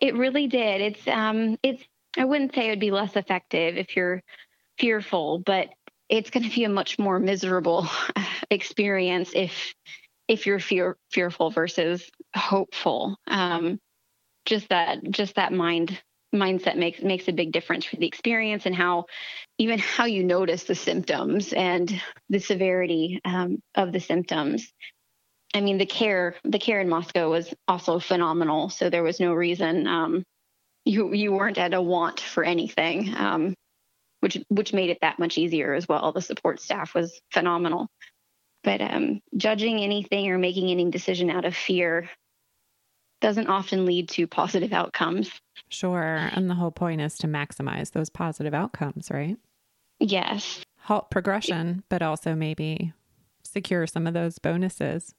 It 0.00 0.16
really 0.16 0.46
did. 0.46 0.80
It's 0.80 1.06
um 1.06 1.58
it's 1.62 1.82
I 2.16 2.24
wouldn't 2.24 2.54
say 2.54 2.66
it 2.66 2.70
would 2.70 2.80
be 2.80 2.90
less 2.90 3.14
effective 3.14 3.76
if 3.76 3.94
you're 3.94 4.22
fearful, 4.78 5.38
but 5.38 5.68
it's 6.08 6.30
going 6.30 6.48
to 6.48 6.54
be 6.54 6.64
a 6.64 6.68
much 6.68 6.98
more 6.98 7.18
miserable 7.18 7.88
experience 8.50 9.32
if 9.34 9.74
if 10.26 10.46
you're 10.46 10.60
fear, 10.60 10.96
fearful 11.10 11.50
versus 11.50 12.10
hopeful. 12.36 13.16
Um, 13.26 13.78
just 14.44 14.68
that 14.68 14.98
just 15.10 15.34
that 15.36 15.52
mind 15.52 16.00
mindset 16.34 16.76
makes 16.76 17.02
makes 17.02 17.28
a 17.28 17.32
big 17.32 17.52
difference 17.52 17.84
for 17.84 17.96
the 17.96 18.06
experience 18.06 18.66
and 18.66 18.74
how 18.74 19.06
even 19.58 19.78
how 19.78 20.04
you 20.04 20.24
notice 20.24 20.64
the 20.64 20.74
symptoms 20.74 21.52
and 21.52 22.00
the 22.28 22.38
severity 22.38 23.20
um, 23.24 23.58
of 23.74 23.92
the 23.92 24.00
symptoms. 24.00 24.72
I 25.54 25.60
mean, 25.60 25.78
the 25.78 25.86
care 25.86 26.36
the 26.44 26.58
care 26.58 26.80
in 26.80 26.88
Moscow 26.88 27.30
was 27.30 27.52
also 27.66 27.98
phenomenal. 27.98 28.68
So 28.68 28.90
there 28.90 29.02
was 29.02 29.20
no 29.20 29.32
reason 29.32 29.86
um, 29.86 30.24
you 30.84 31.12
you 31.14 31.32
weren't 31.32 31.58
at 31.58 31.74
a 31.74 31.82
want 31.82 32.20
for 32.20 32.44
anything. 32.44 33.14
Um, 33.16 33.54
which 34.20 34.38
which 34.48 34.72
made 34.72 34.90
it 34.90 34.98
that 35.02 35.18
much 35.18 35.38
easier 35.38 35.74
as 35.74 35.88
well. 35.88 36.12
The 36.12 36.22
support 36.22 36.60
staff 36.60 36.94
was 36.94 37.20
phenomenal. 37.30 37.88
But 38.64 38.80
um, 38.80 39.20
judging 39.36 39.78
anything 39.78 40.28
or 40.28 40.38
making 40.38 40.70
any 40.70 40.90
decision 40.90 41.30
out 41.30 41.44
of 41.44 41.54
fear 41.54 42.10
doesn't 43.20 43.48
often 43.48 43.86
lead 43.86 44.08
to 44.10 44.26
positive 44.26 44.72
outcomes. 44.72 45.30
Sure. 45.68 46.30
And 46.32 46.48
the 46.48 46.54
whole 46.54 46.70
point 46.70 47.00
is 47.00 47.18
to 47.18 47.26
maximize 47.26 47.92
those 47.92 48.10
positive 48.10 48.54
outcomes, 48.54 49.10
right? 49.10 49.36
Yes. 50.00 50.60
Halt 50.78 51.10
progression, 51.10 51.82
but 51.88 52.02
also 52.02 52.34
maybe 52.34 52.92
secure 53.44 53.86
some 53.86 54.06
of 54.06 54.14
those 54.14 54.38
bonuses. 54.38 55.14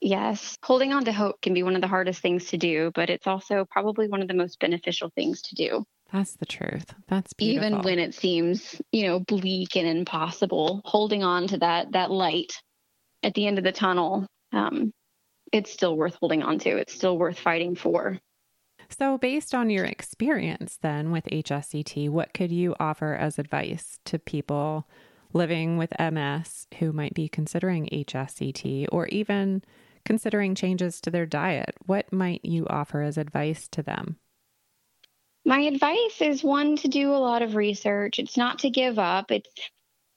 Yes. 0.00 0.56
Holding 0.64 0.92
on 0.92 1.04
to 1.04 1.12
hope 1.12 1.40
can 1.40 1.54
be 1.54 1.62
one 1.62 1.74
of 1.74 1.80
the 1.80 1.88
hardest 1.88 2.20
things 2.20 2.46
to 2.46 2.58
do, 2.58 2.90
but 2.94 3.08
it's 3.08 3.26
also 3.26 3.64
probably 3.70 4.08
one 4.08 4.20
of 4.20 4.28
the 4.28 4.34
most 4.34 4.58
beneficial 4.58 5.10
things 5.14 5.42
to 5.42 5.54
do. 5.54 5.84
That's 6.12 6.34
the 6.34 6.46
truth. 6.46 6.94
That's 7.08 7.32
beautiful. 7.32 7.68
Even 7.68 7.82
when 7.82 7.98
it 7.98 8.14
seems, 8.14 8.80
you 8.92 9.06
know, 9.06 9.20
bleak 9.20 9.76
and 9.76 9.86
impossible, 9.86 10.82
holding 10.84 11.24
on 11.24 11.46
to 11.48 11.58
that 11.58 11.92
that 11.92 12.10
light 12.10 12.52
at 13.22 13.34
the 13.34 13.46
end 13.46 13.58
of 13.58 13.64
the 13.64 13.72
tunnel, 13.72 14.26
um, 14.52 14.92
it's 15.52 15.72
still 15.72 15.96
worth 15.96 16.16
holding 16.20 16.42
on 16.42 16.58
to. 16.60 16.76
It's 16.76 16.94
still 16.94 17.16
worth 17.16 17.38
fighting 17.38 17.76
for. 17.76 18.18
So, 18.90 19.16
based 19.16 19.54
on 19.54 19.70
your 19.70 19.86
experience 19.86 20.76
then 20.82 21.12
with 21.12 21.24
HSCT, 21.24 22.10
what 22.10 22.34
could 22.34 22.52
you 22.52 22.74
offer 22.78 23.14
as 23.14 23.38
advice 23.38 23.98
to 24.04 24.18
people 24.18 24.86
living 25.32 25.78
with 25.78 25.98
MS 25.98 26.66
who 26.78 26.92
might 26.92 27.14
be 27.14 27.26
considering 27.26 27.88
HSCT 27.90 28.86
or 28.92 29.06
even 29.06 29.62
considering 30.04 30.54
changes 30.54 31.00
to 31.00 31.10
their 31.10 31.24
diet? 31.24 31.74
What 31.86 32.12
might 32.12 32.44
you 32.44 32.66
offer 32.68 33.00
as 33.00 33.16
advice 33.16 33.66
to 33.68 33.82
them? 33.82 34.18
My 35.44 35.60
advice 35.60 36.20
is 36.20 36.44
one 36.44 36.76
to 36.76 36.88
do 36.88 37.12
a 37.12 37.18
lot 37.18 37.42
of 37.42 37.56
research. 37.56 38.18
It's 38.18 38.36
not 38.36 38.60
to 38.60 38.70
give 38.70 38.98
up. 38.98 39.30
It's 39.30 39.48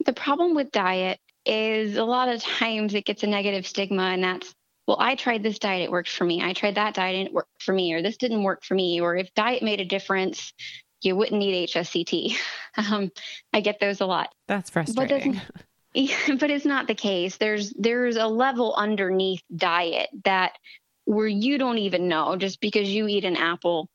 the 0.05 0.13
problem 0.13 0.55
with 0.55 0.71
diet 0.71 1.19
is 1.45 1.97
a 1.97 2.03
lot 2.03 2.29
of 2.29 2.41
times 2.59 2.93
it 2.93 3.05
gets 3.05 3.23
a 3.23 3.27
negative 3.27 3.65
stigma 3.67 4.03
and 4.03 4.23
that's 4.23 4.53
well, 4.87 4.97
I 4.99 5.15
tried 5.15 5.41
this 5.41 5.57
diet, 5.57 5.81
it 5.81 5.91
worked 5.91 6.09
for 6.09 6.25
me. 6.25 6.43
I 6.43 6.53
tried 6.53 6.75
that 6.75 6.93
diet, 6.93 7.15
and 7.15 7.27
it 7.27 7.33
worked 7.33 7.63
for 7.63 7.73
me, 7.73 7.93
or 7.93 8.03
this 8.03 8.17
didn't 8.17 8.43
work 8.43 8.63
for 8.63 8.75
me, 8.75 9.01
or 9.01 9.15
if 9.15 9.33
diet 9.33 9.63
made 9.63 9.81
a 9.81 9.85
difference, 9.85 10.53
you 11.01 11.15
wouldn't 11.15 11.39
need 11.39 11.69
HSCT. 11.69 12.37
Um, 12.77 13.09
I 13.53 13.61
get 13.61 13.79
those 13.79 14.01
a 14.01 14.05
lot. 14.05 14.33
That's 14.47 14.69
frustrating. 14.69 15.39
But, 15.95 16.39
but 16.41 16.49
it's 16.49 16.65
not 16.65 16.87
the 16.87 16.93
case. 16.93 17.37
There's 17.37 17.71
there's 17.79 18.17
a 18.17 18.27
level 18.27 18.75
underneath 18.75 19.41
diet 19.55 20.09
that 20.25 20.57
where 21.05 21.25
you 21.25 21.57
don't 21.57 21.77
even 21.77 22.09
know 22.09 22.35
just 22.35 22.59
because 22.59 22.89
you 22.89 23.07
eat 23.07 23.23
an 23.23 23.37
apple 23.37 23.87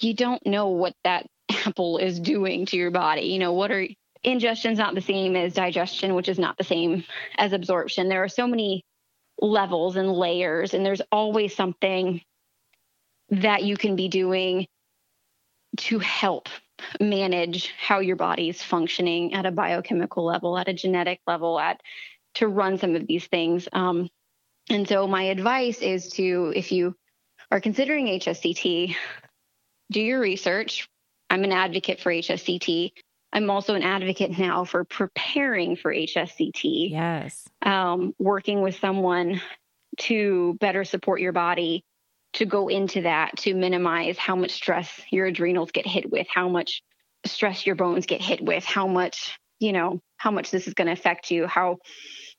you 0.00 0.14
don't 0.14 0.44
know 0.46 0.68
what 0.68 0.94
that 1.04 1.26
apple 1.66 1.98
is 1.98 2.20
doing 2.20 2.66
to 2.66 2.76
your 2.76 2.90
body. 2.90 3.22
You 3.22 3.38
know, 3.38 3.52
what 3.52 3.70
are 3.70 3.86
ingestion's 4.24 4.78
not 4.78 4.94
the 4.94 5.00
same 5.00 5.36
as 5.36 5.54
digestion, 5.54 6.14
which 6.14 6.28
is 6.28 6.38
not 6.38 6.58
the 6.58 6.64
same 6.64 7.04
as 7.38 7.52
absorption. 7.52 8.08
There 8.08 8.24
are 8.24 8.28
so 8.28 8.46
many 8.46 8.84
levels 9.40 9.96
and 9.96 10.12
layers, 10.12 10.74
and 10.74 10.84
there's 10.84 11.02
always 11.12 11.54
something 11.54 12.22
that 13.30 13.64
you 13.64 13.76
can 13.76 13.96
be 13.96 14.08
doing 14.08 14.66
to 15.76 15.98
help 15.98 16.48
manage 17.00 17.72
how 17.78 18.00
your 18.00 18.16
body's 18.16 18.62
functioning 18.62 19.34
at 19.34 19.46
a 19.46 19.50
biochemical 19.50 20.24
level, 20.24 20.58
at 20.58 20.68
a 20.68 20.74
genetic 20.74 21.20
level, 21.26 21.58
at 21.58 21.80
to 22.34 22.48
run 22.48 22.78
some 22.78 22.94
of 22.94 23.06
these 23.06 23.26
things. 23.26 23.68
Um, 23.72 24.08
and 24.68 24.88
so 24.88 25.06
my 25.06 25.24
advice 25.24 25.80
is 25.80 26.08
to, 26.10 26.52
if 26.54 26.72
you 26.72 26.94
are 27.50 27.60
considering 27.60 28.06
HSCT, 28.06 28.94
do 29.90 30.00
your 30.00 30.20
research. 30.20 30.88
I'm 31.30 31.44
an 31.44 31.52
advocate 31.52 32.00
for 32.00 32.12
HSCT. 32.12 32.92
I'm 33.32 33.50
also 33.50 33.74
an 33.74 33.82
advocate 33.82 34.38
now 34.38 34.64
for 34.64 34.84
preparing 34.84 35.76
for 35.76 35.92
HSCT. 35.92 36.90
Yes. 36.90 37.46
Um, 37.62 38.14
working 38.18 38.62
with 38.62 38.78
someone 38.78 39.40
to 39.98 40.56
better 40.60 40.84
support 40.84 41.20
your 41.20 41.32
body 41.32 41.84
to 42.34 42.46
go 42.46 42.68
into 42.68 43.02
that 43.02 43.36
to 43.38 43.54
minimize 43.54 44.18
how 44.18 44.36
much 44.36 44.52
stress 44.52 45.00
your 45.10 45.26
adrenals 45.26 45.70
get 45.70 45.86
hit 45.86 46.10
with, 46.10 46.26
how 46.32 46.48
much 46.48 46.82
stress 47.24 47.66
your 47.66 47.74
bones 47.74 48.06
get 48.06 48.20
hit 48.20 48.42
with, 48.42 48.64
how 48.64 48.86
much, 48.86 49.38
you 49.58 49.72
know, 49.72 50.00
how 50.18 50.30
much 50.30 50.50
this 50.50 50.66
is 50.66 50.74
going 50.74 50.86
to 50.86 50.92
affect 50.92 51.30
you, 51.30 51.46
how 51.46 51.78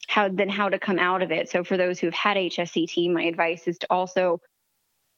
how 0.07 0.29
then 0.29 0.49
how 0.49 0.69
to 0.69 0.79
come 0.79 0.99
out 0.99 1.21
of 1.21 1.31
it. 1.31 1.49
So 1.49 1.63
for 1.63 1.77
those 1.77 1.99
who've 1.99 2.13
had 2.13 2.37
HSCT, 2.37 3.11
my 3.11 3.23
advice 3.23 3.67
is 3.67 3.77
to 3.79 3.87
also 3.89 4.39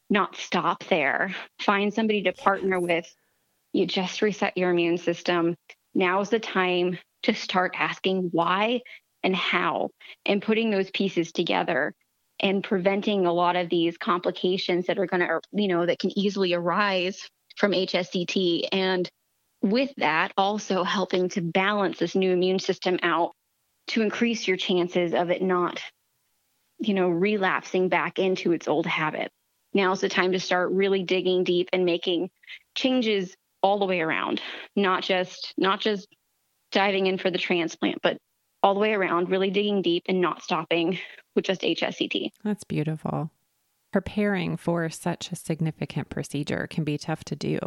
not 0.10 0.36
stop 0.36 0.84
there. 0.86 1.36
Find 1.62 1.94
somebody 1.94 2.24
to 2.24 2.34
partner 2.34 2.80
with 2.80 3.06
You 3.74 3.86
just 3.86 4.22
reset 4.22 4.58
your 4.58 4.72
immune 4.72 4.98
system. 4.98 5.56
Now 5.94 6.22
is 6.22 6.30
the 6.30 6.40
time 6.40 6.98
to 7.24 7.34
start 7.34 7.76
asking 7.78 8.30
why 8.32 8.82
and 9.24 9.36
how 9.36 9.90
and 10.26 10.42
putting 10.42 10.72
those 10.72 10.90
pieces 10.92 11.32
together 11.32 11.94
and 12.40 12.64
preventing 12.64 13.26
a 13.26 13.34
lot 13.34 13.56
of 13.56 13.70
these 13.70 13.98
complications 13.98 14.88
that 14.88 14.98
are 14.98 15.06
going 15.06 15.20
to, 15.20 15.28
er, 15.28 15.42
you 15.52 15.68
know, 15.68 15.86
that 15.86 16.00
can 16.00 16.18
easily 16.18 16.54
arise 16.54 17.30
from 17.58 17.72
HSCT. 17.74 18.70
And 18.72 19.10
with 19.62 19.92
that, 19.98 20.32
also 20.38 20.84
helping 20.84 21.30
to 21.30 21.42
balance 21.42 22.00
this 22.00 22.16
new 22.16 22.32
immune 22.32 22.60
system 22.60 22.98
out 23.04 23.34
to 23.88 24.02
increase 24.02 24.48
your 24.48 24.58
chances 24.58 25.14
of 25.14 25.30
it 25.32 25.42
not, 25.42 25.82
you 26.80 26.94
know, 26.94 27.10
relapsing 27.10 27.90
back 27.90 28.20
into 28.20 28.54
its 28.54 28.68
old 28.68 28.86
habit. 28.86 29.32
Now's 29.74 30.02
the 30.02 30.10
time 30.10 30.32
to 30.32 30.40
start 30.40 30.72
really 30.72 31.04
digging 31.04 31.44
deep 31.44 31.70
and 31.72 31.86
making 31.86 32.30
changes 32.76 33.36
all 33.62 33.80
the 33.80 33.86
way 33.86 34.02
around, 34.02 34.42
not 34.76 35.04
just 35.04 35.54
not 35.58 35.80
just 35.80 36.08
diving 36.72 37.08
in 37.08 37.18
for 37.18 37.30
the 37.30 37.38
transplant, 37.38 38.00
but 38.02 38.18
all 38.62 38.74
the 38.74 38.80
way 38.80 38.94
around, 38.94 39.30
really 39.30 39.50
digging 39.50 39.82
deep 39.82 40.04
and 40.08 40.22
not 40.22 40.44
stopping 40.44 41.00
with 41.36 41.46
just 41.46 41.62
HSCT. 41.62 42.30
That's 42.44 42.64
beautiful. 42.64 43.32
Preparing 43.92 44.58
for 44.58 44.90
such 44.90 45.32
a 45.32 45.36
significant 45.36 46.10
procedure 46.10 46.68
can 46.70 46.84
be 46.84 46.98
tough 46.98 47.24
to 47.26 47.36
do. 47.36 47.60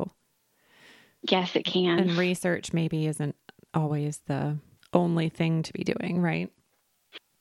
Yes, 1.23 1.57
it 1.57 1.65
can. 1.65 1.99
And 1.99 2.13
research 2.13 2.73
maybe 2.73 3.07
isn't 3.07 3.37
always 3.75 4.21
the 4.27 4.59
only 4.93 5.29
thing 5.29 5.63
to 5.63 5.73
be 5.73 5.85
doing, 5.85 6.21
right? 6.21 6.51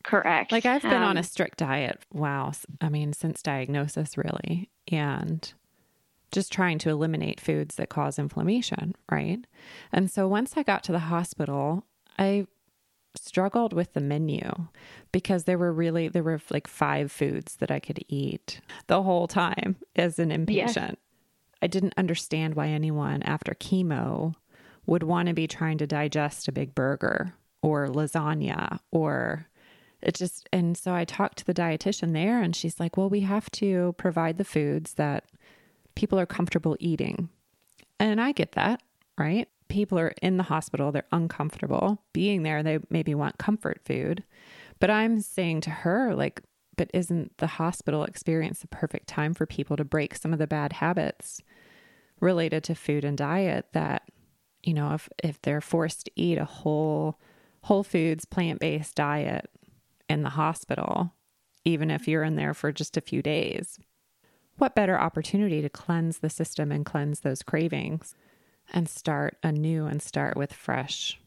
Correct. 0.04 0.52
Like 0.52 0.66
I've 0.66 0.82
been 0.82 0.94
um, 0.94 1.04
on 1.04 1.18
a 1.18 1.24
strict 1.24 1.60
diet. 1.60 2.02
Wow. 2.14 2.52
I 2.80 2.90
mean, 2.90 3.14
since 3.14 3.42
diagnosis, 3.42 4.18
really. 4.18 4.70
And 4.92 5.52
just 6.32 6.52
trying 6.52 6.78
to 6.80 6.90
eliminate 6.90 7.40
foods 7.42 7.76
that 7.76 7.90
cause 7.90 8.18
inflammation, 8.18 8.96
right? 9.12 9.46
And 9.92 10.10
so 10.10 10.28
once 10.28 10.54
I 10.56 10.64
got 10.64 10.84
to 10.86 10.92
the 10.92 11.00
hospital, 11.00 11.86
I 12.18 12.48
struggled 13.16 13.74
with 13.74 13.94
the 13.94 14.00
menu 14.00 14.50
because 15.12 15.44
there 15.44 15.58
were 15.58 15.74
really 15.74 16.08
there 16.08 16.24
were 16.24 16.40
like 16.50 16.68
five 16.68 17.12
foods 17.12 17.58
that 17.58 17.70
I 17.70 17.80
could 17.80 18.04
eat 18.08 18.62
the 18.88 19.04
whole 19.04 19.28
time 19.28 19.76
as 19.96 20.18
an 20.20 20.30
inpatient. 20.30 20.76
Yes. 20.76 20.96
I 21.62 21.68
didn't 21.68 21.94
understand 21.98 22.56
why 22.56 22.70
anyone 22.70 23.22
after 23.24 23.54
chemo 23.54 24.34
would 24.86 25.04
want 25.04 25.28
to 25.28 25.34
be 25.34 25.48
trying 25.48 25.78
to 25.80 25.88
digest 25.88 26.48
a 26.48 26.52
big 26.52 26.74
burger 26.74 27.34
or 27.62 27.88
lasagna 27.88 28.80
or 28.92 29.48
it 30.02 30.16
just 30.16 30.48
and 30.52 30.78
so 30.78 30.94
I 30.94 31.06
talked 31.06 31.38
to 31.40 31.46
the 31.46 31.54
dietitian 31.54 32.14
there 32.14 32.42
and 32.42 32.56
she's 32.56 32.80
like, 32.80 32.98
"Well, 32.98 33.10
we 33.10 33.22
have 33.22 33.50
to 33.52 33.94
provide 33.98 34.38
the 34.38 34.44
foods 34.44 34.96
that 34.96 35.26
people 35.96 36.20
are 36.20 36.26
comfortable 36.26 36.78
eating." 36.80 37.30
And 38.00 38.20
I 38.20 38.32
get 38.32 38.54
that, 38.54 38.82
right? 39.18 39.48
People 39.68 40.00
are 40.00 40.14
in 40.22 40.38
the 40.38 40.44
hospital, 40.44 40.92
they're 40.92 41.04
uncomfortable 41.12 42.02
being 42.14 42.44
there, 42.44 42.64
they 42.64 42.80
maybe 42.90 43.16
want 43.16 43.38
comfort 43.38 43.80
food. 43.86 44.24
But 44.80 44.90
I'm 44.90 45.22
saying 45.22 45.62
to 45.62 45.70
her 45.70 46.16
like, 46.16 46.42
"But 46.78 46.90
isn't 46.94 47.38
the 47.38 47.48
hospital 47.48 48.04
experience 48.04 48.60
the 48.60 48.68
perfect 48.68 49.08
time 49.08 49.34
for 49.34 49.46
people 49.46 49.78
to 49.78 49.86
break 49.86 50.16
some 50.16 50.34
of 50.34 50.40
the 50.40 50.48
bad 50.48 50.74
habits 50.74 51.42
related 52.20 52.64
to 52.66 52.76
food 52.76 53.04
and 53.06 53.18
diet 53.18 53.68
that 53.74 54.04
you 54.64 54.74
know, 54.74 54.94
if 54.94 55.10
if 55.24 55.42
they're 55.42 55.62
forced 55.62 56.06
to 56.06 56.12
eat 56.16 56.38
a 56.38 56.46
whole 56.46 57.20
whole 57.64 57.84
foods 57.84 58.26
plant-based 58.26 58.96
diet 58.96 59.50
in 60.12 60.24
the 60.24 60.30
hospital, 60.30 61.14
even 61.66 61.90
if 61.90 62.08
you're 62.08 62.24
in 62.24 62.36
there 62.36 62.54
for 62.54 62.72
just 62.72 62.98
a 62.98 63.02
few 63.02 63.22
days. 63.22 63.80
What 64.58 64.76
better 64.76 65.00
opportunity 65.00 65.62
to 65.62 65.70
cleanse 65.70 66.20
the 66.20 66.30
system 66.30 66.72
and 66.72 66.86
cleanse 66.86 67.22
those 67.22 67.42
cravings 67.42 68.14
and 68.72 68.88
start 68.88 69.38
anew 69.42 69.88
and 69.88 70.02
start 70.02 70.38
with 70.38 70.54
fresh 70.54 71.20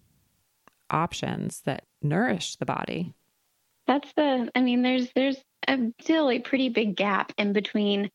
options 0.90 1.62
that 1.62 1.84
nourish 2.02 2.56
the 2.56 2.66
body? 2.66 3.14
That's 3.86 4.12
the, 4.12 4.50
I 4.54 4.60
mean, 4.60 4.82
there's, 4.82 5.08
there's 5.14 5.36
a, 5.66 5.78
still 6.00 6.30
a 6.30 6.38
pretty 6.38 6.68
big 6.68 6.94
gap 6.94 7.32
in 7.36 7.52
between 7.52 8.10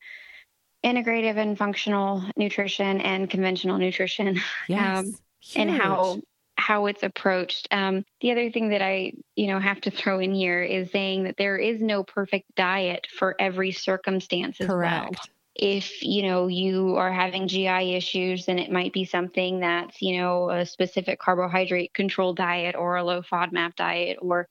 integrative 0.84 1.36
and 1.36 1.58
functional 1.58 2.24
nutrition 2.36 3.00
and 3.00 3.28
conventional 3.28 3.78
nutrition. 3.78 4.40
Yes. 4.68 4.98
Um, 4.98 5.14
and 5.56 5.70
how 5.70 6.20
how 6.60 6.86
it's 6.86 7.02
approached. 7.02 7.68
Um, 7.70 8.04
the 8.20 8.32
other 8.32 8.50
thing 8.50 8.68
that 8.70 8.82
I, 8.82 9.12
you 9.34 9.48
know, 9.48 9.58
have 9.58 9.80
to 9.82 9.90
throw 9.90 10.20
in 10.20 10.34
here 10.34 10.62
is 10.62 10.90
saying 10.90 11.24
that 11.24 11.36
there 11.36 11.56
is 11.56 11.80
no 11.80 12.04
perfect 12.04 12.54
diet 12.54 13.06
for 13.18 13.34
every 13.40 13.72
circumstance 13.72 14.60
as 14.60 14.68
Correct. 14.68 15.10
well. 15.10 15.24
If, 15.56 16.02
you 16.02 16.22
know, 16.22 16.46
you 16.46 16.96
are 16.96 17.12
having 17.12 17.48
GI 17.48 17.94
issues, 17.94 18.46
then 18.46 18.58
it 18.58 18.70
might 18.70 18.92
be 18.92 19.04
something 19.04 19.60
that's, 19.60 20.00
you 20.00 20.18
know, 20.18 20.48
a 20.48 20.64
specific 20.64 21.18
carbohydrate 21.18 21.92
control 21.92 22.34
diet 22.34 22.76
or 22.76 22.96
a 22.96 23.04
low 23.04 23.22
FODMAP 23.22 23.74
diet 23.74 24.18
or 24.22 24.48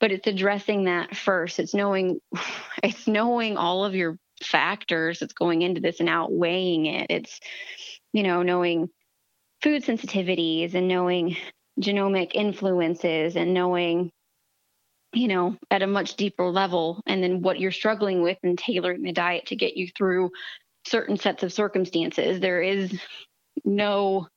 but 0.00 0.12
it's 0.12 0.26
addressing 0.26 0.84
that 0.84 1.16
first. 1.16 1.58
It's 1.58 1.72
knowing 1.72 2.20
it's 2.82 3.06
knowing 3.06 3.56
all 3.56 3.84
of 3.84 3.94
your 3.94 4.18
factors 4.42 5.20
that's 5.20 5.32
going 5.32 5.62
into 5.62 5.80
this 5.80 6.00
and 6.00 6.08
outweighing 6.08 6.86
it. 6.86 7.06
It's, 7.10 7.40
you 8.12 8.22
know, 8.22 8.42
knowing 8.42 8.90
food 9.64 9.82
sensitivities 9.82 10.74
and 10.74 10.86
knowing 10.86 11.36
genomic 11.80 12.32
influences 12.34 13.34
and 13.34 13.54
knowing 13.54 14.12
you 15.14 15.26
know 15.26 15.56
at 15.70 15.82
a 15.82 15.86
much 15.86 16.16
deeper 16.16 16.44
level 16.44 17.00
and 17.06 17.22
then 17.22 17.40
what 17.40 17.58
you're 17.58 17.72
struggling 17.72 18.20
with 18.20 18.36
and 18.42 18.58
tailoring 18.58 19.02
the 19.02 19.12
diet 19.12 19.46
to 19.46 19.56
get 19.56 19.74
you 19.74 19.88
through 19.96 20.30
certain 20.86 21.16
sets 21.16 21.42
of 21.42 21.52
circumstances. 21.52 22.40
There 22.40 22.60
is 22.60 23.00
no 23.64 24.28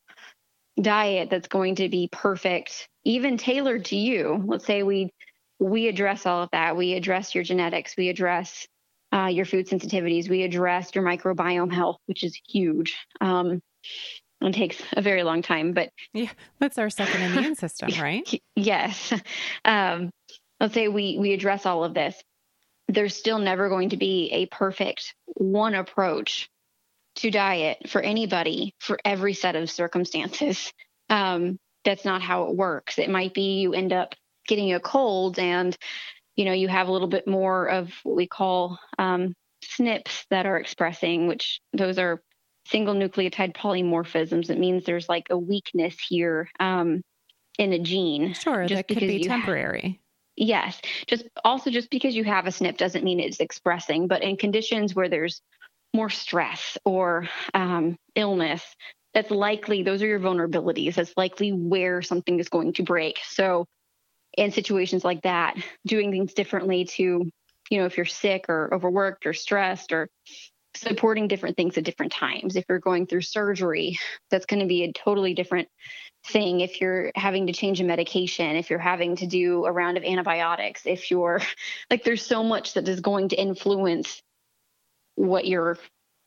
diet 0.81 1.29
that's 1.29 1.49
going 1.49 1.75
to 1.75 1.89
be 1.89 2.07
perfect 2.09 2.87
even 3.03 3.37
tailored 3.37 3.85
to 3.85 3.97
you. 3.97 4.41
Let's 4.45 4.65
say 4.65 4.83
we 4.83 5.11
we 5.59 5.89
address 5.89 6.25
all 6.25 6.43
of 6.43 6.49
that. 6.53 6.77
We 6.77 6.93
address 6.93 7.35
your 7.35 7.43
genetics. 7.43 7.97
We 7.97 8.07
address 8.07 8.65
uh, 9.11 9.25
your 9.25 9.45
food 9.45 9.67
sensitivities. 9.67 10.29
We 10.29 10.43
address 10.43 10.95
your 10.95 11.03
microbiome 11.03 11.73
health 11.73 11.97
which 12.05 12.23
is 12.23 12.39
huge. 12.47 12.95
Um, 13.19 13.61
it 14.41 14.53
takes 14.53 14.81
a 14.93 15.01
very 15.01 15.23
long 15.23 15.41
time, 15.41 15.73
but 15.73 15.91
yeah, 16.13 16.29
that's 16.59 16.77
our 16.77 16.89
second 16.89 17.21
immune 17.21 17.55
system, 17.55 17.89
right? 18.01 18.41
yes. 18.55 19.13
Um, 19.65 20.11
let's 20.59 20.73
say 20.73 20.87
we 20.87 21.17
we 21.19 21.33
address 21.33 21.65
all 21.65 21.83
of 21.83 21.93
this. 21.93 22.21
There's 22.87 23.15
still 23.15 23.39
never 23.39 23.67
going 23.69 23.89
to 23.89 23.97
be 23.97 24.29
a 24.31 24.45
perfect 24.45 25.13
one 25.25 25.75
approach 25.75 26.49
to 27.15 27.31
diet 27.31 27.89
for 27.89 27.99
anybody 27.99 28.75
for 28.79 28.99
every 29.03 29.33
set 29.33 29.55
of 29.55 29.69
circumstances. 29.69 30.71
Um, 31.09 31.57
that's 31.83 32.05
not 32.05 32.21
how 32.21 32.45
it 32.45 32.55
works. 32.55 32.99
It 32.99 33.09
might 33.09 33.33
be 33.33 33.59
you 33.59 33.73
end 33.73 33.91
up 33.91 34.13
getting 34.47 34.73
a 34.73 34.79
cold 34.79 35.39
and 35.39 35.75
you 36.35 36.45
know 36.45 36.53
you 36.53 36.67
have 36.67 36.87
a 36.87 36.91
little 36.91 37.07
bit 37.07 37.27
more 37.27 37.65
of 37.65 37.91
what 38.03 38.15
we 38.15 38.27
call 38.27 38.77
um, 38.99 39.33
SNPs 39.63 40.25
that 40.29 40.45
are 40.45 40.57
expressing, 40.57 41.27
which 41.27 41.59
those 41.73 41.97
are 41.97 42.21
single 42.69 42.95
nucleotide 42.95 43.55
polymorphisms. 43.55 44.49
It 44.49 44.59
means 44.59 44.83
there's 44.83 45.09
like 45.09 45.27
a 45.29 45.37
weakness 45.37 45.95
here 45.99 46.49
um, 46.59 47.01
in 47.57 47.73
a 47.73 47.79
gene. 47.79 48.33
Sure, 48.33 48.65
just 48.65 48.87
that 48.87 48.87
could 48.87 48.99
be 48.99 49.23
temporary. 49.23 49.99
yes, 50.35 50.79
just 51.07 51.25
also 51.43 51.69
just 51.69 51.89
because 51.89 52.15
you 52.15 52.23
have 52.23 52.45
a 52.45 52.49
SNP 52.49 52.77
doesn't 52.77 53.03
mean 53.03 53.19
it's 53.19 53.39
expressing. 53.39 54.07
But 54.07 54.23
in 54.23 54.37
conditions 54.37 54.95
where 54.95 55.09
there's 55.09 55.41
more 55.93 56.09
stress 56.09 56.77
or 56.85 57.27
um, 57.53 57.97
illness, 58.15 58.63
that's 59.13 59.31
likely 59.31 59.83
those 59.83 60.03
are 60.03 60.07
your 60.07 60.19
vulnerabilities. 60.19 60.95
That's 60.95 61.13
likely 61.17 61.51
where 61.51 62.01
something 62.01 62.39
is 62.39 62.49
going 62.49 62.73
to 62.73 62.83
break. 62.83 63.19
So 63.27 63.65
in 64.37 64.51
situations 64.51 65.03
like 65.03 65.23
that, 65.23 65.55
doing 65.85 66.11
things 66.11 66.33
differently 66.33 66.85
to, 66.85 67.29
you 67.69 67.79
know, 67.79 67.85
if 67.85 67.97
you're 67.97 68.05
sick 68.05 68.45
or 68.49 68.73
overworked 68.73 69.25
or 69.25 69.33
stressed 69.33 69.91
or 69.91 70.09
supporting 70.75 71.27
different 71.27 71.57
things 71.57 71.77
at 71.77 71.83
different 71.83 72.11
times. 72.11 72.55
If 72.55 72.65
you're 72.69 72.79
going 72.79 73.07
through 73.07 73.21
surgery, 73.21 73.99
that's 74.29 74.45
going 74.45 74.59
to 74.59 74.67
be 74.67 74.83
a 74.83 74.93
totally 74.93 75.33
different 75.33 75.67
thing. 76.27 76.61
If 76.61 76.81
you're 76.81 77.11
having 77.15 77.47
to 77.47 77.53
change 77.53 77.81
a 77.81 77.83
medication, 77.83 78.55
if 78.55 78.69
you're 78.69 78.79
having 78.79 79.15
to 79.17 79.27
do 79.27 79.65
a 79.65 79.71
round 79.71 79.97
of 79.97 80.03
antibiotics, 80.03 80.83
if 80.85 81.09
you're 81.09 81.41
like, 81.89 82.03
there's 82.03 82.25
so 82.25 82.43
much 82.43 82.73
that 82.73 82.87
is 82.87 82.99
going 82.99 83.29
to 83.29 83.35
influence 83.35 84.21
what 85.15 85.47
your 85.47 85.77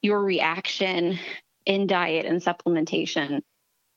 your 0.02 0.22
reaction 0.22 1.18
in 1.66 1.86
diet 1.86 2.26
and 2.26 2.42
supplementation 2.42 3.40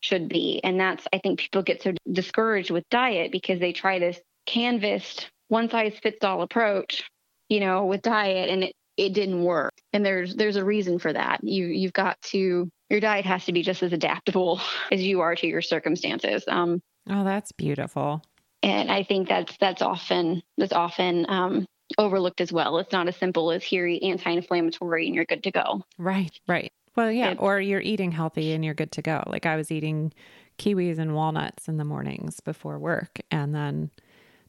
should 0.01 0.27
be. 0.27 0.59
And 0.63 0.79
that's 0.79 1.07
I 1.13 1.19
think 1.19 1.39
people 1.39 1.63
get 1.63 1.81
so 1.81 1.93
discouraged 2.11 2.71
with 2.71 2.87
diet 2.89 3.31
because 3.31 3.59
they 3.59 3.73
try 3.73 3.99
this 3.99 4.19
canvassed 4.45 5.29
one 5.47 5.69
size 5.69 5.93
fits 6.01 6.23
all 6.23 6.41
approach, 6.41 7.09
you 7.47 7.59
know, 7.59 7.85
with 7.85 8.01
diet 8.01 8.49
and 8.49 8.65
it 8.65 8.73
it 8.97 9.13
didn't 9.13 9.43
work. 9.43 9.73
And 9.91 10.05
there's 10.05 10.35
there's 10.35 10.55
a 10.55 10.65
reason 10.65 10.99
for 10.99 11.11
that. 11.13 11.43
You 11.43 11.67
you've 11.67 11.93
got 11.93 12.21
to 12.23 12.69
your 12.89 12.99
diet 12.99 13.25
has 13.25 13.45
to 13.45 13.53
be 13.53 13.63
just 13.63 13.83
as 13.83 13.93
adaptable 13.93 14.61
as 14.91 15.01
you 15.01 15.21
are 15.21 15.35
to 15.35 15.47
your 15.47 15.61
circumstances. 15.61 16.43
Um, 16.47 16.81
oh, 17.09 17.23
that's 17.23 17.51
beautiful. 17.51 18.21
And 18.61 18.91
I 18.91 19.03
think 19.03 19.27
that's 19.27 19.55
that's 19.57 19.81
often 19.81 20.41
that's 20.57 20.73
often 20.73 21.25
um, 21.29 21.65
overlooked 21.97 22.41
as 22.41 22.53
well. 22.53 22.77
It's 22.79 22.91
not 22.91 23.07
as 23.07 23.17
simple 23.17 23.51
as 23.51 23.63
here 23.63 23.85
eat 23.87 24.03
anti-inflammatory 24.03 25.07
and 25.07 25.15
you're 25.15 25.25
good 25.25 25.43
to 25.43 25.51
go. 25.51 25.83
Right, 25.97 26.39
right. 26.47 26.71
Well, 26.95 27.11
yeah, 27.11 27.35
or 27.39 27.59
you're 27.59 27.81
eating 27.81 28.11
healthy 28.11 28.53
and 28.53 28.63
you're 28.63 28.75
good 28.75 28.91
to 28.93 29.01
go. 29.01 29.23
Like 29.25 29.45
I 29.45 29.55
was 29.55 29.71
eating 29.71 30.13
kiwis 30.59 30.99
and 30.99 31.15
walnuts 31.15 31.67
in 31.67 31.77
the 31.77 31.83
mornings 31.83 32.39
before 32.39 32.77
work 32.77 33.19
and 33.31 33.55
then 33.55 33.89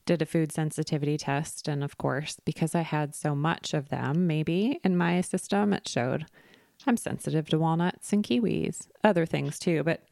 did 0.04 0.22
a 0.22 0.26
food 0.26 0.52
sensitivity 0.52 1.16
test. 1.16 1.68
And 1.68 1.82
of 1.82 1.98
course, 1.98 2.38
because 2.44 2.74
I 2.74 2.82
had 2.82 3.14
so 3.14 3.34
much 3.34 3.74
of 3.74 3.88
them, 3.88 4.26
maybe 4.26 4.80
in 4.84 4.96
my 4.96 5.20
system, 5.20 5.72
it 5.72 5.88
showed 5.88 6.26
I'm 6.86 6.96
sensitive 6.96 7.48
to 7.48 7.58
walnuts 7.58 8.12
and 8.12 8.22
kiwis, 8.22 8.88
other 9.02 9.26
things 9.26 9.58
too. 9.58 9.82
But, 9.82 10.02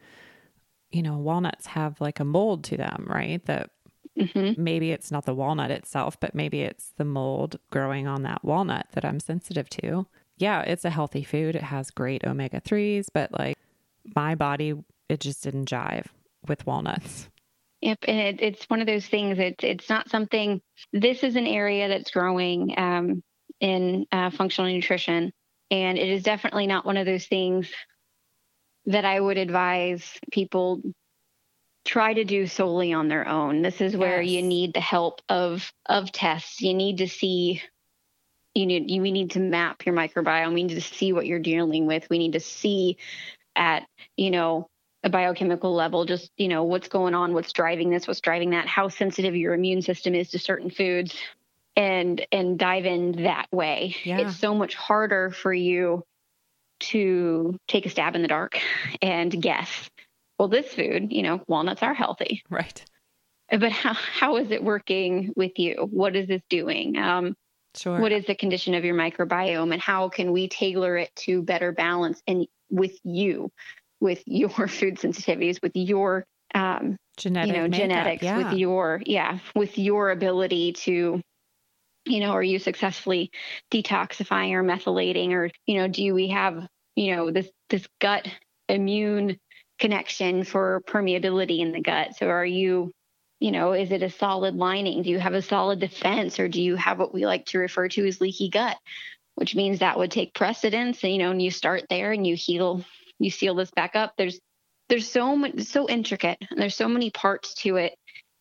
you 0.90 1.02
know, 1.02 1.16
walnuts 1.18 1.66
have 1.66 2.00
like 2.00 2.20
a 2.20 2.24
mold 2.24 2.64
to 2.64 2.76
them, 2.76 3.06
right? 3.08 3.44
That 3.46 3.70
mm-hmm. 4.18 4.62
maybe 4.62 4.92
it's 4.92 5.10
not 5.10 5.26
the 5.26 5.34
walnut 5.34 5.70
itself, 5.70 6.18
but 6.18 6.34
maybe 6.34 6.62
it's 6.62 6.92
the 6.96 7.04
mold 7.04 7.58
growing 7.70 8.06
on 8.06 8.22
that 8.22 8.44
walnut 8.44 8.86
that 8.92 9.04
I'm 9.04 9.20
sensitive 9.20 9.68
to. 9.70 10.06
Yeah, 10.38 10.62
it's 10.62 10.84
a 10.84 10.90
healthy 10.90 11.24
food. 11.24 11.54
It 11.54 11.62
has 11.62 11.90
great 11.90 12.24
omega 12.24 12.60
3s, 12.60 13.06
but 13.12 13.32
like 13.38 13.56
my 14.16 14.34
body, 14.34 14.74
it 15.08 15.20
just 15.20 15.42
didn't 15.44 15.68
jive 15.68 16.06
with 16.48 16.66
walnuts. 16.66 17.28
Yep, 17.82 17.98
and 18.06 18.18
it, 18.18 18.40
it's 18.40 18.64
one 18.70 18.80
of 18.80 18.86
those 18.86 19.06
things. 19.06 19.38
It's 19.38 19.64
it's 19.64 19.88
not 19.90 20.08
something. 20.08 20.62
This 20.92 21.24
is 21.24 21.34
an 21.34 21.48
area 21.48 21.88
that's 21.88 22.12
growing 22.12 22.74
um, 22.78 23.22
in 23.60 24.06
uh, 24.12 24.30
functional 24.30 24.72
nutrition, 24.72 25.32
and 25.70 25.98
it 25.98 26.08
is 26.08 26.22
definitely 26.22 26.68
not 26.68 26.86
one 26.86 26.96
of 26.96 27.06
those 27.06 27.26
things 27.26 27.68
that 28.86 29.04
I 29.04 29.18
would 29.18 29.36
advise 29.36 30.18
people 30.30 30.80
try 31.84 32.14
to 32.14 32.24
do 32.24 32.46
solely 32.46 32.92
on 32.92 33.08
their 33.08 33.26
own. 33.26 33.62
This 33.62 33.80
is 33.80 33.96
where 33.96 34.22
yes. 34.22 34.32
you 34.32 34.42
need 34.42 34.74
the 34.74 34.80
help 34.80 35.20
of 35.28 35.72
of 35.86 36.12
tests. 36.12 36.60
You 36.60 36.74
need 36.74 36.98
to 36.98 37.08
see 37.08 37.62
you 38.54 38.66
need 38.66 38.90
you, 38.90 39.02
we 39.02 39.10
need 39.10 39.32
to 39.32 39.40
map 39.40 39.84
your 39.84 39.94
microbiome. 39.94 40.54
We 40.54 40.62
need 40.62 40.74
to 40.74 40.80
see 40.80 41.12
what 41.12 41.26
you're 41.26 41.40
dealing 41.40 41.86
with. 41.86 42.08
We 42.08 42.18
need 42.18 42.34
to 42.34 42.40
see 42.40 42.98
at, 43.56 43.86
you 44.16 44.30
know, 44.30 44.68
a 45.04 45.10
biochemical 45.10 45.74
level, 45.74 46.04
just, 46.04 46.30
you 46.36 46.48
know, 46.48 46.64
what's 46.64 46.88
going 46.88 47.14
on, 47.14 47.34
what's 47.34 47.52
driving 47.52 47.90
this, 47.90 48.06
what's 48.06 48.20
driving 48.20 48.50
that, 48.50 48.66
how 48.66 48.88
sensitive 48.88 49.34
your 49.34 49.54
immune 49.54 49.82
system 49.82 50.14
is 50.14 50.30
to 50.30 50.38
certain 50.38 50.70
foods 50.70 51.16
and 51.74 52.26
and 52.30 52.58
dive 52.58 52.84
in 52.84 53.24
that 53.24 53.46
way. 53.50 53.96
Yeah. 54.04 54.18
It's 54.18 54.36
so 54.36 54.54
much 54.54 54.74
harder 54.74 55.30
for 55.30 55.52
you 55.52 56.04
to 56.80 57.56
take 57.68 57.86
a 57.86 57.88
stab 57.88 58.14
in 58.14 58.22
the 58.22 58.28
dark 58.28 58.58
and 59.00 59.30
guess, 59.42 59.90
well, 60.38 60.48
this 60.48 60.72
food, 60.72 61.12
you 61.12 61.22
know, 61.22 61.40
walnuts 61.46 61.82
are 61.82 61.94
healthy. 61.94 62.42
Right. 62.50 62.84
But 63.50 63.72
how, 63.72 63.92
how 63.94 64.36
is 64.36 64.50
it 64.50 64.64
working 64.64 65.32
with 65.36 65.58
you? 65.58 65.88
What 65.90 66.16
is 66.16 66.26
this 66.26 66.42
doing? 66.48 66.96
Um, 66.96 67.36
sure. 67.74 68.00
What 68.00 68.12
is 68.12 68.24
the 68.26 68.34
condition 68.34 68.74
of 68.74 68.84
your 68.84 68.94
microbiome 68.94 69.72
and 69.72 69.80
how 69.80 70.08
can 70.08 70.32
we 70.32 70.48
tailor 70.48 70.96
it 70.96 71.14
to 71.16 71.42
better 71.42 71.72
balance 71.72 72.22
and 72.26 72.46
with 72.70 72.98
you? 73.04 73.50
With 74.02 74.22
your 74.26 74.48
food 74.68 74.96
sensitivities, 74.96 75.62
with 75.62 75.72
your 75.74 76.26
um, 76.54 76.96
Genetic 77.16 77.54
you 77.54 77.62
know, 77.62 77.68
makeup, 77.68 77.80
genetics, 77.80 78.22
yeah. 78.22 78.36
with 78.36 78.58
your 78.58 79.00
yeah, 79.06 79.38
with 79.54 79.78
your 79.78 80.10
ability 80.10 80.72
to, 80.72 81.20
you 82.04 82.20
know, 82.20 82.32
are 82.32 82.42
you 82.42 82.58
successfully 82.58 83.30
detoxifying 83.70 84.52
or 84.52 84.64
methylating, 84.64 85.30
or 85.32 85.50
you 85.66 85.76
know, 85.76 85.88
do 85.88 86.12
we 86.14 86.28
have 86.28 86.66
you 86.96 87.14
know 87.14 87.30
this 87.30 87.48
this 87.70 87.86
gut 88.00 88.28
immune 88.68 89.38
connection 89.78 90.44
for 90.44 90.82
permeability 90.86 91.60
in 91.60 91.72
the 91.72 91.80
gut? 91.80 92.16
So 92.16 92.28
are 92.28 92.44
you 92.44 92.90
you 93.40 93.50
know, 93.50 93.72
is 93.72 93.90
it 93.90 94.02
a 94.02 94.10
solid 94.10 94.54
lining? 94.54 95.02
Do 95.02 95.10
you 95.10 95.18
have 95.18 95.34
a 95.34 95.42
solid 95.42 95.80
defense 95.80 96.38
or 96.38 96.48
do 96.48 96.62
you 96.62 96.76
have 96.76 96.98
what 96.98 97.12
we 97.12 97.26
like 97.26 97.44
to 97.46 97.58
refer 97.58 97.88
to 97.88 98.06
as 98.06 98.20
leaky 98.20 98.48
gut? 98.48 98.76
Which 99.34 99.56
means 99.56 99.80
that 99.80 99.98
would 99.98 100.10
take 100.10 100.34
precedence, 100.34 101.02
and, 101.02 101.12
you 101.12 101.18
know, 101.18 101.30
and 101.30 101.42
you 101.42 101.50
start 101.50 101.84
there 101.88 102.12
and 102.12 102.26
you 102.26 102.36
heal 102.36 102.84
you 103.24 103.30
seal 103.30 103.54
this 103.54 103.70
back 103.70 103.96
up. 103.96 104.12
There's 104.16 104.40
there's 104.88 105.10
so 105.10 105.36
much 105.36 105.60
so 105.62 105.88
intricate 105.88 106.38
and 106.50 106.60
there's 106.60 106.74
so 106.74 106.88
many 106.88 107.10
parts 107.10 107.54
to 107.54 107.76
it 107.76 107.94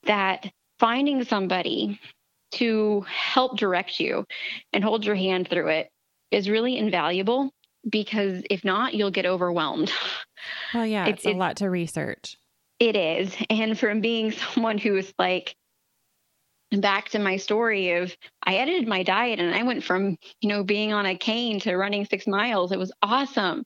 that 0.03 0.51
finding 0.79 1.23
somebody 1.23 1.99
to 2.51 3.01
help 3.01 3.57
direct 3.57 3.99
you 3.99 4.25
and 4.73 4.84
hold 4.84 5.05
your 5.05 5.15
hand 5.15 5.47
through 5.47 5.69
it 5.69 5.89
is 6.32 6.49
really 6.49 6.77
invaluable 6.77 7.51
because 7.89 8.43
if 8.49 8.63
not, 8.63 8.93
you'll 8.93 9.11
get 9.11 9.25
overwhelmed. 9.25 9.91
Well, 10.73 10.86
yeah, 10.86 11.05
it's, 11.07 11.25
it's 11.25 11.36
a 11.36 11.38
lot 11.38 11.57
to 11.57 11.69
research. 11.69 12.38
It 12.79 12.95
is. 12.95 13.36
And 13.49 13.77
from 13.77 14.01
being 14.01 14.32
someone 14.53 14.77
who 14.77 14.95
is 14.95 15.13
like, 15.19 15.55
back 16.71 17.09
to 17.09 17.19
my 17.19 17.36
story 17.36 17.91
of 17.91 18.15
I 18.43 18.55
edited 18.55 18.88
my 18.88 19.03
diet 19.03 19.39
and 19.39 19.53
I 19.53 19.63
went 19.63 19.84
from, 19.84 20.17
you 20.39 20.49
know, 20.49 20.63
being 20.63 20.93
on 20.93 21.05
a 21.05 21.17
cane 21.17 21.59
to 21.61 21.75
running 21.75 22.05
six 22.05 22.25
miles. 22.27 22.71
It 22.71 22.79
was 22.79 22.93
awesome. 23.01 23.63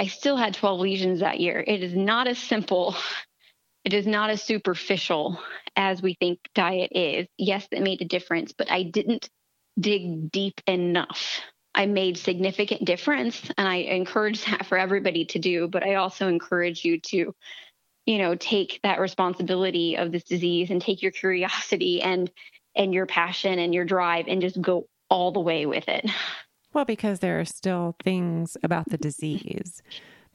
I 0.00 0.06
still 0.06 0.38
had 0.38 0.54
12 0.54 0.80
lesions 0.80 1.20
that 1.20 1.40
year. 1.40 1.62
It 1.64 1.82
is 1.82 1.94
not 1.94 2.26
as 2.26 2.38
simple, 2.38 2.96
it 3.84 3.92
is 3.92 4.06
not 4.06 4.30
as 4.30 4.42
superficial 4.42 5.38
as 5.76 6.00
we 6.00 6.14
think 6.14 6.38
diet 6.54 6.90
is. 6.92 7.26
Yes, 7.36 7.68
it 7.70 7.82
made 7.82 8.00
a 8.00 8.06
difference, 8.06 8.54
but 8.56 8.70
I 8.70 8.82
didn't 8.82 9.28
dig 9.78 10.32
deep 10.32 10.58
enough. 10.66 11.42
I 11.74 11.84
made 11.84 12.16
significant 12.16 12.86
difference 12.86 13.42
and 13.58 13.68
I 13.68 13.76
encourage 13.76 14.42
that 14.46 14.64
for 14.64 14.78
everybody 14.78 15.26
to 15.26 15.38
do, 15.38 15.68
but 15.68 15.82
I 15.82 15.96
also 15.96 16.28
encourage 16.28 16.82
you 16.82 16.98
to 17.00 17.34
you 18.06 18.18
know 18.18 18.34
take 18.36 18.80
that 18.82 19.00
responsibility 19.00 19.98
of 19.98 20.12
this 20.12 20.24
disease 20.24 20.70
and 20.70 20.80
take 20.80 21.02
your 21.02 21.12
curiosity 21.12 22.00
and 22.00 22.30
and 22.74 22.94
your 22.94 23.04
passion 23.04 23.58
and 23.58 23.74
your 23.74 23.84
drive 23.84 24.28
and 24.28 24.40
just 24.40 24.58
go 24.62 24.86
all 25.10 25.30
the 25.30 25.40
way 25.40 25.66
with 25.66 25.88
it. 25.88 26.10
Well, 26.72 26.84
because 26.84 27.18
there 27.18 27.40
are 27.40 27.44
still 27.44 27.96
things 28.02 28.56
about 28.62 28.88
the 28.88 28.98
disease 28.98 29.82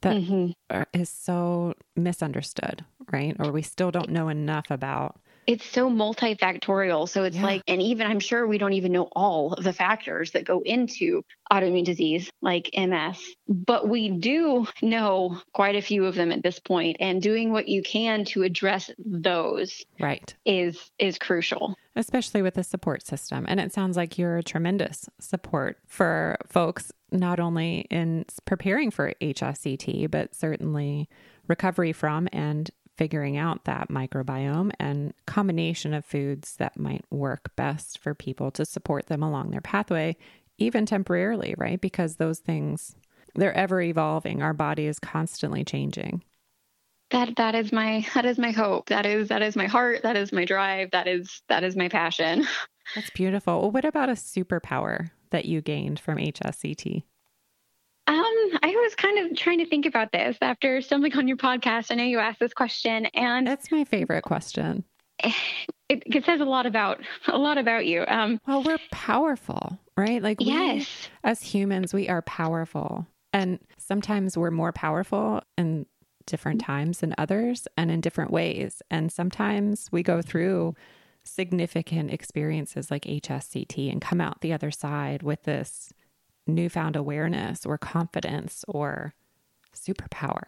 that 0.02 0.18
mm-hmm. 0.18 0.52
are, 0.70 0.88
is 0.94 1.10
so 1.10 1.74
misunderstood, 1.96 2.84
right? 3.12 3.36
Or 3.40 3.52
we 3.52 3.62
still 3.62 3.92
don't 3.92 4.10
know 4.10 4.28
enough 4.28 4.70
about 4.70 5.20
it's 5.48 5.66
so 5.66 5.90
multifactorial. 5.90 7.08
So 7.08 7.24
it's 7.24 7.38
yeah. 7.38 7.44
like, 7.44 7.62
and 7.68 7.82
even 7.82 8.08
I'm 8.08 8.20
sure 8.20 8.48
we 8.48 8.58
don't 8.58 8.74
even 8.74 8.92
know 8.92 9.10
all 9.16 9.54
of 9.54 9.64
the 9.64 9.74
factors 9.74 10.32
that 10.32 10.46
go 10.46 10.62
into 10.62 11.24
autoimmune 11.52 11.86
disease 11.86 12.32
like 12.42 12.70
MS, 12.76 13.20
but 13.48 13.88
we 13.88 14.10
do 14.10 14.68
know 14.82 15.40
quite 15.54 15.76
a 15.76 15.82
few 15.82 16.06
of 16.06 16.16
them 16.16 16.32
at 16.32 16.44
this 16.44 16.60
point, 16.60 16.98
and 17.00 17.22
doing 17.22 17.52
what 17.52 17.68
you 17.68 17.84
can 17.84 18.26
to 18.26 18.44
address 18.44 18.90
those 18.98 19.84
right 20.00 20.36
is 20.46 20.92
is 21.00 21.18
crucial 21.18 21.76
especially 21.96 22.42
with 22.42 22.56
the 22.56 22.64
support 22.64 23.06
system 23.06 23.46
and 23.48 23.60
it 23.60 23.74
sounds 23.74 23.96
like 23.96 24.18
you're 24.18 24.38
a 24.38 24.44
tremendous 24.44 25.10
support 25.20 25.78
for 25.88 26.38
folks 26.48 26.92
not 27.12 27.40
only 27.40 27.88
in 27.90 28.26
preparing 28.46 28.92
for 28.92 29.14
HSCT 29.22 30.10
but 30.10 30.34
certainly 30.36 31.10
recovery 31.48 31.94
from 31.94 32.28
and 32.32 32.72
figuring 32.98 33.38
out 33.38 33.66
that 33.66 33.90
microbiome 33.90 34.72
and 34.80 35.14
combination 35.26 35.94
of 35.94 36.06
foods 36.06 36.56
that 36.58 36.78
might 36.78 37.04
work 37.10 37.56
best 37.56 38.00
for 38.00 38.14
people 38.14 38.52
to 38.52 38.66
support 38.66 39.08
them 39.08 39.22
along 39.22 39.52
their 39.52 39.62
pathway 39.62 40.16
even 40.58 40.86
temporarily 40.86 41.56
right? 41.58 41.80
Because 41.82 42.16
those 42.16 42.40
things 42.40 42.96
they're 43.36 43.54
ever 43.54 43.82
evolving. 43.82 44.42
Our 44.42 44.54
body 44.54 44.86
is 44.86 45.00
constantly 45.00 45.64
changing. 45.64 46.24
That 47.12 47.36
that 47.36 47.54
is 47.54 47.72
my 47.72 48.06
that 48.16 48.26
is 48.26 48.38
my 48.38 48.52
hope. 48.52 48.90
That 48.90 49.06
is 49.06 49.28
that 49.28 49.42
is 49.42 49.56
my 49.56 49.68
heart. 49.68 50.02
That 50.04 50.16
is 50.16 50.32
my 50.32 50.46
drive. 50.46 50.92
That 50.92 51.08
is 51.08 51.42
that 51.50 51.64
is 51.64 51.76
my 51.76 51.90
passion. 51.90 52.48
That's 52.96 53.10
beautiful. 53.12 53.62
Well 53.62 53.72
what 53.72 53.86
about 53.86 54.10
a 54.10 54.14
superpower 54.14 55.12
that 55.32 55.46
you 55.46 55.60
gained 55.60 56.00
from 56.00 56.18
hsct 56.18 57.04
was 58.96 59.02
kind 59.02 59.32
of 59.32 59.38
trying 59.38 59.60
to 59.60 59.66
think 59.66 59.86
about 59.86 60.12
this 60.12 60.38
after 60.42 60.82
stumbling 60.82 61.16
on 61.18 61.28
your 61.28 61.38
podcast. 61.38 61.92
I 61.92 61.96
know 61.96 62.04
you 62.04 62.20
asked 62.20 62.40
this 62.40 62.54
question, 62.54 63.06
and 63.08 63.46
that's 63.46 63.72
my 63.72 63.84
favorite 63.84 64.24
question. 64.24 64.84
It, 65.88 66.02
it 66.08 66.26
says 66.26 66.42
a 66.42 66.46
lot 66.46 66.66
about 66.66 67.00
a 67.28 67.38
lot 67.38 67.60
about 67.60 67.86
you. 67.86 68.04
Um, 68.08 68.40
well, 68.48 68.64
we're 68.64 68.80
powerful, 68.92 69.78
right? 69.96 70.20
Like, 70.20 70.40
we, 70.40 70.48
yes, 70.48 71.10
as 71.24 71.44
humans, 71.44 71.94
we 71.94 72.10
are 72.10 72.24
powerful, 72.24 73.06
and 73.32 73.60
sometimes 73.78 74.36
we're 74.36 74.50
more 74.50 74.72
powerful 74.72 75.44
in 75.60 75.86
different 76.26 76.60
times 76.60 77.02
than 77.02 77.14
others, 77.20 77.68
and 77.78 77.92
in 77.92 78.02
different 78.02 78.32
ways. 78.32 78.82
And 78.90 79.12
sometimes 79.12 79.90
we 79.92 80.02
go 80.02 80.24
through 80.24 80.74
significant 81.24 82.12
experiences 82.12 82.90
like 82.90 83.04
HSCT 83.04 83.92
and 83.92 84.02
come 84.02 84.20
out 84.20 84.42
the 84.42 84.54
other 84.54 84.72
side 84.72 85.22
with 85.22 85.44
this 85.44 85.94
newfound 86.48 86.96
awareness 86.96 87.66
or 87.66 87.78
confidence 87.78 88.64
or 88.68 89.14
superpower? 89.76 90.44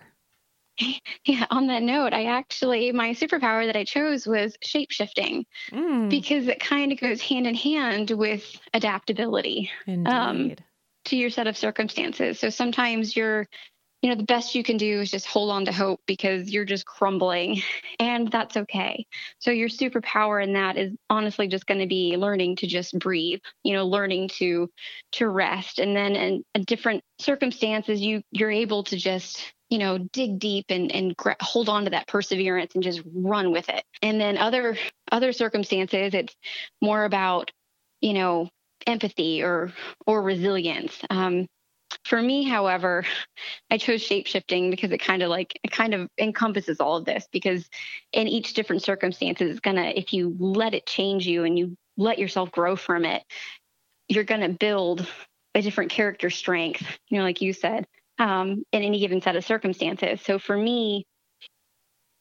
Yeah, 1.25 1.45
on 1.49 1.67
that 1.67 1.81
note, 1.81 2.13
I 2.13 2.25
actually, 2.25 2.91
my 2.91 3.09
superpower 3.09 3.65
that 3.65 3.75
I 3.75 3.83
chose 3.83 4.27
was 4.27 4.55
shape 4.61 4.91
shifting 4.91 5.45
mm. 5.71 6.09
because 6.09 6.47
it 6.47 6.59
kind 6.59 6.91
of 6.91 6.99
goes 6.99 7.19
hand 7.19 7.47
in 7.47 7.55
hand 7.55 8.11
with 8.11 8.45
adaptability 8.73 9.71
um, 10.05 10.53
to 11.05 11.17
your 11.17 11.29
set 11.29 11.47
of 11.47 11.57
circumstances. 11.57 12.39
So 12.39 12.49
sometimes 12.49 13.15
you're, 13.15 13.47
you 14.07 14.13
know, 14.13 14.19
the 14.19 14.23
best 14.23 14.55
you 14.55 14.63
can 14.63 14.77
do 14.77 15.01
is 15.01 15.11
just 15.11 15.25
hold 15.25 15.51
on 15.51 15.65
to 15.65 15.73
hope 15.73 15.99
because 16.07 16.49
you're 16.49 16.63
just 16.63 16.85
crumbling 16.85 17.61
and 17.99 18.31
that's 18.31 18.55
okay. 18.55 19.05
So 19.39 19.51
your 19.51 19.67
superpower 19.67 20.41
in 20.41 20.53
that 20.53 20.77
is 20.77 20.93
honestly 21.09 21.49
just 21.49 21.67
going 21.67 21.81
to 21.81 21.87
be 21.87 22.15
learning 22.15 22.55
to 22.57 22.67
just 22.67 22.97
breathe, 22.97 23.41
you 23.65 23.73
know, 23.73 23.85
learning 23.85 24.29
to 24.37 24.69
to 25.13 25.27
rest. 25.27 25.79
And 25.79 25.93
then 25.93 26.15
in, 26.15 26.45
in 26.55 26.63
different 26.63 27.03
circumstances 27.19 27.99
you 27.99 28.21
you're 28.31 28.49
able 28.49 28.85
to 28.85 28.95
just 28.95 29.53
you 29.69 29.79
know 29.79 29.97
dig 29.97 30.39
deep 30.39 30.67
and 30.69 30.89
and 30.89 31.13
hold 31.41 31.67
on 31.67 31.83
to 31.83 31.89
that 31.89 32.07
perseverance 32.07 32.75
and 32.75 32.83
just 32.83 33.01
run 33.13 33.51
with 33.51 33.67
it. 33.67 33.83
And 34.01 34.21
then 34.21 34.37
other 34.37 34.77
other 35.11 35.33
circumstances 35.33 36.13
it's 36.13 36.33
more 36.81 37.03
about 37.03 37.51
you 37.99 38.13
know 38.13 38.47
empathy 38.85 39.43
or 39.43 39.73
or 40.05 40.21
resilience. 40.21 40.97
Um, 41.09 41.47
for 42.03 42.21
me, 42.21 42.43
however, 42.43 43.05
I 43.71 43.77
chose 43.77 44.01
shape 44.01 44.27
shifting 44.27 44.69
because 44.69 44.91
it 44.91 44.99
kind 44.99 45.23
of 45.23 45.29
like 45.29 45.59
it 45.63 45.71
kind 45.71 45.93
of 45.93 46.09
encompasses 46.17 46.79
all 46.79 46.97
of 46.97 47.05
this 47.05 47.27
because 47.31 47.69
in 48.13 48.27
each 48.27 48.53
different 48.53 48.83
circumstances, 48.83 49.51
it's 49.51 49.59
gonna 49.59 49.93
if 49.95 50.13
you 50.13 50.35
let 50.39 50.73
it 50.73 50.85
change 50.85 51.27
you 51.27 51.43
and 51.43 51.57
you 51.57 51.77
let 51.97 52.19
yourself 52.19 52.51
grow 52.51 52.75
from 52.75 53.05
it, 53.05 53.23
you're 54.07 54.23
gonna 54.23 54.49
build 54.49 55.07
a 55.55 55.61
different 55.61 55.91
character 55.91 56.29
strength, 56.29 56.83
you 57.09 57.17
know, 57.17 57.23
like 57.23 57.41
you 57.41 57.53
said, 57.53 57.87
um, 58.19 58.63
in 58.71 58.83
any 58.83 58.99
given 58.99 59.21
set 59.21 59.35
of 59.35 59.45
circumstances. 59.45 60.21
So 60.21 60.39
for 60.39 60.55
me, 60.55 61.05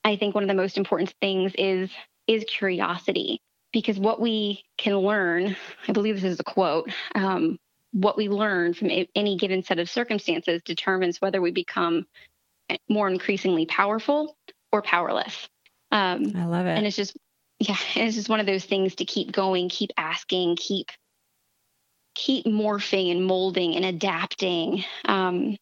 I 0.05 0.17
think 0.17 0.35
one 0.35 0.45
of 0.45 0.49
the 0.49 0.55
most 0.55 0.79
important 0.79 1.13
things 1.21 1.53
is 1.57 1.91
is 2.27 2.45
curiosity 2.45 3.41
because 3.73 3.99
what 3.99 4.21
we 4.21 4.65
can 4.79 4.97
learn, 4.99 5.57
I 5.87 5.93
believe 5.93 6.15
this 6.15 6.25
is 6.25 6.41
a 6.41 6.45
quote, 6.45 6.91
um, 7.15 7.59
what 7.97 8.19
we 8.19 8.29
learn 8.29 8.75
from 8.75 8.91
any 9.15 9.39
given 9.39 9.63
set 9.63 9.79
of 9.79 9.89
circumstances 9.89 10.61
determines 10.63 11.19
whether 11.19 11.41
we 11.41 11.51
become 11.51 12.07
more 12.91 13.09
increasingly 13.09 13.65
powerful 13.65 14.37
or 14.71 14.83
powerless. 14.83 15.49
Um, 15.91 16.33
I 16.37 16.45
love 16.45 16.67
it. 16.67 16.77
And 16.77 16.87
it's 16.87 16.97
just, 16.97 17.17
yeah, 17.59 17.77
it's 17.95 18.17
just 18.17 18.29
one 18.29 18.41
of 18.41 18.47
those 18.47 18.67
things 18.67 18.97
to 18.97 19.07
keep 19.07 19.33
going, 19.33 19.71
keep 19.71 19.93
asking, 19.97 20.57
keep 20.57 20.91
keep 22.15 22.45
morphing 22.45 23.11
and 23.11 23.25
molding 23.25 23.77
and 23.77 23.85
adapting. 23.85 24.85
Um, 25.07 25.57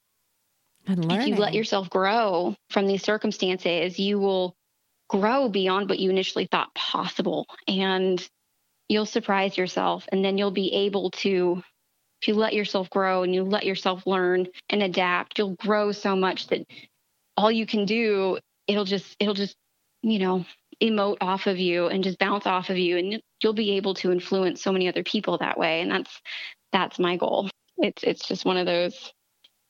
and 0.86 1.12
if 1.12 1.26
you 1.26 1.34
let 1.36 1.54
yourself 1.54 1.90
grow 1.90 2.56
from 2.70 2.86
these 2.86 3.02
circumstances, 3.02 3.98
you 3.98 4.18
will 4.18 4.54
grow 5.08 5.48
beyond 5.48 5.88
what 5.88 5.98
you 5.98 6.10
initially 6.10 6.46
thought 6.46 6.74
possible, 6.74 7.46
and 7.68 8.26
you'll 8.88 9.06
surprise 9.06 9.56
yourself, 9.56 10.06
and 10.10 10.24
then 10.24 10.38
you'll 10.38 10.50
be 10.50 10.72
able 10.72 11.10
to 11.10 11.62
if 12.24 12.28
you 12.28 12.34
let 12.34 12.54
yourself 12.54 12.88
grow 12.88 13.22
and 13.22 13.34
you 13.34 13.44
let 13.44 13.66
yourself 13.66 14.06
learn 14.06 14.46
and 14.70 14.82
adapt, 14.82 15.36
you'll 15.36 15.56
grow 15.56 15.92
so 15.92 16.16
much 16.16 16.46
that 16.46 16.66
all 17.36 17.52
you 17.52 17.66
can 17.66 17.84
do, 17.84 18.38
it'll 18.66 18.86
just, 18.86 19.14
it'll 19.20 19.34
just, 19.34 19.54
you 20.00 20.18
know, 20.18 20.46
emote 20.82 21.18
off 21.20 21.46
of 21.46 21.58
you 21.58 21.88
and 21.88 22.02
just 22.02 22.18
bounce 22.18 22.46
off 22.46 22.70
of 22.70 22.78
you. 22.78 22.96
And 22.96 23.20
you'll 23.42 23.52
be 23.52 23.72
able 23.72 23.92
to 23.96 24.10
influence 24.10 24.62
so 24.62 24.72
many 24.72 24.88
other 24.88 25.02
people 25.02 25.36
that 25.36 25.58
way. 25.58 25.82
And 25.82 25.90
that's, 25.90 26.22
that's 26.72 26.98
my 26.98 27.18
goal. 27.18 27.50
It's, 27.76 28.02
it's 28.02 28.26
just 28.26 28.46
one 28.46 28.56
of 28.56 28.64
those 28.64 29.12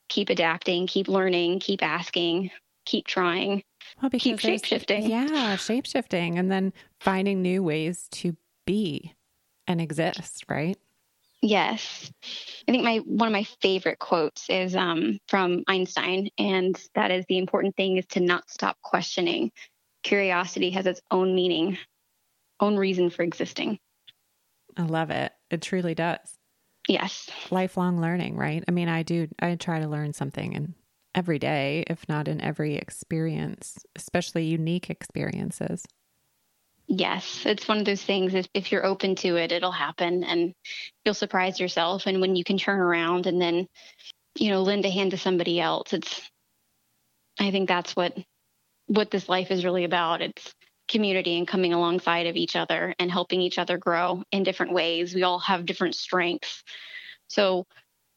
keep 0.07 0.29
adapting, 0.29 0.87
keep 0.87 1.09
learning, 1.09 1.59
keep 1.59 1.83
asking, 1.83 2.51
keep 2.85 3.05
trying. 3.05 3.63
Well, 4.01 4.09
keep 4.11 4.39
shape 4.39 4.63
shifting. 4.63 5.09
Yeah, 5.09 5.57
shape 5.57 5.87
shifting 5.87 6.39
and 6.39 6.49
then 6.49 6.71
finding 7.01 7.41
new 7.41 7.63
ways 7.63 8.07
to 8.11 8.37
be 8.65 9.13
and 9.67 9.81
exist, 9.81 10.45
right? 10.47 10.77
Yes. 11.45 12.11
I 12.67 12.71
think 12.71 12.83
my 12.83 12.97
one 13.05 13.27
of 13.27 13.33
my 13.33 13.43
favorite 13.61 13.99
quotes 13.99 14.49
is 14.49 14.75
um, 14.75 15.19
from 15.27 15.63
Einstein, 15.67 16.29
and 16.39 16.75
that 16.95 17.11
is 17.11 17.23
the 17.29 17.37
important 17.37 17.75
thing 17.75 17.97
is 17.97 18.05
to 18.07 18.19
not 18.19 18.49
stop 18.49 18.77
questioning. 18.81 19.51
Curiosity 20.01 20.71
has 20.71 20.87
its 20.87 21.01
own 21.11 21.35
meaning, 21.35 21.77
own 22.59 22.77
reason 22.77 23.11
for 23.11 23.21
existing. 23.21 23.77
I 24.75 24.83
love 24.83 25.11
it. 25.11 25.33
It 25.51 25.61
truly 25.61 25.93
does. 25.93 26.35
Yes. 26.87 27.29
Lifelong 27.51 28.01
learning, 28.01 28.37
right? 28.37 28.63
I 28.67 28.71
mean, 28.71 28.89
I 28.89 29.03
do, 29.03 29.27
I 29.39 29.53
try 29.55 29.79
to 29.79 29.87
learn 29.87 30.13
something 30.13 30.55
and 30.55 30.73
every 31.13 31.37
day, 31.37 31.83
if 31.87 32.09
not 32.09 32.27
in 32.27 32.41
every 32.41 32.75
experience, 32.75 33.77
especially 33.95 34.45
unique 34.45 34.89
experiences. 34.89 35.85
Yes, 36.87 37.45
it's 37.45 37.67
one 37.67 37.79
of 37.79 37.85
those 37.85 38.03
things. 38.03 38.35
If, 38.35 38.47
if 38.53 38.71
you're 38.71 38.85
open 38.85 39.15
to 39.17 39.37
it, 39.37 39.51
it'll 39.51 39.71
happen 39.71 40.23
and 40.23 40.53
you'll 41.03 41.15
surprise 41.15 41.59
yourself. 41.59 42.05
And 42.05 42.21
when 42.21 42.35
you 42.35 42.43
can 42.43 42.57
turn 42.57 42.79
around 42.79 43.25
and 43.25 43.41
then, 43.41 43.67
you 44.37 44.49
know, 44.49 44.61
lend 44.61 44.85
a 44.85 44.89
hand 44.89 45.11
to 45.11 45.17
somebody 45.17 45.59
else, 45.59 45.93
it's, 45.93 46.29
I 47.39 47.49
think 47.49 47.67
that's 47.67 47.95
what, 47.95 48.15
what 48.85 49.09
this 49.09 49.27
life 49.27 49.49
is 49.49 49.65
really 49.65 49.83
about. 49.83 50.21
It's 50.21 50.53
community 50.87 51.37
and 51.37 51.47
coming 51.47 51.73
alongside 51.73 52.27
of 52.27 52.35
each 52.35 52.55
other 52.55 52.93
and 52.99 53.11
helping 53.11 53.41
each 53.41 53.57
other 53.57 53.79
grow 53.79 54.23
in 54.31 54.43
different 54.43 54.73
ways. 54.73 55.15
We 55.15 55.23
all 55.23 55.39
have 55.39 55.65
different 55.65 55.95
strengths. 55.95 56.63
So 57.27 57.65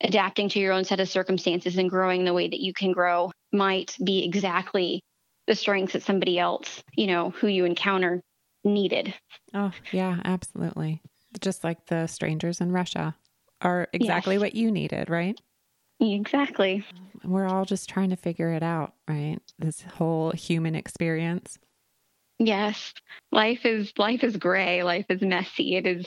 adapting 0.03 0.51
to 0.51 0.59
your 0.59 0.75
own 0.75 0.85
set 0.85 1.01
of 1.01 1.09
circumstances 1.09 1.79
and 1.79 1.89
growing 1.89 2.25
the 2.25 2.35
way 2.35 2.49
that 2.49 2.61
you 2.61 2.75
can 2.75 2.93
grow 2.93 3.33
might 3.51 3.97
be 4.05 4.25
exactly 4.25 5.03
the 5.47 5.55
strengths 5.55 5.95
that 5.95 6.03
somebody 6.03 6.39
else, 6.39 6.83
you 6.93 7.07
know, 7.07 7.31
who 7.31 7.47
you 7.49 7.65
encounter 7.65 8.21
needed. 8.69 9.15
Oh, 9.55 9.73
yeah, 9.93 10.21
absolutely. 10.25 11.03
Just 11.41 11.65
like 11.65 11.87
the 11.87 12.07
strangers 12.07 12.61
in 12.61 12.73
Russia 12.73 13.17
are 13.61 13.89
exactly 13.93 14.37
yes. 14.37 14.41
what 14.41 14.55
you 14.55 14.71
needed, 14.71 15.11
right? 15.11 15.39
Exactly. 16.01 16.85
We're 17.25 17.49
all 17.49 17.65
just 17.65 17.89
trying 17.89 18.11
to 18.11 18.17
figure 18.17 18.53
it 18.53 18.63
out, 18.63 18.95
right? 19.09 19.39
This 19.59 19.83
whole 19.83 20.31
human 20.31 20.75
experience. 20.75 21.59
Yes. 22.39 22.95
Life 23.33 23.67
is 23.67 23.93
life 23.99 24.23
is 24.23 24.37
gray, 24.37 24.85
life 24.85 25.07
is 25.09 25.21
messy. 25.21 25.75
It 25.75 25.87
is 25.87 26.07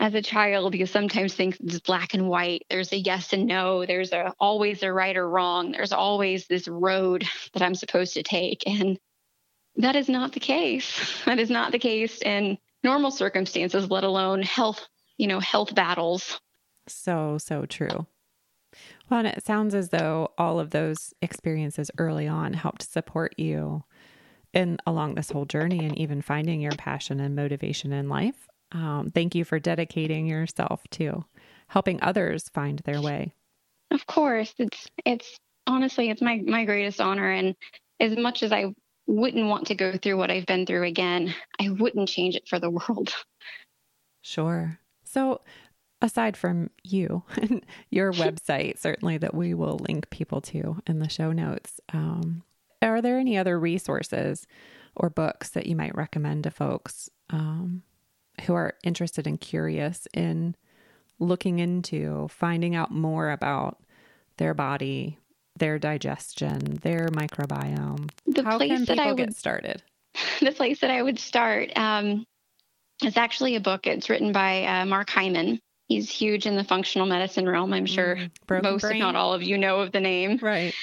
as 0.00 0.14
a 0.14 0.22
child 0.22 0.74
you 0.74 0.86
sometimes 0.86 1.34
think 1.34 1.56
it's 1.60 1.80
black 1.80 2.14
and 2.14 2.28
white. 2.28 2.64
There's 2.70 2.92
a 2.92 2.98
yes 2.98 3.32
and 3.32 3.46
no, 3.46 3.84
there's 3.84 4.12
a 4.12 4.32
always 4.40 4.82
a 4.82 4.92
right 4.92 5.16
or 5.16 5.28
wrong. 5.28 5.72
There's 5.72 5.92
always 5.92 6.46
this 6.46 6.68
road 6.68 7.24
that 7.52 7.62
I'm 7.62 7.74
supposed 7.74 8.14
to 8.14 8.22
take 8.22 8.62
and 8.66 8.98
that 9.76 9.96
is 9.96 10.08
not 10.08 10.32
the 10.32 10.40
case. 10.40 11.14
That 11.26 11.38
is 11.38 11.50
not 11.50 11.72
the 11.72 11.78
case 11.78 12.22
in 12.22 12.58
normal 12.82 13.10
circumstances, 13.10 13.90
let 13.90 14.04
alone 14.04 14.42
health, 14.42 14.86
you 15.18 15.26
know, 15.26 15.40
health 15.40 15.74
battles. 15.74 16.40
So, 16.86 17.38
so 17.38 17.66
true. 17.66 18.06
Well, 19.10 19.20
and 19.20 19.28
it 19.28 19.44
sounds 19.44 19.74
as 19.74 19.90
though 19.90 20.32
all 20.38 20.60
of 20.60 20.70
those 20.70 21.14
experiences 21.22 21.90
early 21.98 22.28
on 22.28 22.52
helped 22.52 22.82
support 22.82 23.34
you 23.38 23.84
in 24.52 24.78
along 24.86 25.14
this 25.14 25.30
whole 25.30 25.44
journey 25.44 25.84
and 25.84 25.96
even 25.98 26.22
finding 26.22 26.60
your 26.60 26.72
passion 26.72 27.20
and 27.20 27.34
motivation 27.36 27.92
in 27.92 28.08
life. 28.08 28.48
Um, 28.72 29.10
thank 29.14 29.34
you 29.34 29.44
for 29.44 29.58
dedicating 29.58 30.26
yourself 30.26 30.82
to 30.92 31.24
helping 31.68 32.02
others 32.02 32.48
find 32.48 32.80
their 32.80 33.00
way. 33.00 33.32
Of 33.90 34.06
course, 34.06 34.52
it's 34.58 34.88
it's 35.04 35.38
honestly 35.66 36.10
it's 36.10 36.22
my 36.22 36.40
my 36.44 36.64
greatest 36.64 37.00
honor, 37.00 37.30
and 37.30 37.54
as 38.00 38.16
much 38.16 38.42
as 38.42 38.52
I 38.52 38.74
wouldn't 39.06 39.48
want 39.48 39.68
to 39.68 39.74
go 39.74 39.96
through 39.96 40.16
what 40.16 40.30
I've 40.30 40.46
been 40.46 40.66
through 40.66 40.84
again. 40.84 41.34
I 41.60 41.70
wouldn't 41.70 42.08
change 42.08 42.34
it 42.34 42.48
for 42.48 42.58
the 42.58 42.70
world. 42.88 43.14
Sure. 44.22 44.80
So, 45.04 45.40
aside 46.02 46.36
from 46.36 46.70
you 46.82 47.22
and 47.36 47.64
your 47.90 48.12
website, 48.14 48.78
certainly 48.78 49.18
that 49.18 49.34
we 49.34 49.54
will 49.54 49.78
link 49.88 50.10
people 50.10 50.40
to 50.42 50.82
in 50.86 50.98
the 50.98 51.08
show 51.08 51.32
notes, 51.32 51.80
um, 51.92 52.42
are 52.82 53.00
there 53.00 53.18
any 53.18 53.36
other 53.36 53.58
resources 53.58 54.46
or 54.94 55.10
books 55.10 55.50
that 55.50 55.66
you 55.66 55.76
might 55.76 55.94
recommend 55.94 56.44
to 56.44 56.50
folks 56.50 57.10
um, 57.30 57.82
who 58.42 58.54
are 58.54 58.74
interested 58.84 59.26
and 59.26 59.40
curious 59.40 60.06
in 60.14 60.54
looking 61.18 61.58
into 61.58 62.28
finding 62.28 62.74
out 62.74 62.90
more 62.90 63.30
about 63.30 63.82
their 64.36 64.54
body, 64.54 65.18
their 65.58 65.78
digestion, 65.78 66.78
their 66.82 67.08
microbiome? 67.08 68.10
The 68.26 68.42
How 68.42 68.58
place 68.58 68.70
can 68.70 68.84
that 68.86 68.98
I 68.98 69.08
would, 69.08 69.16
get 69.16 69.36
started? 69.36 69.82
The 70.40 70.52
place 70.52 70.80
that 70.80 70.90
I 70.90 71.02
would 71.02 71.18
start 71.18 71.76
um, 71.76 72.24
is 73.02 73.16
actually 73.16 73.56
a 73.56 73.60
book. 73.60 73.86
It's 73.86 74.08
written 74.08 74.32
by 74.32 74.64
uh, 74.64 74.86
Mark 74.86 75.10
Hyman. 75.10 75.60
He's 75.88 76.10
huge 76.10 76.46
in 76.46 76.56
the 76.56 76.64
functional 76.64 77.06
medicine 77.06 77.48
realm. 77.48 77.72
I'm 77.72 77.86
sure 77.86 78.16
mm, 78.16 78.62
most, 78.62 78.82
brain. 78.82 78.96
if 78.96 79.00
not 79.00 79.14
all 79.14 79.34
of 79.34 79.42
you, 79.42 79.58
know 79.58 79.80
of 79.80 79.92
the 79.92 80.00
name. 80.00 80.38
Right. 80.40 80.74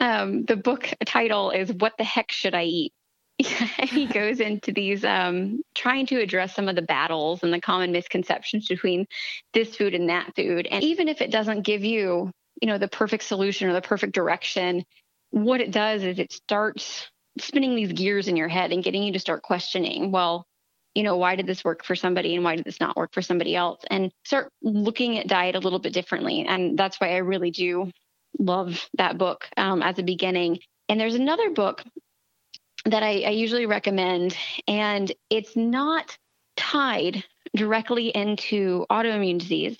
Um, 0.00 0.44
the 0.44 0.56
book 0.56 0.88
title 1.04 1.50
is 1.50 1.72
"What 1.72 1.94
the 1.98 2.04
Heck 2.04 2.30
Should 2.30 2.54
I 2.54 2.64
Eat." 2.64 2.92
and 3.78 3.88
he 3.88 4.06
goes 4.12 4.40
into 4.40 4.72
these 4.72 5.04
um, 5.04 5.62
trying 5.74 6.06
to 6.06 6.20
address 6.20 6.54
some 6.54 6.68
of 6.68 6.76
the 6.76 6.82
battles 6.82 7.42
and 7.42 7.52
the 7.52 7.60
common 7.60 7.92
misconceptions 7.92 8.66
between 8.68 9.06
this 9.54 9.76
food 9.76 9.94
and 9.94 10.08
that 10.08 10.34
food. 10.34 10.66
And 10.70 10.82
even 10.82 11.08
if 11.08 11.20
it 11.20 11.30
doesn't 11.30 11.62
give 11.62 11.84
you 11.84 12.32
you 12.60 12.68
know 12.68 12.78
the 12.78 12.88
perfect 12.88 13.24
solution 13.24 13.68
or 13.68 13.72
the 13.72 13.80
perfect 13.80 14.14
direction 14.14 14.84
what 15.30 15.60
it 15.60 15.70
does 15.70 16.02
is 16.02 16.18
it 16.18 16.32
starts 16.32 17.08
spinning 17.38 17.76
these 17.76 17.92
gears 17.92 18.28
in 18.28 18.36
your 18.36 18.48
head 18.48 18.72
and 18.72 18.82
getting 18.82 19.02
you 19.02 19.12
to 19.12 19.18
start 19.18 19.42
questioning 19.42 20.10
well 20.10 20.46
you 20.94 21.02
know 21.02 21.16
why 21.16 21.36
did 21.36 21.46
this 21.46 21.64
work 21.64 21.84
for 21.84 21.94
somebody 21.94 22.34
and 22.34 22.44
why 22.44 22.56
did 22.56 22.64
this 22.64 22.80
not 22.80 22.96
work 22.96 23.12
for 23.12 23.22
somebody 23.22 23.54
else 23.54 23.80
and 23.90 24.10
start 24.24 24.50
looking 24.62 25.18
at 25.18 25.28
diet 25.28 25.54
a 25.54 25.60
little 25.60 25.78
bit 25.78 25.92
differently 25.92 26.44
and 26.46 26.78
that's 26.78 27.00
why 27.00 27.10
i 27.10 27.18
really 27.18 27.50
do 27.50 27.90
love 28.38 28.88
that 28.94 29.18
book 29.18 29.48
um, 29.56 29.82
as 29.82 29.98
a 29.98 30.02
beginning. 30.02 30.60
And 30.88 30.98
there's 30.98 31.14
another 31.14 31.50
book 31.50 31.82
that 32.84 33.02
I, 33.02 33.22
I 33.22 33.30
usually 33.30 33.66
recommend, 33.66 34.36
and 34.66 35.12
it's 35.30 35.56
not 35.56 36.16
tied 36.56 37.24
directly 37.54 38.08
into 38.08 38.86
autoimmune 38.90 39.38
disease. 39.38 39.78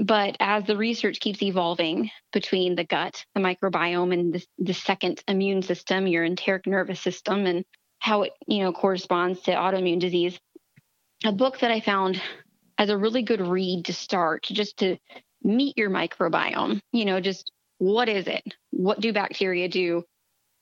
But 0.00 0.38
as 0.40 0.64
the 0.64 0.78
research 0.78 1.20
keeps 1.20 1.42
evolving 1.42 2.10
between 2.32 2.74
the 2.74 2.84
gut, 2.84 3.22
the 3.34 3.40
microbiome, 3.40 4.14
and 4.14 4.32
the, 4.32 4.42
the 4.58 4.72
second 4.72 5.22
immune 5.28 5.60
system, 5.60 6.06
your 6.06 6.24
enteric 6.24 6.66
nervous 6.66 7.00
system, 7.00 7.44
and 7.44 7.66
how 7.98 8.22
it 8.22 8.32
you 8.46 8.64
know 8.64 8.72
corresponds 8.72 9.42
to 9.42 9.52
autoimmune 9.52 10.00
disease, 10.00 10.40
a 11.22 11.32
book 11.32 11.60
that 11.60 11.70
I 11.70 11.80
found 11.80 12.20
as 12.78 12.88
a 12.88 12.96
really 12.96 13.20
good 13.20 13.42
read 13.42 13.84
to 13.84 13.92
start, 13.92 14.44
just 14.44 14.78
to 14.78 14.96
meet 15.42 15.76
your 15.76 15.90
microbiome. 15.90 16.80
You 16.92 17.04
know, 17.04 17.20
just 17.20 17.52
what 17.76 18.08
is 18.08 18.26
it? 18.26 18.54
What 18.70 19.00
do 19.00 19.12
bacteria 19.12 19.68
do? 19.68 20.04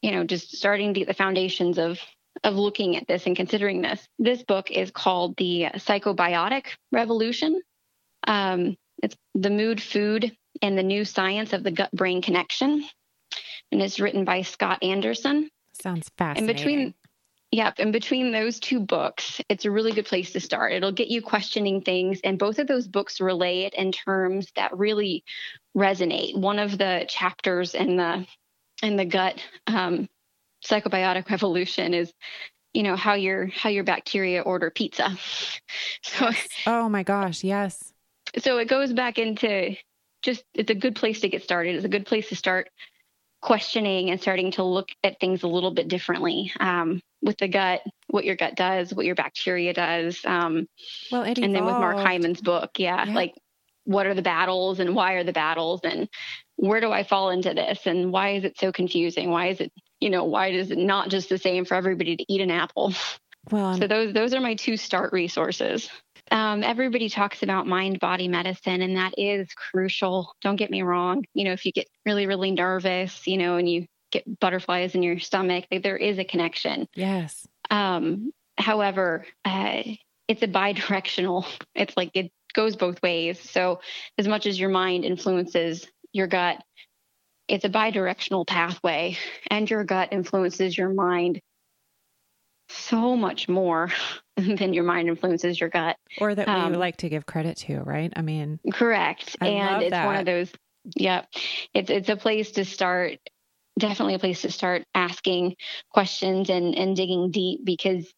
You 0.02 0.10
know, 0.10 0.24
just 0.24 0.56
starting 0.56 0.94
to 0.94 1.00
get 1.00 1.06
the 1.06 1.14
foundations 1.14 1.78
of 1.78 2.00
of 2.42 2.56
looking 2.56 2.96
at 2.96 3.06
this 3.06 3.24
and 3.26 3.36
considering 3.36 3.82
this. 3.82 4.04
This 4.18 4.42
book 4.42 4.72
is 4.72 4.90
called 4.90 5.36
The 5.36 5.68
Psychobiotic 5.76 6.64
Revolution. 6.90 7.60
Um, 8.26 8.76
it's 9.02 9.16
the 9.34 9.50
mood, 9.50 9.82
food, 9.82 10.36
and 10.62 10.76
the 10.76 10.82
new 10.82 11.04
science 11.04 11.52
of 11.52 11.62
the 11.62 11.70
gut 11.70 11.90
brain 11.92 12.22
connection. 12.22 12.84
And 13.70 13.82
it's 13.82 14.00
written 14.00 14.24
by 14.24 14.42
Scott 14.42 14.82
Anderson. 14.82 15.50
Sounds 15.80 16.10
fascinating. 16.16 16.48
And 16.48 16.56
between 16.56 16.94
Yep. 17.50 17.74
And 17.78 17.92
between 17.94 18.30
those 18.30 18.60
two 18.60 18.78
books, 18.78 19.40
it's 19.48 19.64
a 19.64 19.70
really 19.70 19.92
good 19.92 20.04
place 20.04 20.32
to 20.32 20.40
start. 20.40 20.72
It'll 20.72 20.92
get 20.92 21.08
you 21.08 21.22
questioning 21.22 21.80
things. 21.80 22.20
And 22.22 22.38
both 22.38 22.58
of 22.58 22.66
those 22.66 22.86
books 22.86 23.22
relay 23.22 23.62
it 23.62 23.72
in 23.72 23.90
terms 23.90 24.52
that 24.54 24.76
really 24.76 25.24
resonate. 25.74 26.36
One 26.36 26.58
of 26.58 26.76
the 26.76 27.06
chapters 27.08 27.74
in 27.74 27.96
the 27.96 28.26
in 28.82 28.96
the 28.96 29.06
gut 29.06 29.42
um, 29.66 30.08
psychobiotic 30.64 31.30
revolution 31.30 31.94
is 31.94 32.12
you 32.74 32.82
know 32.82 32.96
how 32.96 33.14
your 33.14 33.46
how 33.46 33.70
your 33.70 33.84
bacteria 33.84 34.42
order 34.42 34.70
pizza 34.70 35.16
so 36.02 36.30
oh 36.66 36.88
my 36.88 37.02
gosh 37.02 37.42
yes 37.42 37.92
so 38.38 38.58
it 38.58 38.68
goes 38.68 38.92
back 38.92 39.18
into 39.18 39.74
just 40.22 40.44
it's 40.54 40.70
a 40.70 40.74
good 40.74 40.96
place 40.96 41.20
to 41.20 41.28
get 41.28 41.42
started 41.42 41.76
it's 41.76 41.84
a 41.84 41.88
good 41.88 42.06
place 42.06 42.28
to 42.28 42.36
start 42.36 42.68
questioning 43.40 44.10
and 44.10 44.20
starting 44.20 44.50
to 44.52 44.62
look 44.62 44.88
at 45.04 45.20
things 45.20 45.42
a 45.42 45.48
little 45.48 45.70
bit 45.70 45.88
differently 45.88 46.52
um, 46.60 47.00
with 47.22 47.38
the 47.38 47.48
gut, 47.48 47.80
what 48.08 48.24
your 48.24 48.36
gut 48.36 48.56
does, 48.56 48.92
what 48.92 49.06
your 49.06 49.14
bacteria 49.14 49.72
does. 49.72 50.20
Um, 50.24 50.66
well, 51.12 51.22
and 51.22 51.36
then 51.36 51.64
with 51.64 51.74
Mark 51.74 51.98
Hyman's 51.98 52.40
book, 52.40 52.70
yeah, 52.78 53.06
yeah, 53.06 53.14
like 53.14 53.34
what 53.84 54.06
are 54.06 54.14
the 54.14 54.22
battles 54.22 54.80
and 54.80 54.94
why 54.94 55.14
are 55.14 55.24
the 55.24 55.32
battles 55.32 55.80
and 55.84 56.08
where 56.56 56.80
do 56.80 56.90
I 56.90 57.04
fall 57.04 57.30
into 57.30 57.54
this 57.54 57.86
and 57.86 58.12
why 58.12 58.30
is 58.30 58.44
it 58.44 58.58
so 58.58 58.72
confusing? 58.72 59.30
Why 59.30 59.48
is 59.48 59.60
it, 59.60 59.72
you 60.00 60.10
know, 60.10 60.24
why 60.24 60.48
is 60.48 60.70
it 60.70 60.78
not 60.78 61.08
just 61.08 61.28
the 61.28 61.38
same 61.38 61.64
for 61.64 61.74
everybody 61.74 62.16
to 62.16 62.32
eat 62.32 62.40
an 62.40 62.50
apple? 62.50 62.92
Well, 63.50 63.78
so 63.78 63.86
those 63.86 64.12
those 64.12 64.34
are 64.34 64.40
my 64.40 64.56
two 64.56 64.76
start 64.76 65.12
resources. 65.12 65.88
Um, 66.30 66.62
everybody 66.62 67.08
talks 67.08 67.42
about 67.42 67.66
mind 67.66 68.00
body 68.00 68.28
medicine, 68.28 68.82
and 68.82 68.96
that 68.96 69.14
is 69.16 69.48
crucial. 69.54 70.34
Don't 70.42 70.56
get 70.56 70.70
me 70.70 70.82
wrong. 70.82 71.24
You 71.34 71.44
know, 71.44 71.52
if 71.52 71.64
you 71.64 71.72
get 71.72 71.88
really, 72.04 72.26
really 72.26 72.50
nervous, 72.50 73.26
you 73.26 73.38
know, 73.38 73.56
and 73.56 73.68
you 73.68 73.86
get 74.10 74.40
butterflies 74.40 74.94
in 74.94 75.02
your 75.02 75.18
stomach, 75.18 75.66
like, 75.70 75.82
there 75.82 75.96
is 75.96 76.18
a 76.18 76.24
connection. 76.24 76.86
Yes. 76.94 77.46
Um, 77.70 78.32
however, 78.56 79.26
uh, 79.44 79.82
it's 80.26 80.42
a 80.42 80.48
bi-directional. 80.48 81.46
It's 81.74 81.96
like 81.96 82.10
it 82.14 82.32
goes 82.54 82.76
both 82.76 83.00
ways. 83.02 83.38
So, 83.38 83.80
as 84.18 84.26
much 84.26 84.46
as 84.46 84.58
your 84.58 84.70
mind 84.70 85.04
influences 85.04 85.86
your 86.12 86.26
gut, 86.26 86.62
it's 87.46 87.64
a 87.64 87.68
bi-directional 87.68 88.44
pathway, 88.44 89.16
and 89.50 89.68
your 89.70 89.84
gut 89.84 90.08
influences 90.12 90.76
your 90.76 90.92
mind 90.92 91.40
so 92.68 93.16
much 93.16 93.48
more 93.48 93.90
than 94.58 94.72
your 94.72 94.84
mind 94.84 95.08
influences 95.08 95.60
your 95.60 95.68
gut. 95.68 95.96
Or 96.20 96.34
that 96.34 96.46
we 96.46 96.52
um, 96.52 96.72
like 96.74 96.98
to 96.98 97.08
give 97.08 97.26
credit 97.26 97.56
to, 97.58 97.80
right? 97.80 98.12
I 98.14 98.22
mean, 98.22 98.60
correct. 98.72 99.36
I 99.40 99.48
and 99.48 99.82
it's 99.82 99.90
that. 99.90 100.06
one 100.06 100.16
of 100.16 100.26
those, 100.26 100.50
yeah, 100.96 101.24
it's, 101.74 101.90
it's 101.90 102.08
a 102.08 102.16
place 102.16 102.52
to 102.52 102.64
start, 102.64 103.18
definitely 103.78 104.14
a 104.14 104.18
place 104.18 104.42
to 104.42 104.50
start 104.50 104.84
asking 104.94 105.56
questions 105.90 106.50
and, 106.50 106.74
and 106.74 106.96
digging 106.96 107.30
deep 107.30 107.64
because 107.64 108.12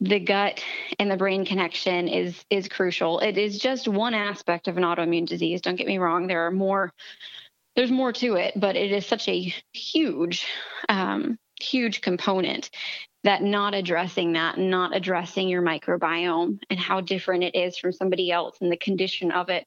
the 0.00 0.18
gut 0.18 0.64
and 0.98 1.10
the 1.10 1.16
brain 1.16 1.44
connection 1.44 2.08
is 2.08 2.42
is 2.48 2.68
crucial. 2.68 3.20
It 3.20 3.36
is 3.36 3.58
just 3.58 3.86
one 3.86 4.14
aspect 4.14 4.66
of 4.66 4.78
an 4.78 4.82
autoimmune 4.82 5.26
disease. 5.26 5.60
Don't 5.60 5.76
get 5.76 5.86
me 5.86 5.98
wrong. 5.98 6.26
There 6.26 6.46
are 6.46 6.50
more 6.50 6.90
there's 7.76 7.90
more 7.90 8.12
to 8.14 8.36
it, 8.36 8.54
but 8.56 8.76
it 8.76 8.92
is 8.92 9.06
such 9.06 9.28
a 9.28 9.54
huge 9.74 10.46
um, 10.88 11.38
huge 11.60 12.00
component 12.00 12.70
that 13.24 13.42
not 13.42 13.74
addressing 13.74 14.32
that, 14.32 14.58
not 14.58 14.96
addressing 14.96 15.48
your 15.48 15.62
microbiome 15.62 16.58
and 16.70 16.80
how 16.80 17.00
different 17.00 17.44
it 17.44 17.54
is 17.54 17.76
from 17.76 17.92
somebody 17.92 18.30
else 18.30 18.56
and 18.60 18.72
the 18.72 18.76
condition 18.76 19.30
of 19.30 19.48
it, 19.50 19.66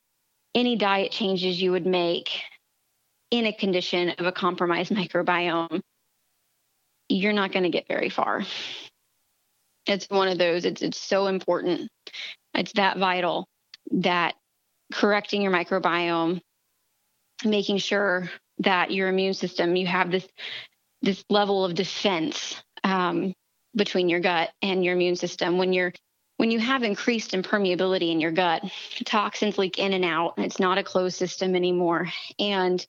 any 0.56 0.76
diet 0.76 1.12
changes 1.12 1.62
you 1.62 1.72
would 1.72 1.86
make 1.86 2.30
in 3.32 3.46
a 3.46 3.54
condition 3.54 4.10
of 4.12 4.26
a 4.26 4.32
compromised 4.32 4.92
microbiome, 4.96 5.82
you're 7.10 7.34
not 7.34 7.52
going 7.52 7.64
to 7.64 7.70
get 7.70 7.88
very 7.88 8.10
far. 8.10 8.44
It's 9.86 10.10
one 10.10 10.30
of 10.30 10.38
those, 10.38 10.66
it's, 10.66 10.82
it's 10.82 11.00
so 11.00 11.28
important. 11.28 11.90
It's 12.54 12.74
that 12.74 12.98
vital 12.98 13.48
that 13.92 14.36
correcting 14.94 15.42
your 15.42 15.52
microbiome, 15.52 16.40
making 17.44 17.78
sure 17.80 18.30
that 18.60 18.92
your 18.92 19.10
immune 19.10 19.34
system, 19.34 19.76
you 19.76 19.88
have 19.88 20.10
this 20.10 20.28
this 21.02 21.26
level 21.30 21.66
of 21.66 21.76
defense 21.76 22.64
um, 22.86 23.34
between 23.76 24.10
your 24.10 24.20
gut 24.20 24.52
and 24.62 24.84
your 24.84 24.94
immune 24.94 25.16
system 25.16 25.58
when 25.58 25.74
you're 25.74 25.94
when 26.38 26.52
you 26.52 26.60
have 26.60 26.84
increased 26.84 27.32
impermeability 27.32 28.12
in 28.12 28.20
your 28.20 28.32
gut 28.32 28.64
toxins 29.06 29.58
leak 29.58 29.78
in 29.80 29.94
and 29.94 30.06
out 30.06 30.34
it's 30.38 30.60
not 30.60 30.78
a 30.78 30.84
closed 30.84 31.18
system 31.18 31.56
anymore 31.56 32.08
and 32.40 32.86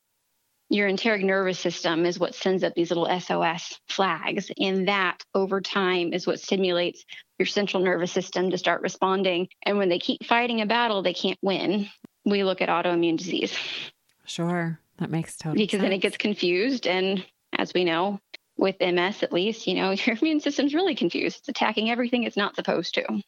your 0.71 0.89
enteric 0.89 1.23
nervous 1.23 1.59
system 1.59 2.07
is 2.07 2.19
what 2.19 2.35
sends 2.35 2.65
up 2.65 2.75
these 2.75 2.91
little 2.91 3.09
SOS 3.21 3.79
flags. 3.89 4.51
And 4.59 4.89
that 4.89 5.23
over 5.35 5.61
time 5.61 6.13
is 6.13 6.27
what 6.27 6.41
stimulates 6.41 7.05
your 7.39 7.47
central 7.47 7.83
nervous 7.83 8.13
system 8.13 8.51
to 8.51 8.59
start 8.59 8.83
responding. 8.83 9.49
And 9.65 9.79
when 9.79 9.89
they 9.89 9.99
keep 9.99 10.25
fighting 10.25 10.61
a 10.61 10.67
battle, 10.67 11.03
they 11.03 11.15
can't 11.15 11.39
win. 11.43 11.89
We 12.25 12.45
look 12.45 12.63
at 12.63 12.69
autoimmune 12.69 13.19
disease. 13.19 13.57
Sure. 14.25 14.81
That 14.99 15.11
makes 15.11 15.37
total 15.37 15.53
sense. 15.53 15.59
because 15.59 15.79
sense. 15.79 15.83
then 15.83 15.93
it 15.93 15.99
gets 15.99 16.17
confused. 16.17 16.87
And 16.87 17.25
as 17.57 17.75
we 17.75 17.85
know, 17.85 18.21
with 18.57 18.77
MS 18.81 19.23
at 19.23 19.33
least, 19.33 19.67
you 19.67 19.75
know, 19.75 19.91
your 20.07 20.17
immune 20.21 20.41
system's 20.41 20.75
really 20.75 20.95
confused. 20.95 21.39
It's 21.39 21.49
attacking 21.49 21.91
everything 21.91 22.25
it's 22.25 22.37
not 22.37 22.57
supposed 22.57 22.95
to. 22.95 23.23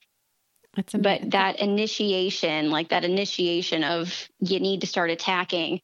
That's 0.75 0.93
but 0.93 1.31
that 1.31 1.59
initiation, 1.59 2.71
like 2.71 2.91
that 2.91 3.05
initiation 3.05 3.83
of 3.83 4.29
you 4.41 4.61
need 4.61 4.83
to 4.83 4.87
start 4.87 5.11
attacking, 5.11 5.81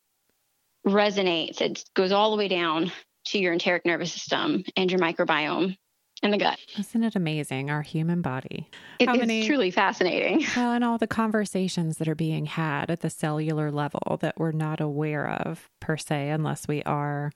resonates. 0.87 1.63
It 1.63 1.83
goes 1.95 2.13
all 2.13 2.31
the 2.31 2.37
way 2.37 2.49
down 2.49 2.93
to 3.27 3.39
your 3.39 3.55
enteric 3.55 3.87
nervous 3.87 4.13
system 4.13 4.65
and 4.77 4.91
your 4.91 5.01
microbiome 5.01 5.77
and 6.23 6.33
the 6.33 6.39
gut. 6.39 6.59
Isn't 6.79 7.03
it 7.03 7.17
amazing? 7.17 7.71
Our 7.71 7.83
human 7.83 8.21
body. 8.21 8.69
It, 8.99 9.09
How 9.09 9.15
it's 9.15 9.21
many, 9.21 9.47
truly 9.47 9.71
fascinating. 9.71 10.45
Well, 10.57 10.73
and 10.73 10.85
all 10.85 10.99
the 10.99 11.07
conversations 11.07 11.97
that 11.97 12.09
are 12.09 12.15
being 12.15 12.45
had 12.47 12.91
at 12.91 13.01
the 13.01 13.11
cellular 13.11 13.71
level 13.71 14.19
that 14.21 14.39
we're 14.39 14.53
not 14.53 14.81
aware 14.81 15.27
of 15.27 15.71
per 15.81 15.97
se, 15.97 16.29
unless 16.29 16.69
we 16.69 16.83
are 16.83 17.33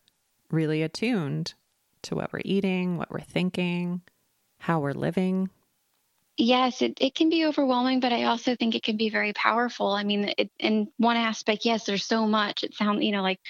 really 0.51 0.83
attuned 0.83 1.55
to 2.07 2.15
what 2.15 2.33
we're 2.33 2.43
eating, 2.45 2.97
what 2.97 3.11
we're 3.11 3.21
thinking, 3.21 4.01
how 4.59 4.81
we're 4.81 4.93
living? 4.93 5.51
Yes, 6.37 6.83
it, 6.83 6.99
it 7.01 7.15
can 7.15 7.31
be 7.31 7.47
overwhelming, 7.47 8.01
but 8.01 8.13
I 8.13 8.25
also 8.25 8.57
think 8.57 8.75
it 8.75 8.83
can 8.83 8.97
be 8.97 9.09
very 9.09 9.33
powerful. 9.33 9.89
I 9.89 10.05
mean, 10.05 10.35
it, 10.37 10.51
in 10.59 10.89
one 10.99 11.17
aspect, 11.17 11.65
yes, 11.65 11.85
there's 11.85 12.05
so 12.05 12.27
much. 12.27 12.63
It 12.63 12.75
sounds, 12.75 13.03
you 13.03 13.13
know, 13.13 13.23
like 13.23 13.41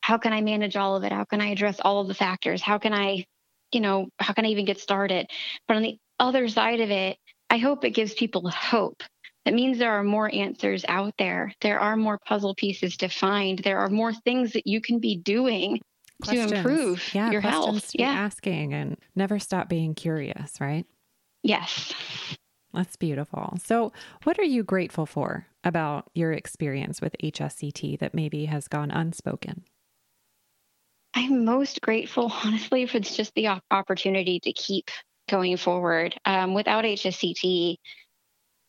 how 0.00 0.18
can 0.18 0.32
I 0.32 0.40
manage 0.40 0.76
all 0.76 0.96
of 0.96 1.04
it? 1.04 1.12
How 1.12 1.24
can 1.24 1.40
I 1.40 1.48
address 1.48 1.80
all 1.80 2.00
of 2.00 2.08
the 2.08 2.14
factors? 2.14 2.60
How 2.60 2.78
can 2.78 2.92
I, 2.92 3.24
you 3.72 3.80
know, 3.80 4.08
how 4.18 4.34
can 4.34 4.44
I 4.44 4.48
even 4.48 4.64
get 4.64 4.80
started? 4.80 5.30
But 5.68 5.76
on 5.76 5.82
the 5.82 5.96
other 6.18 6.48
side 6.48 6.80
of 6.80 6.90
it, 6.90 7.18
I 7.48 7.58
hope 7.58 7.84
it 7.84 7.90
gives 7.90 8.14
people 8.14 8.48
hope. 8.50 9.02
That 9.44 9.54
means 9.54 9.78
there 9.78 9.92
are 9.92 10.02
more 10.02 10.32
answers 10.34 10.84
out 10.88 11.14
there. 11.18 11.52
There 11.60 11.78
are 11.78 11.96
more 11.96 12.18
puzzle 12.18 12.54
pieces 12.54 12.96
to 12.98 13.08
find. 13.08 13.58
There 13.60 13.78
are 13.78 13.90
more 13.90 14.12
things 14.12 14.52
that 14.52 14.66
you 14.66 14.80
can 14.80 14.98
be 14.98 15.16
doing 15.16 15.80
questions. 16.24 16.50
to 16.50 16.56
improve 16.56 17.14
yeah, 17.14 17.30
your 17.30 17.40
health. 17.40 17.90
yeah, 17.94 18.10
asking 18.10 18.74
and 18.74 18.96
never 19.14 19.38
stop 19.38 19.68
being 19.68 19.94
curious, 19.94 20.60
right? 20.60 20.86
Yes. 21.42 21.92
That's 22.72 22.96
beautiful. 22.96 23.56
So, 23.62 23.92
what 24.24 24.38
are 24.38 24.44
you 24.44 24.64
grateful 24.64 25.06
for 25.06 25.46
about 25.62 26.10
your 26.14 26.32
experience 26.32 27.00
with 27.00 27.14
HSCT 27.22 28.00
that 28.00 28.14
maybe 28.14 28.46
has 28.46 28.66
gone 28.66 28.90
unspoken? 28.90 29.64
I'm 31.14 31.44
most 31.44 31.80
grateful, 31.80 32.32
honestly, 32.44 32.86
for 32.86 32.98
just 32.98 33.32
the 33.34 33.60
opportunity 33.70 34.40
to 34.40 34.52
keep 34.52 34.90
going 35.28 35.56
forward. 35.56 36.18
Um, 36.24 36.54
without 36.54 36.84
HSCT, 36.84 37.76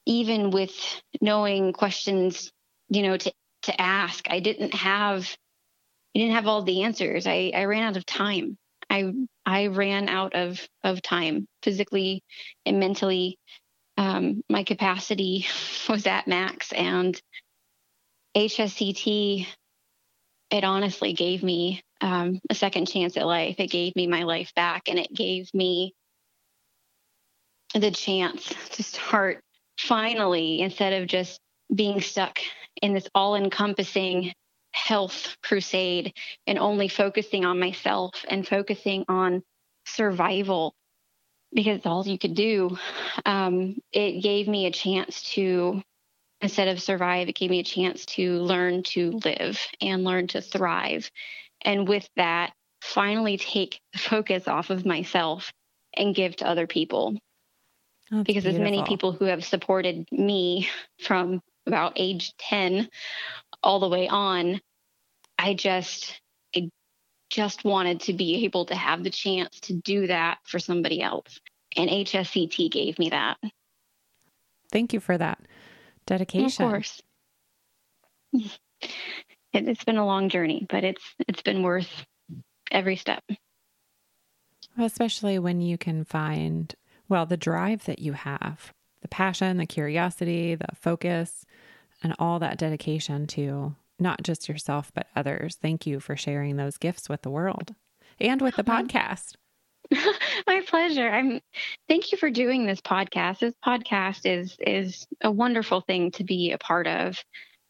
even 0.06 0.51
with 0.51 1.01
knowing 1.22 1.74
questions, 1.74 2.51
you 2.89 3.01
know, 3.01 3.18
to 3.18 3.34
to 3.64 3.82
ask, 3.82 4.30
I 4.30 4.39
didn't 4.39 4.76
have 4.76 5.36
I 6.16 6.20
didn't 6.20 6.36
have 6.36 6.47
all 6.47 6.61
the 6.61 6.84
answers. 6.84 7.28
I, 7.28 7.51
I 7.53 7.66
ran 7.66 7.84
out 7.84 7.97
of 7.97 8.05
time. 8.05 8.57
I 8.89 9.11
I 9.45 9.68
ran 9.68 10.07
out 10.07 10.34
of 10.34 10.66
of 10.84 11.01
time 11.01 11.47
physically 11.61 12.24
and 12.66 12.80
mentally. 12.80 13.38
Um, 13.97 14.41
my 14.49 14.63
capacity 14.63 15.45
was 15.89 16.07
at 16.07 16.28
max, 16.28 16.72
and 16.72 17.20
HSCT 18.36 19.47
it 20.51 20.63
honestly 20.63 21.13
gave 21.13 21.43
me 21.43 21.82
um, 22.01 22.39
a 22.49 22.55
second 22.55 22.88
chance 22.88 23.18
at 23.18 23.26
life. 23.26 23.55
It 23.57 23.68
gave 23.68 23.95
me 23.95 24.07
my 24.07 24.24
life 24.24 24.53
back, 24.55 24.84
and 24.88 24.99
it 24.99 25.13
gave 25.13 25.49
me 25.53 25.93
the 27.74 27.91
chance 27.91 28.53
to 28.72 28.84
start 28.84 29.41
finally 29.78 30.61
instead 30.61 31.01
of 31.01 31.09
just 31.09 31.41
being 31.74 31.99
stuck 31.99 32.39
in 32.82 32.93
this 32.93 33.07
all 33.13 33.36
encompassing 33.36 34.34
health 34.76 35.38
crusade 35.41 36.13
and 36.45 36.59
only 36.59 36.88
focusing 36.88 37.45
on 37.45 37.59
myself 37.59 38.26
and 38.28 38.47
focusing 38.47 39.05
on 39.07 39.41
survival 39.86 40.76
because 41.53 41.78
it's 41.78 41.86
all 41.86 42.05
you 42.05 42.19
could 42.19 42.36
do. 42.36 42.78
Um, 43.26 43.78
it 43.93 44.21
gave 44.21 44.47
me 44.47 44.65
a 44.65 44.71
chance 44.71 45.23
to, 45.34 45.82
instead 46.41 46.67
of 46.67 46.82
survive, 46.82 47.30
it 47.30 47.36
gave 47.36 47.49
me 47.49 47.59
a 47.59 47.63
chance 47.63 48.05
to 48.07 48.41
learn 48.41 48.84
to 48.84 49.19
live 49.23 49.57
and 49.80 50.03
learn 50.03 50.28
to 50.28 50.41
thrive. 50.41 51.09
And 51.61 51.88
with 51.88 52.07
that, 52.17 52.51
finally 52.82 53.38
take 53.38 53.80
the 53.93 53.99
focus 53.99 54.47
off 54.47 54.69
of 54.69 54.86
myself 54.86 55.53
and 55.95 56.13
give 56.13 56.36
to 56.38 56.47
other 56.47 56.67
people. 56.67 57.17
Because 58.09 58.43
beautiful. 58.43 58.51
as 58.51 58.59
many 58.59 58.84
people 58.84 59.13
who 59.13 59.26
have 59.26 59.45
supported 59.45 60.05
me 60.11 60.69
from 61.01 61.41
about 61.65 61.93
age 61.95 62.34
10 62.38 62.89
all 63.64 63.80
the 63.80 63.89
way 63.89 64.08
on, 64.08 64.62
I 65.38 65.53
just 65.53 66.20
I 66.56 66.70
just 67.30 67.64
wanted 67.64 68.01
to 68.01 68.14
be 68.14 68.45
able 68.45 68.66
to 68.68 68.76
have 68.76 69.03
the 69.03 69.10
chance 69.10 69.60
to 69.62 69.74
do 69.74 70.08
that 70.08 70.39
for 70.43 70.60
somebody 70.60 71.01
else. 71.01 71.39
And 71.76 71.89
HSCT 71.89 72.72
gave 72.72 72.97
me 72.97 73.10
that. 73.10 73.38
Thank 74.72 74.93
you 74.93 74.99
for 74.99 75.18
that 75.18 75.39
dedication. 76.06 76.66
Of 76.66 76.72
course. 76.72 77.01
It, 78.34 79.70
it's 79.70 79.84
been 79.86 79.97
a 79.97 80.06
long 80.06 80.30
journey, 80.30 80.68
but 80.70 80.84
it's 80.84 81.03
it's 81.28 81.41
been 81.41 81.64
worth 81.64 82.06
every 82.72 82.97
step. 82.97 83.24
Especially 84.78 85.39
when 85.39 85.62
you 85.62 85.78
can 85.78 86.03
find 86.03 86.76
well 87.08 87.26
the 87.26 87.38
drive 87.38 87.86
that 87.86 87.99
you 87.99 88.14
have, 88.14 88.74
the 89.01 89.08
passion, 89.08 89.58
the 89.58 89.66
curiosity, 89.66 90.56
the 90.56 90.68
focus, 90.76 91.45
and 92.06 92.14
all 92.20 92.38
that 92.38 92.60
dedication 92.60 93.26
to 93.26 93.76
not 93.97 94.22
just 94.22 94.47
yourself, 94.47 94.91
but 94.93 95.08
others. 95.16 95.58
Thank 95.60 95.88
you 95.88 95.99
for 95.99 96.16
sharing 96.16 96.56
those 96.56 96.78
gifts 96.78 97.10
with 97.10 97.24
the 97.24 97.32
world 97.32 97.74
and 98.20 98.39
with 98.41 98.56
the 98.56 98.64
podcast. 98.64 99.34
My 100.47 100.62
pleasure. 100.68 101.10
I'm 101.10 101.41
thank 101.88 102.12
you 102.12 102.20
for 102.20 102.30
doing 102.30 102.68
this 102.68 102.80
podcast. 102.80 103.39
This 103.39 103.56
podcast 103.66 104.22
is 104.26 104.56
is 104.60 105.08
a 105.22 105.32
wonderful 105.32 105.82
thing 105.82 106.12
to 106.12 106.24
be 106.24 106.51
a 106.51 106.60
part 106.60 106.86
of. 106.86 107.18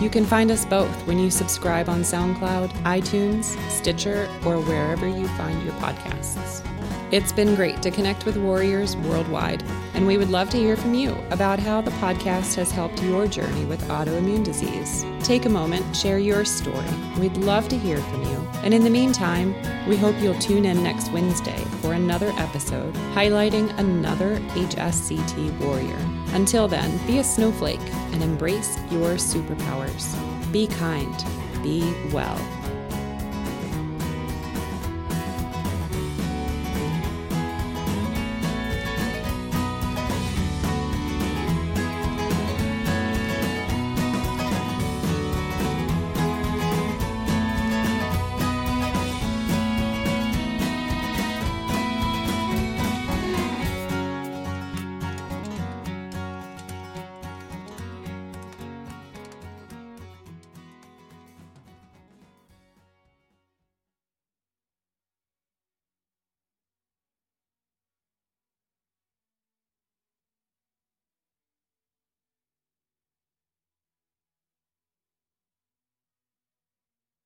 You 0.00 0.10
can 0.10 0.24
find 0.24 0.50
us 0.50 0.64
both 0.64 1.06
when 1.06 1.18
you 1.18 1.30
subscribe 1.30 1.88
on 1.88 2.00
SoundCloud, 2.00 2.70
iTunes, 2.82 3.56
Stitcher, 3.70 4.28
or 4.44 4.60
wherever 4.60 5.06
you 5.06 5.28
find 5.28 5.62
your 5.62 5.72
podcasts. 5.74 6.64
It's 7.12 7.30
been 7.30 7.54
great 7.54 7.80
to 7.82 7.92
connect 7.92 8.26
with 8.26 8.36
warriors 8.36 8.96
worldwide, 8.96 9.62
and 9.94 10.04
we 10.04 10.18
would 10.18 10.30
love 10.30 10.50
to 10.50 10.56
hear 10.56 10.76
from 10.76 10.94
you 10.94 11.16
about 11.30 11.60
how 11.60 11.80
the 11.80 11.92
podcast 11.92 12.56
has 12.56 12.72
helped 12.72 13.00
your 13.04 13.28
journey 13.28 13.64
with 13.66 13.86
autoimmune 13.88 14.42
disease. 14.42 15.06
Take 15.20 15.44
a 15.44 15.48
moment, 15.48 15.94
share 15.94 16.18
your 16.18 16.44
story. 16.44 16.90
We'd 17.20 17.36
love 17.36 17.68
to 17.68 17.78
hear 17.78 17.98
from 17.98 18.22
you. 18.22 18.48
And 18.64 18.74
in 18.74 18.82
the 18.82 18.90
meantime, 18.90 19.54
we 19.86 19.96
hope 19.96 20.20
you'll 20.20 20.38
tune 20.40 20.64
in 20.64 20.82
next 20.82 21.12
Wednesday 21.12 21.62
for 21.80 21.92
another 21.92 22.32
episode 22.36 22.92
highlighting 23.14 23.78
another 23.78 24.38
HSCT 24.54 25.56
warrior. 25.60 26.23
Until 26.34 26.66
then, 26.66 26.98
be 27.06 27.18
a 27.20 27.24
snowflake 27.24 27.80
and 28.12 28.20
embrace 28.20 28.76
your 28.90 29.14
superpowers. 29.14 30.14
Be 30.52 30.66
kind, 30.66 31.14
be 31.62 31.94
well. 32.12 32.38